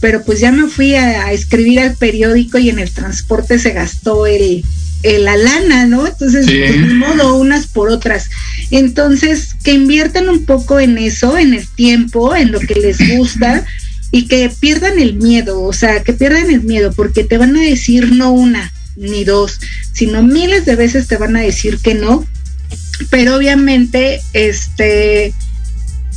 pero 0.01 0.23
pues 0.23 0.39
ya 0.39 0.53
me 0.53 0.69
fui 0.69 0.95
a, 0.95 1.33
escribir 1.33 1.81
al 1.81 1.97
periódico 1.97 2.59
y 2.59 2.69
en 2.69 2.79
el 2.79 2.91
transporte 2.91 3.59
se 3.59 3.73
gastó 3.73 4.27
el, 4.27 4.67
la 5.03 5.37
lana, 5.37 5.87
¿no? 5.87 6.07
Entonces, 6.07 6.47
pues, 6.47 6.89
de 6.89 6.95
modo, 6.95 7.37
unas 7.37 7.67
por 7.67 7.91
otras. 7.91 8.29
Entonces, 8.71 9.57
que 9.63 9.73
inviertan 9.73 10.29
un 10.29 10.45
poco 10.45 10.81
en 10.81 10.99
eso, 10.99 11.39
en 11.39 11.55
el 11.55 11.67
tiempo, 11.67 12.37
en 12.37 12.53
lo 12.53 12.61
que 12.61 12.75
les 12.75 12.99
gusta 13.17 13.65
y 14.11 14.27
que 14.27 14.51
pierdan 14.61 14.99
el 14.99 15.15
miedo, 15.15 15.63
o 15.63 15.73
sea, 15.73 16.03
que 16.03 16.13
pierdan 16.13 16.51
el 16.51 16.63
miedo, 16.63 16.93
porque 16.93 17.25
te 17.25 17.39
van 17.39 17.57
a 17.57 17.61
decir 17.61 18.13
no 18.13 18.33
una 18.33 18.73
ni 18.97 19.25
dos, 19.25 19.61
sino 19.93 20.23
miles 20.23 20.67
de 20.67 20.77
veces 20.77 21.07
te 21.07 21.17
van 21.17 21.37
a 21.37 21.41
decir 21.41 21.79
que 21.79 21.95
no 21.95 22.27
pero 23.09 23.37
obviamente 23.37 24.21
este 24.35 25.33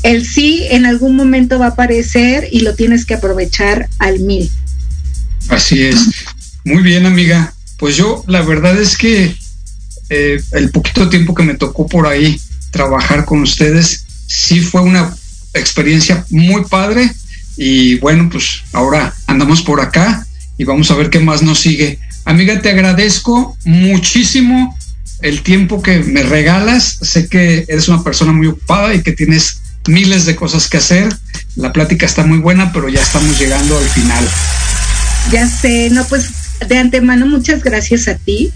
el 0.03 0.25
sí 0.25 0.65
en 0.69 0.85
algún 0.85 1.15
momento 1.15 1.59
va 1.59 1.67
a 1.67 1.69
aparecer 1.69 2.49
y 2.51 2.61
lo 2.61 2.75
tienes 2.75 3.05
que 3.05 3.13
aprovechar 3.13 3.87
al 3.99 4.19
mil. 4.19 4.51
Así 5.47 5.83
es. 5.83 5.97
Muy 6.65 6.83
bien, 6.83 7.05
amiga. 7.05 7.52
Pues 7.77 7.95
yo 7.95 8.23
la 8.27 8.41
verdad 8.41 8.79
es 8.79 8.97
que 8.97 9.35
eh, 10.09 10.41
el 10.51 10.71
poquito 10.71 11.09
tiempo 11.09 11.33
que 11.33 11.43
me 11.43 11.55
tocó 11.55 11.87
por 11.87 12.07
ahí 12.07 12.39
trabajar 12.71 13.25
con 13.25 13.41
ustedes, 13.41 14.05
sí 14.27 14.61
fue 14.61 14.81
una 14.81 15.15
experiencia 15.53 16.25
muy 16.29 16.65
padre 16.65 17.11
y 17.57 17.95
bueno, 17.99 18.29
pues 18.31 18.61
ahora 18.73 19.13
andamos 19.27 19.61
por 19.61 19.79
acá 19.81 20.25
y 20.57 20.63
vamos 20.63 20.89
a 20.91 20.95
ver 20.95 21.09
qué 21.09 21.19
más 21.19 21.41
nos 21.41 21.59
sigue. 21.59 21.99
Amiga, 22.25 22.61
te 22.61 22.69
agradezco 22.69 23.57
muchísimo 23.65 24.77
el 25.21 25.41
tiempo 25.41 25.81
que 25.81 25.99
me 25.99 26.23
regalas. 26.23 26.99
Sé 27.01 27.27
que 27.27 27.65
eres 27.67 27.87
una 27.87 28.03
persona 28.03 28.31
muy 28.31 28.47
ocupada 28.47 28.93
y 28.93 29.01
que 29.01 29.11
tienes 29.11 29.61
miles 29.87 30.25
de 30.25 30.35
cosas 30.35 30.67
que 30.67 30.77
hacer. 30.77 31.15
La 31.55 31.73
plática 31.73 32.05
está 32.05 32.23
muy 32.25 32.39
buena, 32.39 32.71
pero 32.71 32.89
ya 32.89 33.01
estamos 33.01 33.39
llegando 33.39 33.77
al 33.77 33.89
final. 33.89 34.27
Ya 35.31 35.47
sé, 35.47 35.89
no, 35.89 36.05
pues 36.05 36.29
de 36.67 36.77
antemano 36.77 37.25
muchas 37.25 37.63
gracias 37.63 38.07
a 38.07 38.15
ti 38.15 38.51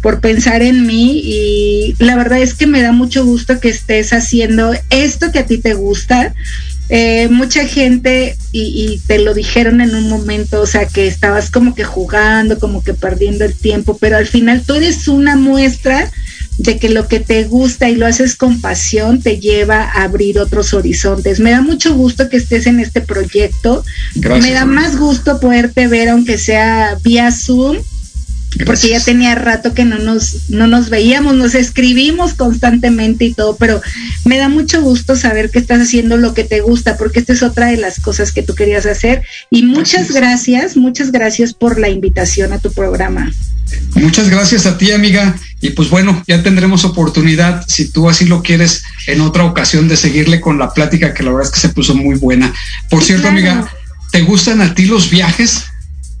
por 0.00 0.20
pensar 0.20 0.62
en 0.62 0.86
mí 0.86 1.20
y 1.24 1.94
la 1.98 2.16
verdad 2.16 2.40
es 2.40 2.54
que 2.54 2.66
me 2.66 2.82
da 2.82 2.92
mucho 2.92 3.24
gusto 3.24 3.60
que 3.60 3.68
estés 3.68 4.12
haciendo 4.12 4.74
esto 4.90 5.32
que 5.32 5.40
a 5.40 5.46
ti 5.46 5.58
te 5.58 5.74
gusta. 5.74 6.34
Eh, 6.88 7.28
mucha 7.28 7.66
gente, 7.66 8.36
y, 8.50 9.00
te 9.06 9.18
lo 9.18 9.32
dijeron 9.32 9.80
en 9.80 9.94
un 9.94 10.10
momento, 10.10 10.60
o 10.60 10.66
sea, 10.66 10.86
que 10.86 11.06
estabas 11.06 11.50
como 11.50 11.74
que 11.74 11.84
jugando, 11.84 12.58
como 12.58 12.84
que 12.84 12.92
perdiendo 12.92 13.44
el 13.44 13.54
tiempo, 13.54 13.96
pero 13.98 14.16
al 14.16 14.26
final 14.26 14.62
tú 14.66 14.74
eres 14.74 15.08
una 15.08 15.36
muestra 15.36 16.10
de 16.62 16.78
que 16.78 16.88
lo 16.88 17.08
que 17.08 17.20
te 17.20 17.44
gusta 17.44 17.90
y 17.90 17.96
lo 17.96 18.06
haces 18.06 18.36
con 18.36 18.60
pasión 18.60 19.20
te 19.20 19.38
lleva 19.40 19.82
a 19.82 20.04
abrir 20.04 20.38
otros 20.38 20.74
horizontes. 20.74 21.40
Me 21.40 21.50
da 21.50 21.60
mucho 21.60 21.94
gusto 21.94 22.28
que 22.28 22.36
estés 22.36 22.66
en 22.66 22.78
este 22.78 23.00
proyecto. 23.00 23.84
Me 24.14 24.52
da 24.52 24.64
más 24.64 24.96
gusto 24.96 25.40
poderte 25.40 25.88
ver, 25.88 26.08
aunque 26.08 26.38
sea 26.38 26.96
vía 27.02 27.32
Zoom 27.32 27.78
porque 28.66 28.90
ya 28.90 29.00
tenía 29.00 29.34
rato 29.34 29.72
que 29.72 29.84
no 29.84 29.98
nos, 29.98 30.50
no 30.50 30.66
nos 30.66 30.90
veíamos, 30.90 31.34
nos 31.34 31.54
escribimos 31.54 32.34
constantemente 32.34 33.24
y 33.24 33.32
todo, 33.32 33.56
pero 33.56 33.80
me 34.24 34.36
da 34.36 34.48
mucho 34.48 34.82
gusto 34.82 35.16
saber 35.16 35.50
que 35.50 35.58
estás 35.58 35.80
haciendo 35.80 36.18
lo 36.18 36.34
que 36.34 36.44
te 36.44 36.60
gusta, 36.60 36.98
porque 36.98 37.20
esta 37.20 37.32
es 37.32 37.42
otra 37.42 37.68
de 37.68 37.78
las 37.78 37.98
cosas 37.98 38.30
que 38.30 38.42
tú 38.42 38.54
querías 38.54 38.84
hacer. 38.84 39.22
Y 39.50 39.62
muchas 39.62 40.12
gracias, 40.12 40.76
muchas 40.76 41.12
gracias 41.12 41.54
por 41.54 41.78
la 41.78 41.88
invitación 41.88 42.52
a 42.52 42.58
tu 42.58 42.70
programa. 42.72 43.32
Muchas 43.94 44.28
gracias 44.28 44.66
a 44.66 44.76
ti, 44.76 44.92
amiga. 44.92 45.34
Y 45.62 45.70
pues 45.70 45.88
bueno, 45.88 46.22
ya 46.26 46.42
tendremos 46.42 46.84
oportunidad, 46.84 47.64
si 47.68 47.88
tú 47.88 48.10
así 48.10 48.26
lo 48.26 48.42
quieres, 48.42 48.82
en 49.06 49.20
otra 49.20 49.44
ocasión 49.44 49.86
de 49.86 49.96
seguirle 49.96 50.40
con 50.40 50.58
la 50.58 50.74
plática, 50.74 51.14
que 51.14 51.22
la 51.22 51.30
verdad 51.30 51.46
es 51.46 51.54
que 51.54 51.60
se 51.60 51.68
puso 51.68 51.94
muy 51.94 52.16
buena. 52.16 52.52
Por 52.90 53.04
cierto, 53.04 53.28
amiga, 53.28 53.72
¿te 54.10 54.22
gustan 54.22 54.60
a 54.60 54.74
ti 54.74 54.86
los 54.86 55.08
viajes? 55.08 55.66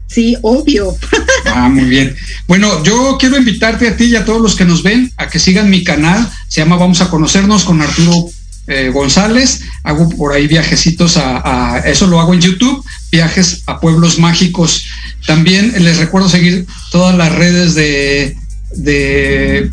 Sí, 0.06 0.36
obvio. 0.42 0.96
Ah, 1.54 1.68
muy 1.68 1.84
bien. 1.84 2.16
Bueno, 2.46 2.82
yo 2.82 3.18
quiero 3.18 3.36
invitarte 3.36 3.86
a 3.86 3.96
ti 3.96 4.04
y 4.04 4.16
a 4.16 4.24
todos 4.24 4.40
los 4.40 4.54
que 4.54 4.64
nos 4.64 4.82
ven 4.82 5.12
a 5.18 5.28
que 5.28 5.38
sigan 5.38 5.68
mi 5.68 5.84
canal. 5.84 6.26
Se 6.48 6.60
llama 6.60 6.76
Vamos 6.76 7.02
a 7.02 7.10
conocernos 7.10 7.64
con 7.64 7.82
Arturo 7.82 8.30
eh, 8.68 8.90
González. 8.94 9.60
Hago 9.82 10.08
por 10.08 10.32
ahí 10.32 10.46
viajecitos 10.46 11.18
a, 11.18 11.82
eso 11.84 12.06
lo 12.06 12.20
hago 12.20 12.32
en 12.32 12.40
YouTube, 12.40 12.82
viajes 13.10 13.64
a 13.66 13.80
pueblos 13.80 14.18
mágicos. 14.18 14.86
También 15.26 15.74
les 15.84 15.98
recuerdo 15.98 16.28
seguir 16.28 16.66
todas 16.90 17.14
las 17.16 17.32
redes 17.32 17.74
de, 17.74 18.38
de 18.76 19.70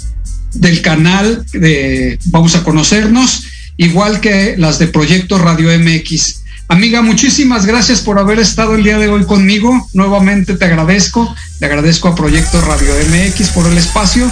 del 0.54 0.82
canal 0.82 1.46
de 1.54 2.18
Vamos 2.26 2.56
a 2.56 2.64
conocernos, 2.64 3.46
igual 3.78 4.20
que 4.20 4.56
las 4.58 4.80
de 4.80 4.88
Proyecto 4.88 5.38
Radio 5.38 5.70
MX. 5.78 6.44
Amiga, 6.68 7.02
muchísimas 7.02 7.66
gracias 7.66 8.02
por 8.02 8.20
haber 8.20 8.40
estado 8.40 8.76
el 8.76 8.84
día 8.84 9.00
de 9.00 9.10
hoy 9.10 9.26
conmigo. 9.26 9.88
Nuevamente 9.94 10.56
te 10.56 10.66
agradezco. 10.66 11.36
Le 11.60 11.66
agradezco 11.66 12.08
a 12.08 12.16
Proyecto 12.16 12.62
Radio 12.62 12.94
MX 13.10 13.50
por 13.50 13.66
el 13.66 13.78
espacio. 13.78 14.30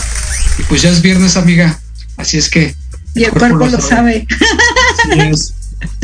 Y 0.59 0.63
pues 0.63 0.83
ya 0.83 0.91
es 0.91 1.01
viernes, 1.01 1.35
amiga. 1.35 1.79
Así 2.15 2.37
es 2.37 2.49
que. 2.49 2.75
Y 3.15 3.23
el 3.23 3.31
cuerpo 3.31 3.65
lo 3.65 3.81
sabe. 3.81 4.27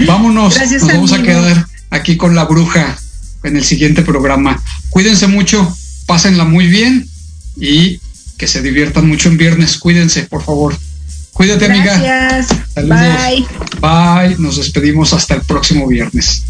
Vámonos. 0.08 0.58
Nos 0.72 0.88
vamos 0.88 1.14
a 1.14 1.22
quedar 1.22 1.68
aquí 1.92 2.18
con 2.18 2.36
la 2.36 2.46
bruja 2.46 2.98
en 3.44 3.58
el 3.58 3.64
siguiente 3.64 4.02
programa. 4.02 4.62
Cuídense 4.90 5.28
mucho, 5.28 5.78
pásenla 6.08 6.46
muy 6.46 6.66
bien 6.68 7.08
y 7.58 8.00
que 8.44 8.48
se 8.50 8.62
diviertan 8.62 9.08
mucho 9.08 9.30
en 9.30 9.38
viernes. 9.38 9.78
Cuídense, 9.78 10.24
por 10.24 10.44
favor. 10.44 10.78
Cuídate, 11.32 11.68
amiga. 11.68 11.98
Gracias. 11.98 12.60
Bye. 12.76 13.48
Bye. 13.80 14.36
Nos 14.38 14.58
despedimos 14.58 15.14
hasta 15.14 15.36
el 15.36 15.44
próximo 15.44 15.88
viernes. 15.88 16.44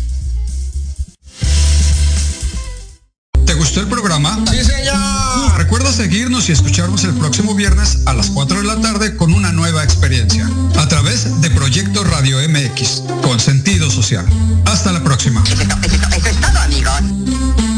¿Te 3.46 3.54
gustó 3.54 3.80
el 3.80 3.88
programa? 3.88 4.44
Sí, 4.50 4.64
señor. 4.64 5.56
Recuerda 5.56 5.92
seguirnos 5.92 6.50
y 6.50 6.54
escucharnos 6.54 7.04
el 7.04 7.14
próximo 7.14 7.54
viernes 7.54 8.00
a 8.08 8.14
las 8.14 8.32
4 8.32 8.58
de 8.58 8.64
la 8.64 8.82
tarde 8.82 9.16
con 9.16 9.32
una 9.32 9.52
nueva 9.52 9.84
experiencia 9.84 10.50
a 10.76 10.88
través 10.88 11.42
de 11.42 11.52
Proyecto 11.52 12.04
Radio 12.06 12.40
MX 12.50 13.04
con 13.22 13.40
sentido 13.40 13.92
social. 13.92 14.26
Hasta 14.66 14.92
la 14.92 15.04
próxima. 15.04 15.44
Eso 15.46 15.62
es 15.62 16.42
todo, 16.42 16.58
amigos. 16.58 17.73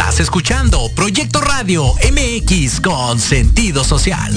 Estás 0.00 0.20
escuchando 0.20 0.90
Proyecto 0.94 1.42
Radio 1.42 1.92
MX 1.92 2.80
con 2.80 3.20
sentido 3.20 3.84
social. 3.84 4.32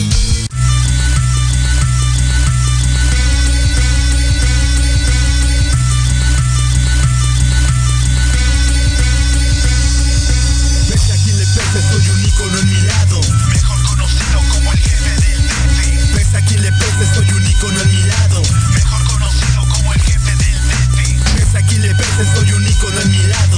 Ves 10.90 11.12
aquí 11.12 11.32
le 11.32 11.46
peces, 11.46 11.86
soy 11.90 12.10
un 12.10 12.26
icono 12.26 12.60
en 12.60 12.66
mi 12.68 12.82
lado. 12.82 13.22
Mejor 13.48 13.84
conocido 13.84 14.42
como 14.52 14.74
el 14.74 14.80
jefe 14.80 15.16
del 15.22 15.48
Desi. 15.48 16.14
Ves 16.14 16.36
aquí 16.36 16.58
le 16.58 16.72
peces, 16.74 17.08
soy 17.16 17.32
un 17.32 17.48
icono 17.48 17.82
en 17.82 17.88
mi 17.88 18.04
lado. 18.04 18.42
Mejor 18.74 19.04
conocido 19.06 19.66
como 19.70 19.94
el 19.94 20.02
jefe 20.02 20.36
del 20.36 20.68
Desi. 20.68 21.16
Ves 21.38 21.56
aquí 21.56 21.78
le 21.78 21.96
peces, 21.96 22.28
soy 22.36 22.52
un 22.52 22.68
icono 22.68 23.00
en 23.00 23.12
mi 23.12 23.24
lado. 23.28 23.53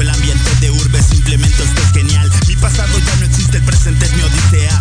el 0.00 0.10
ambiente 0.10 0.50
de 0.60 0.70
urbe, 0.70 1.02
simplemente 1.02 1.62
esto 1.62 1.80
es 1.82 1.92
genial. 1.92 2.30
Mi 2.48 2.56
pasado 2.56 2.98
ya 2.98 3.16
no 3.16 3.26
existe, 3.26 3.58
el 3.58 3.64
presente 3.64 4.06
es 4.06 4.12
mi 4.14 4.22
odisea. 4.22 4.80